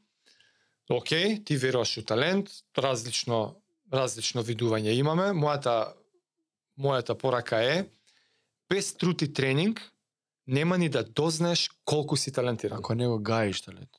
Океј, 0.92 1.46
ти 1.46 1.58
веруваш 1.58 1.98
у 1.98 2.06
талент, 2.06 2.50
различно 2.78 3.56
различно 3.94 4.44
видување 4.44 4.90
имаме. 4.90 5.24
Мојата 5.24 5.94
мојата 6.80 7.16
порака 7.16 7.58
е 7.58 7.86
без 8.70 8.94
труд 8.94 9.22
и 9.22 9.34
тренинг 9.34 9.82
нема 10.48 10.78
ни 10.78 10.90
да 10.90 11.04
дознаеш 11.04 11.70
колку 11.86 12.18
си 12.18 12.32
талентиран. 12.32 12.78
Ако 12.78 12.96
не 12.96 13.08
го 13.08 13.20
гаиш 13.20 13.62
талент. 13.62 13.90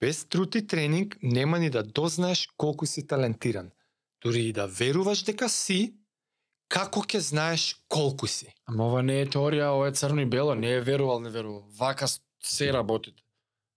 Без 0.00 0.24
труд 0.24 0.54
и 0.54 0.66
тренинг 0.66 1.16
нема 1.22 1.58
ни 1.58 1.70
да 1.70 1.82
дознаеш 1.82 2.48
колку 2.56 2.86
си 2.86 3.06
талентиран. 3.06 3.70
Дури 4.22 4.42
и 4.42 4.52
да 4.52 4.66
веруваш 4.66 5.22
дека 5.24 5.48
си, 5.48 5.94
како 6.68 7.00
ќе 7.00 7.18
знаеш 7.18 7.76
колку 7.88 8.26
си? 8.26 8.54
Ама 8.66 8.86
ова 8.86 9.02
не 9.02 9.20
е 9.20 9.26
теорија, 9.26 9.70
ова 9.76 9.88
е 9.88 9.92
црно 9.92 10.20
и 10.20 10.26
бело, 10.26 10.54
не 10.54 10.70
е 10.70 10.80
верувал, 10.80 11.20
не 11.20 11.30
верувал. 11.30 11.68
Вака 11.78 12.06
се 12.42 12.72
работите. 12.72 13.22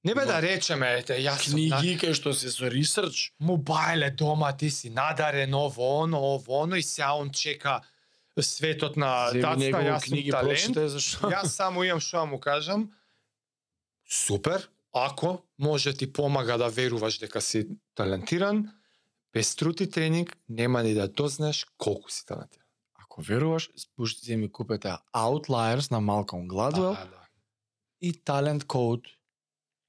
Не 0.03 0.15
бе 0.15 0.21
Ма- 0.21 0.25
да 0.25 0.41
речеме, 0.41 0.87
ете, 0.99 1.17
јас. 1.19 1.49
Книги 1.51 1.97
кај 1.99 2.13
што 2.13 2.31
се 2.33 2.51
со 2.51 2.69
ресерч, 2.71 3.33
Мобајле 3.41 4.15
дома, 4.15 4.53
ти 4.57 4.69
си 4.69 4.89
надарен, 4.89 5.53
ово, 5.53 6.03
оно, 6.03 6.19
ово, 6.35 6.63
оно, 6.63 6.75
и 6.75 6.81
сега 6.83 7.13
он 7.13 7.31
чека 7.31 7.81
светот 8.39 8.95
на 8.95 9.31
тацта, 9.33 9.81
јас 9.83 10.07
сум 10.07 10.31
талент. 10.31 10.77
зашто. 10.91 11.27
Јас 11.27 11.45
само 11.51 11.83
имам 11.83 11.99
што 11.99 12.23
да 12.23 12.25
му 12.25 12.39
кажам. 12.39 12.91
Супер, 14.07 14.69
ако 14.93 15.43
може 15.59 15.93
ти 15.93 16.13
помага 16.13 16.57
да 16.57 16.69
веруваш 16.69 17.17
дека 17.19 17.41
си 17.41 17.67
талентиран, 17.95 18.71
без 19.33 19.55
труд 19.55 19.79
и 19.79 19.89
тренинг 19.89 20.37
нема 20.49 20.83
ни 20.83 20.93
да 20.93 21.07
дознаеш 21.07 21.65
колку 21.77 22.11
си 22.11 22.25
талентиран. 22.25 22.65
Ако 22.95 23.21
веруваш, 23.21 23.69
спуштите 23.77 24.37
ми 24.37 24.51
купете 24.51 24.93
Outliers 25.15 25.91
на 25.91 26.01
Малcolm 26.01 26.47
Gladwell 26.47 26.73
Да, 26.73 27.05
да. 27.05 27.27
и 28.01 28.13
Talent 28.13 28.63
Code. 28.63 29.07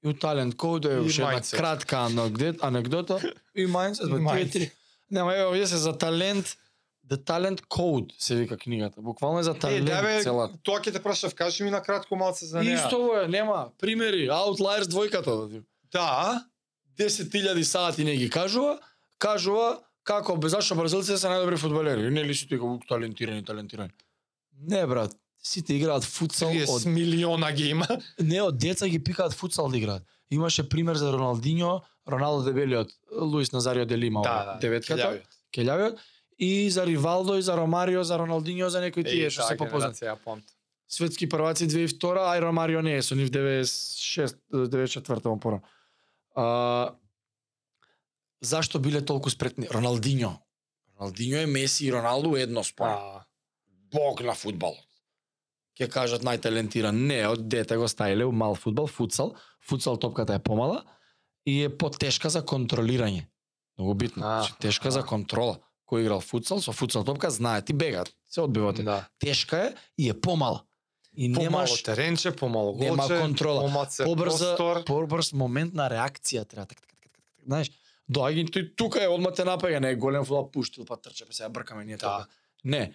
И 0.05 0.07
у 0.07 0.13
Talent 0.13 0.53
Code 0.53 0.95
е 0.95 0.99
уште 0.99 1.21
една 1.21 1.41
кратка 1.41 1.97
анекдот, 1.97 2.55
анекдота 2.63 3.33
и 3.55 3.67
Mindset, 3.67 4.07
И 4.07 4.21
Mindset. 4.21 4.71
Нема, 5.11 5.33
овие 5.49 5.67
се 5.67 5.77
за 5.77 5.97
талент, 5.97 6.57
The 7.09 7.17
Talent 7.17 7.61
Code 7.61 8.11
се 8.17 8.35
вика 8.35 8.57
книгата. 8.57 9.01
Буквално 9.01 9.39
е 9.39 9.43
за 9.43 9.51
Е, 9.51 9.53
талент 9.55 9.85
да 9.85 10.01
бе, 10.01 10.21
целата. 10.23 10.53
тоа 10.63 10.79
ќе 10.79 10.91
те 10.91 10.99
прашав, 10.99 11.35
кажи 11.35 11.63
ми 11.63 11.71
на 11.71 11.81
кратко 11.81 12.15
малце 12.15 12.45
за 12.45 12.59
неа. 12.59 12.75
Исто 12.75 12.97
е, 13.15 13.27
нема. 13.27 13.69
Примери, 13.79 14.27
Outliers 14.29 14.83
двојката 14.83 15.25
да 15.37 15.49
ти. 15.49 15.61
Да, 15.91 16.45
10.000 16.97 17.61
сати 17.63 18.03
не 18.03 18.15
ги 18.15 18.29
кажува, 18.29 18.79
кажува 19.19 19.79
како 20.03 20.37
бе 20.37 20.49
зашто 20.49 20.75
бразилците 20.75 21.17
се 21.17 21.27
најдобри 21.27 21.57
фудбалери. 21.57 22.09
Не 22.09 22.23
ли 22.23 22.35
сите 22.35 22.55
како 22.55 22.79
талентирани, 22.87 23.43
талентирани. 23.43 23.89
Не 24.61 24.85
брат, 24.87 25.11
сите 25.43 25.73
играат 25.73 26.03
футсал 26.03 26.49
30 26.49 26.69
од 26.69 26.85
милиона 26.87 27.51
ги 27.51 27.69
има. 27.69 27.87
не 28.19 28.41
од 28.41 28.57
деца 28.57 28.87
ги 28.87 28.99
пикаат 28.99 29.33
футсал 29.33 29.67
да 29.67 29.77
играат. 29.77 30.03
Имаше 30.31 30.69
пример 30.69 30.95
за 30.95 31.13
Роналдиньо, 31.13 31.81
Роналдо 32.07 32.43
дебелиот, 32.43 32.89
Луис 33.13 33.51
Назарио 33.51 33.85
де 33.85 33.97
Лима, 33.97 34.21
Да, 34.21 34.45
да. 34.45 34.57
деветката, 34.59 35.01
Келјавиот. 35.01 35.21
Келјавиот, 35.53 35.97
и 36.39 36.69
за 36.69 36.85
Ривалдо 36.85 37.37
и 37.37 37.41
за 37.41 37.57
Ромарио, 37.57 38.03
за 38.03 38.19
Роналдиньо, 38.19 38.69
за 38.69 38.81
некои 38.81 39.03
тие 39.03 39.29
што 39.29 39.43
се 39.43 39.57
попознати. 39.57 40.05
ја 40.05 40.15
памтам. 40.15 40.55
Светски 40.87 41.29
прваци 41.29 41.67
2002, 41.67 41.99
ај 42.17 42.39
Ромарио 42.41 42.81
не 42.81 42.95
е, 42.97 43.01
со 43.01 43.15
нив 43.15 43.29
96 43.29 44.39
94 44.51 45.25
му 45.29 45.39
пора. 45.39 45.59
А, 46.35 46.95
зашто 48.41 48.79
биле 48.79 49.05
толку 49.05 49.29
спретни? 49.29 49.67
Роналдиньо. 49.67 50.39
Роналдиньо 50.99 51.37
е 51.37 51.45
Меси 51.45 51.85
и 51.85 51.93
Роналдо 51.93 52.35
едно 52.37 52.63
според. 52.63 52.95
А, 52.95 53.25
Бог 53.91 54.23
на 54.23 54.33
фудбалот. 54.33 54.85
Ќе 55.79 55.87
кажат 55.87 56.23
најталентиран. 56.27 56.91
Не, 56.91 57.23
од 57.27 57.47
дете 57.47 57.77
го 57.79 57.87
ставиле 57.87 58.25
у 58.25 58.31
мал 58.31 58.55
фудбал, 58.55 58.87
футсал. 58.87 59.35
Футсал 59.63 59.97
топката 59.97 60.33
е 60.35 60.39
помала 60.39 60.83
и 61.45 61.63
е 61.63 61.69
потешка 61.69 62.29
за 62.29 62.41
контролирање. 62.43 63.27
Многу 63.77 63.93
битно. 63.93 64.23
А, 64.25 64.41
Значи, 64.43 64.53
тешка 64.59 64.87
а. 64.87 64.91
за 64.91 65.03
контрола. 65.03 65.59
Кој 65.89 66.01
играл 66.03 66.19
футсал, 66.21 66.61
со 66.61 66.71
футсал 66.71 67.03
топка 67.03 67.29
знае 67.29 67.61
ти 67.61 67.73
бегаат. 67.73 68.13
Се 68.29 68.41
одбивате. 68.41 68.83
да. 68.83 69.07
Тешка 69.19 69.57
е 69.57 69.73
и 69.97 70.09
е 70.09 70.13
помала. 70.13 70.63
И 71.17 71.33
Помало 71.33 71.43
немаш 71.43 71.83
теренче, 71.83 72.31
помало 72.31 72.73
голче, 72.73 72.89
нема 72.91 73.07
контрола. 73.07 73.87
побрза, 74.05 74.55
простор. 74.55 74.85
побрз 74.85 75.33
момент 75.33 75.73
на 75.73 75.89
реакција 75.89 76.45
треба. 76.47 76.67
Так, 76.67 76.81
так, 76.81 76.87
так, 76.87 76.99
так, 77.01 77.11
так. 77.11 77.45
Знаеш, 77.45 77.71
доаѓа 78.11 78.49
тој 78.49 78.75
тука 78.75 79.01
е 79.03 79.07
одма 79.07 79.31
те 79.31 79.41
напаѓа, 79.43 79.79
не 79.79 79.89
е 79.89 79.95
голем 79.95 80.23
фудбал 80.23 80.51
пуштил, 80.51 80.85
па 80.85 80.95
трча, 80.97 81.25
па 81.25 81.33
сега 81.33 81.49
бркаме 81.49 81.85
ние 81.85 81.97
така. 81.97 82.27
Не. 82.63 82.93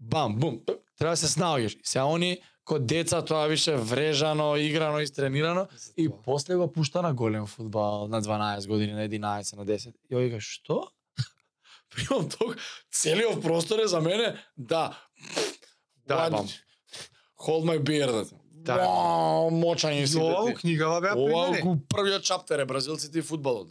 Бам, 0.00 0.36
бум. 0.36 0.60
Треба 0.98 1.16
се 1.16 1.26
снаоѓаш. 1.28 1.76
И 1.76 1.80
Сега 1.84 2.04
они 2.06 2.38
ко 2.64 2.78
деца 2.78 3.22
тоа 3.22 3.46
више 3.46 3.76
врежано, 3.76 4.56
играно, 4.56 5.00
истренирано 5.00 5.68
и 5.96 6.04
Затоа. 6.06 6.22
после 6.24 6.56
го 6.56 6.72
пушта 6.72 7.02
на 7.02 7.14
голем 7.14 7.46
фудбал 7.46 8.08
на 8.08 8.22
12 8.22 8.66
години, 8.66 8.92
на 8.92 9.04
11, 9.04 9.56
на 9.56 9.66
10. 9.66 9.94
И 10.10 10.14
ој 10.14 10.24
вика, 10.24 10.40
што? 10.40 10.88
Примам 11.94 12.28
ток, 12.28 12.56
целиот 12.92 13.42
простор 13.42 13.78
е 13.78 13.86
за 13.86 14.00
мене, 14.00 14.36
да. 14.56 14.98
Да, 16.06 16.30
бам. 16.30 16.48
Hold 17.46 17.64
my 17.64 17.78
beer, 17.78 18.12
да. 18.12 18.24
Да. 18.62 18.76
Вау, 18.78 19.50
мочање 19.50 20.06
си. 20.06 20.18
ова 20.18 20.44
у 20.50 20.54
книгава 20.54 21.00
беа 21.00 21.14
Ова 21.18 21.60
го 21.60 21.76
првиот 21.88 22.22
чаптер 22.22 22.62
е 22.62 22.64
бразилците 22.64 23.18
и 23.18 23.22
фудбалот. 23.22 23.68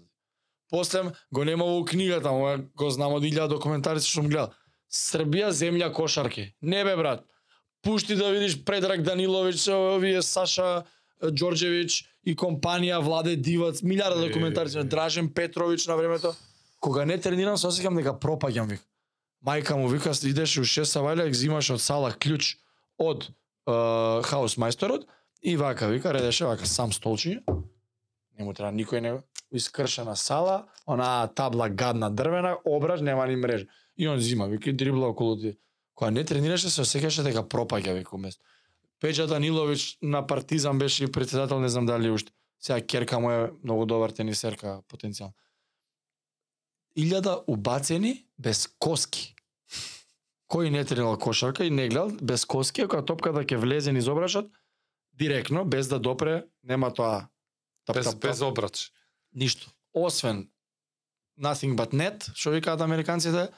После 0.69 1.03
го 1.34 1.43
нема 1.43 1.65
во 1.65 1.86
книгата, 1.86 2.32
ова 2.32 2.57
го 2.76 2.89
знам 2.89 3.15
од 3.15 3.24
илјада 3.24 3.55
документари 3.55 4.03
што 4.03 4.19
сум 4.19 4.28
гледал. 4.28 4.51
Србија 4.91 5.51
земја 5.55 5.91
кошарки. 5.95 6.51
Не 6.61 6.84
бе 6.84 6.95
брат. 6.95 7.24
Пушти 7.82 8.15
да 8.15 8.30
видиш 8.32 8.59
Предраг 8.65 9.01
Даниловиќ, 9.07 9.72
овие 9.95 10.22
Саша 10.22 10.84
Ѓорđević 11.24 12.03
и 12.24 12.36
компанија 12.36 12.99
Владе 13.01 13.36
Дивац, 13.36 13.82
милиарда 13.82 14.28
е. 14.28 14.84
Дражен 14.84 15.30
Петровиќ 15.30 15.88
на 15.88 15.95
времето. 15.95 16.36
Кога 16.82 17.06
не 17.06 17.20
тренирам, 17.22 17.58
се 17.62 17.70
осеќам 17.70 18.00
дека 18.00 18.16
пропаѓам 18.18 18.72
вик. 18.74 18.82
Мајка 19.46 19.78
му 19.78 19.88
вика, 19.88 20.14
идеш 20.26 20.58
у 20.58 20.66
6 20.66 20.90
савајле, 20.90 21.28
взимаш 21.30 21.70
од 21.78 21.82
сала 21.82 22.10
клjuč 22.12 22.56
од 22.98 23.28
е, 23.30 23.34
хаус 24.26 24.58
мајсторот 24.58 25.06
и 25.42 25.54
вака 25.62 25.88
вика, 25.88 26.14
редеше 26.14 26.50
вака 26.50 26.66
сам 26.66 26.90
столчиња. 26.90 27.46
Не 28.38 28.46
му 28.46 28.54
треба 28.58 28.74
никој 28.74 29.02
него. 29.02 29.22
Искршена 29.52 30.16
сала, 30.16 30.66
она 30.86 31.28
табла 31.28 31.70
гадна 31.70 32.10
дрвена, 32.10 32.56
образ 32.66 33.02
нема 33.02 33.28
ни 33.28 33.36
мрежа. 33.36 33.68
И 33.96 34.08
он 34.08 34.18
зима, 34.20 34.48
вика, 34.48 34.70
и 34.70 34.74
дрибла 34.74 35.10
околу 35.10 35.38
ти. 35.38 35.58
Кога 35.94 36.12
не 36.12 36.24
тренираше, 36.26 36.70
се 36.70 36.82
осеќаше 36.82 37.22
дека 37.24 37.44
пропаѓа 37.46 37.94
вика 37.94 38.18
место. 38.18 38.42
Пеđа 39.00 39.28
Данилович 39.28 39.98
на 40.02 40.28
Партизан 40.28 40.80
беше 40.80 41.12
председател, 41.12 41.60
не 41.60 41.70
знам 41.70 41.86
дали 41.86 42.10
уште. 42.10 42.32
Сега 42.60 42.82
Керка 42.82 43.20
му 43.20 43.32
е 43.32 43.52
многу 43.64 43.86
добар 43.86 44.10
тенисерка 44.10 44.82
потенцијално. 44.90 45.34
Илјада 46.98 47.44
убацени 47.48 48.26
без 48.38 48.68
коски. 48.80 49.36
Кој 50.52 50.70
не 50.70 50.84
тренирал 50.84 51.18
кошарка 51.18 51.64
и 51.64 51.70
не 51.70 51.88
гледал 51.88 52.12
без 52.22 52.44
коски, 52.46 52.82
ако 52.84 53.02
топката 53.02 53.46
ќе 53.46 53.56
влезе 53.58 53.94
низ 53.96 54.08
обрашот, 54.12 54.52
директно, 55.14 55.66
без 55.66 55.88
да 55.88 56.00
допре, 56.00 56.44
нема 56.64 56.92
тоа. 56.94 57.30
Тап, 57.86 57.96
Без, 57.96 58.06
тап, 58.06 58.14
тап, 58.20 58.30
без 58.30 58.42
обрач. 58.42 58.92
ништо. 59.34 59.72
Освен 59.94 60.50
nothing 61.39 61.76
but 61.76 61.94
net, 61.94 62.30
што 62.36 62.52
викаат 62.52 62.82
американците, 62.82 63.50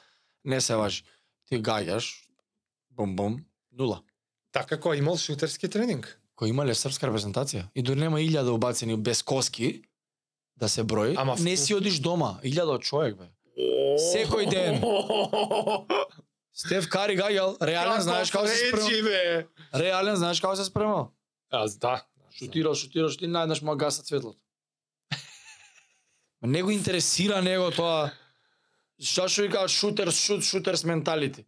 не 0.45 0.61
се 0.61 0.75
важи. 0.75 1.03
Ти 1.49 1.59
гаѓаш, 1.59 2.05
бум 2.89 3.15
бум, 3.15 3.45
нула. 3.71 4.03
Така 4.51 4.77
кој 4.77 4.97
имал 5.01 5.17
шутерски 5.17 5.67
тренинг. 5.69 6.07
Кој 6.37 6.49
имале 6.49 6.73
српска 6.73 7.07
репрезентација. 7.09 7.67
И 7.75 7.81
дури 7.81 7.99
нема 7.99 8.21
илјада 8.21 8.53
убацени 8.53 8.95
без 8.97 9.23
коски, 9.23 9.83
да 10.57 10.69
се 10.69 10.83
брои, 10.83 11.15
Ама 11.17 11.35
не 11.39 11.57
си 11.57 11.73
одиш 11.75 11.99
дома, 11.99 12.39
илјада 12.43 12.79
човек 12.79 13.17
бе. 13.17 13.29
Секој 14.13 14.49
ден. 14.49 14.81
Стеф 16.53 16.87
Кари 16.89 17.17
гаѓал, 17.17 17.57
реален 17.65 18.01
знаеш 18.01 18.31
како 18.31 18.47
се 18.47 18.69
спремал. 18.69 18.89
бе. 19.03 19.47
Реален 19.73 20.15
знаеш 20.15 20.41
како 20.41 20.55
се 20.55 20.65
спремал. 20.65 21.11
Аз 21.51 21.77
да. 21.77 22.05
Шутирал, 22.37 22.75
шутирал, 22.75 23.09
шутирал, 23.09 23.31
наеднаш 23.31 23.61
му 23.61 23.75
гаса 23.75 24.05
светлото. 24.05 24.37
Ма 26.41 26.47
не 26.47 26.63
го 26.63 26.71
интересира 26.71 27.41
него 27.41 27.71
тоа. 27.71 28.11
Што 29.01 29.27
што 29.27 29.41
вика 29.41 29.67
шутер, 29.67 30.11
шут, 30.11 30.43
шутерс 30.45 30.83
менталити. 30.83 31.45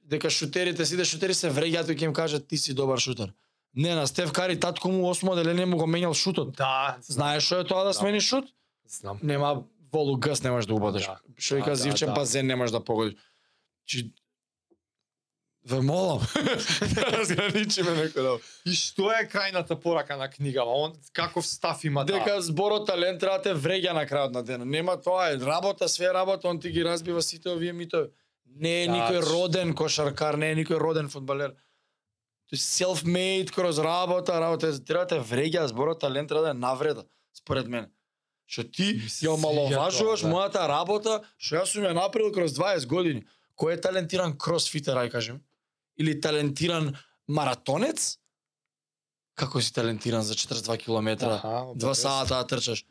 Дека 0.00 0.30
шутерите, 0.30 0.86
сите 0.86 1.04
шутери 1.04 1.34
се 1.34 1.50
вреѓаат 1.50 1.92
и 1.92 1.96
ќе 1.96 2.04
им 2.08 2.14
кажат 2.14 2.48
ти 2.48 2.58
си 2.58 2.74
добар 2.74 2.98
шутер. 2.98 3.32
Не, 3.74 3.94
на 3.94 4.06
Стеф 4.06 4.32
Кари 4.32 4.60
татко 4.60 4.88
му 4.88 5.08
осмо 5.08 5.34
деление 5.34 5.66
му 5.66 5.76
го 5.76 5.86
менјал 5.86 6.14
шутот. 6.14 6.56
Да, 6.56 6.96
Знаеш 7.02 7.44
што 7.44 7.60
е 7.60 7.64
тоа 7.64 7.84
да 7.84 7.84
Да. 7.84 7.94
смени 7.94 8.20
шут? 8.20 8.44
знам. 8.88 9.18
Нема 9.22 9.62
волу 9.92 10.16
гъс 10.16 10.42
немаш 10.42 10.66
да 10.66 10.74
убадеш. 10.74 11.06
Да. 11.06 11.18
Што 11.38 11.54
вика 11.54 11.70
Да, 11.70 11.76
да, 11.76 11.82
зивчен 11.82 12.08
да. 12.08 12.14
базен 12.14 12.46
немаш 12.46 12.70
да 12.70 12.84
погодиш. 12.84 13.14
Чи 13.86 14.12
Ве 15.64 15.80
молам. 15.80 16.20
Да 16.94 17.02
разграничиме 17.12 17.90
некој 17.92 18.22
да. 18.22 18.38
И 18.64 18.72
што 18.72 19.12
е 19.12 19.28
крајната 19.28 19.76
порака 19.76 20.16
на 20.16 20.28
книгава? 20.28 20.70
Он 20.72 20.92
каков 21.12 21.46
став 21.46 21.84
има 21.84 22.04
да? 22.04 22.12
Дека 22.14 22.40
зборот 22.42 22.86
талент 22.86 23.20
треба 23.20 23.36
да 23.36 23.42
те 23.42 23.54
вреѓа 23.54 23.92
на 23.92 24.06
крајот 24.06 24.32
на 24.32 24.42
денот. 24.42 24.66
Нема 24.66 24.96
тоа 24.96 25.28
е 25.28 25.36
работа, 25.36 25.88
све 25.88 26.14
работа, 26.14 26.48
он 26.48 26.60
ти 26.60 26.70
ги 26.70 26.84
разбива 26.84 27.22
сите 27.22 27.48
овие 27.50 27.72
митови. 27.72 28.08
Не 28.46 28.82
е 28.82 28.86
Тачно. 28.86 28.96
никој 28.96 29.20
роден 29.22 29.74
кошаркар, 29.74 30.34
не 30.34 30.50
е 30.50 30.56
никој 30.56 30.80
роден 30.80 31.08
фудбалер. 31.08 31.52
Тој 32.50 32.58
self-made 32.58 33.52
кроз 33.54 33.78
работа, 33.78 34.40
работа, 34.42 34.72
треба 34.84 35.06
да 35.06 35.20
вреѓа, 35.22 35.68
зборот 35.70 36.00
талент 36.02 36.28
треба 36.28 36.48
да 36.48 36.50
е 36.50 36.58
навреда, 36.58 37.04
според 37.34 37.68
мене. 37.68 37.90
Што 38.50 38.64
ти 38.66 38.98
ја 39.22 39.36
омаловажуваш 39.36 40.24
да. 40.26 40.30
мојата 40.32 40.64
работа, 40.66 41.20
што 41.38 41.60
јас 41.60 41.70
сум 41.70 41.86
ја 41.86 41.94
направил 41.94 42.34
кроз 42.34 42.56
20 42.58 42.90
години. 42.90 43.22
Кој 43.54 43.76
е 43.76 43.82
талентиран 43.86 44.34
кросфитер, 44.34 44.98
ај 44.98 45.12
кажем? 45.14 45.38
Или 45.94 46.16
талентиран 46.18 46.96
маратонец? 47.30 48.16
Како 49.38 49.62
си 49.62 49.70
талентиран 49.72 50.26
за 50.26 50.34
42 50.34 50.76
километра? 50.82 51.38
Аха, 51.38 51.70
Два 51.74 51.94
сата 51.94 52.34
да 52.34 52.46
трчаш. 52.46 52.84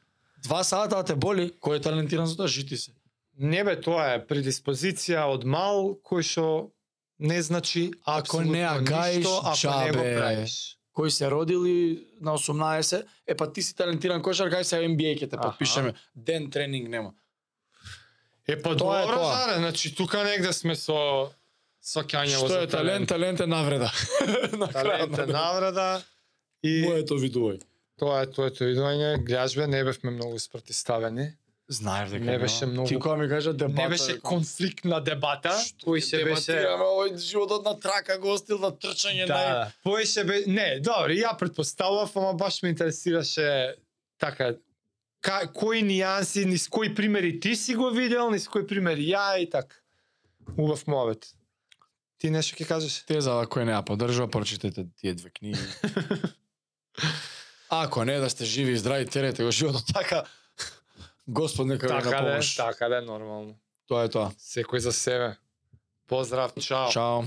Два 0.44 0.64
сата 0.64 0.96
да 0.96 1.04
те 1.04 1.16
боли, 1.20 1.52
кој 1.60 1.82
е 1.82 1.84
талентиран 1.84 2.32
за 2.32 2.40
тоа, 2.40 2.48
жити 2.48 2.78
се. 2.78 2.96
Не 3.36 3.64
бе, 3.68 3.76
тоа 3.76 4.16
е 4.16 4.24
предиспозиција 4.24 5.28
од 5.28 5.44
мал 5.44 6.00
кој 6.00 6.24
што 6.24 6.72
не 7.20 7.42
значи 7.42 7.92
Ако 8.06 8.42
не 8.42 8.64
ја 8.64 8.72
апсолутно 8.80 8.98
гаиш, 8.98 9.16
ништо, 9.18 9.42
ако 9.44 9.80
не 9.80 9.92
го 9.92 10.04
правиш. 10.20 10.76
Кој 10.96 11.10
се 11.10 11.30
родили 11.32 12.06
на 12.22 12.34
18, 12.38 13.04
е 13.28 13.36
па 13.36 13.54
ти 13.54 13.62
си 13.62 13.76
талентиран 13.76 14.22
кошарка, 14.22 14.60
ај 14.60 14.64
се 14.64 14.82
NBA 14.84 15.16
ќе 15.20 15.30
те 15.30 15.38
подпишеме. 15.38 15.94
Ден 16.16 16.50
тренинг 16.52 16.90
нема. 16.90 17.14
Е 18.48 18.62
па 18.62 18.76
Тоа 18.78 19.00
е 19.00 19.06
добро, 19.06 19.16
тоа. 19.16 19.36
Заре, 19.36 19.58
значи 19.60 19.96
тука 19.96 20.24
негде 20.24 20.54
сме 20.54 20.76
со 20.76 21.30
со 21.82 22.02
кањево 22.04 22.48
Што 22.50 22.64
е 22.64 22.68
талент, 22.68 23.08
талент 23.10 23.40
е 23.40 23.48
навреда. 23.48 23.92
Талент 24.74 25.14
е 25.14 25.16
денот. 25.16 25.34
наврада 25.34 26.02
и 26.64 26.82
Моето 26.88 27.16
видување. 27.16 27.64
тоа 28.00 28.22
е 28.24 28.32
твоето 28.32 28.64
видување, 28.64 29.24
глажбе, 29.24 29.68
не 29.68 29.84
бевме 29.84 30.12
многу 30.12 30.40
спротиставени. 30.40 31.34
Знаеш 31.72 32.10
дека 32.10 32.26
Не 32.26 32.40
беше 32.40 32.66
многу- 32.66 32.88
Ти 32.88 32.96
кога 32.96 33.16
ми 33.16 33.30
кажа 33.30 33.54
дебата. 33.54 33.82
Не 33.82 33.90
беше 33.90 34.20
конфликтна 34.20 35.04
дебата, 35.04 35.50
кој 35.86 36.00
се 36.00 36.24
беше 36.24 36.52
овој 36.52 37.18
животот 37.18 37.66
на 37.66 37.80
трака 37.80 38.18
го 38.18 38.34
остил 38.34 38.58
на 38.58 38.72
трчање 38.72 39.22
на 39.22 39.28
Да, 39.28 39.72
поише 39.84 40.24
бе, 40.24 40.44
не, 40.48 40.80
добро, 40.80 41.14
ја 41.14 41.38
предпоставав, 41.38 42.16
ама 42.16 42.34
баш 42.34 42.64
ме 42.64 42.70
интересираше 42.70 43.76
така 44.18 44.56
ка, 45.22 45.48
кои 45.54 45.84
нијанси, 45.84 46.46
низ 46.46 46.68
кои 46.68 46.96
примери 46.96 47.40
ти 47.40 47.56
си 47.56 47.76
го 47.76 47.92
видел, 47.92 48.32
низ 48.32 48.48
кои 48.48 48.68
примери 48.68 49.06
ја 49.06 49.38
и 49.38 49.50
така. 49.50 49.76
Убав 50.58 50.88
мовет. 50.88 51.28
Ти 52.18 52.30
нешто 52.30 52.56
ќе 52.56 52.68
кажеш? 52.68 53.06
Теза 53.06 53.46
кој 53.46 53.64
не 53.64 53.72
ја 53.72 53.86
поддржува, 53.86 54.28
прочитете 54.28 54.88
тие 54.98 55.14
две 55.14 55.30
книги. 55.30 55.60
Ако 57.70 58.06
не 58.06 58.18
да 58.18 58.30
сте 58.30 58.46
живи 58.46 58.72
и 58.72 58.78
здрави, 58.78 59.06
терете 59.06 59.44
го 59.44 59.52
животот 59.52 59.84
така. 59.94 60.24
Господ 61.30 61.68
нека 61.68 61.88
ви 61.88 61.94
Така 61.94 62.10
да, 62.10 62.22
напомош. 62.22 62.56
така 62.56 62.90
да, 62.90 63.02
нормално. 63.02 63.56
Тоа 63.88 64.04
е 64.04 64.10
тоа. 64.10 64.32
Секој 64.38 64.78
за 64.82 64.94
себе. 64.94 65.38
Поздрав, 66.08 66.54
чао. 66.58 66.90
Чао. 66.90 67.24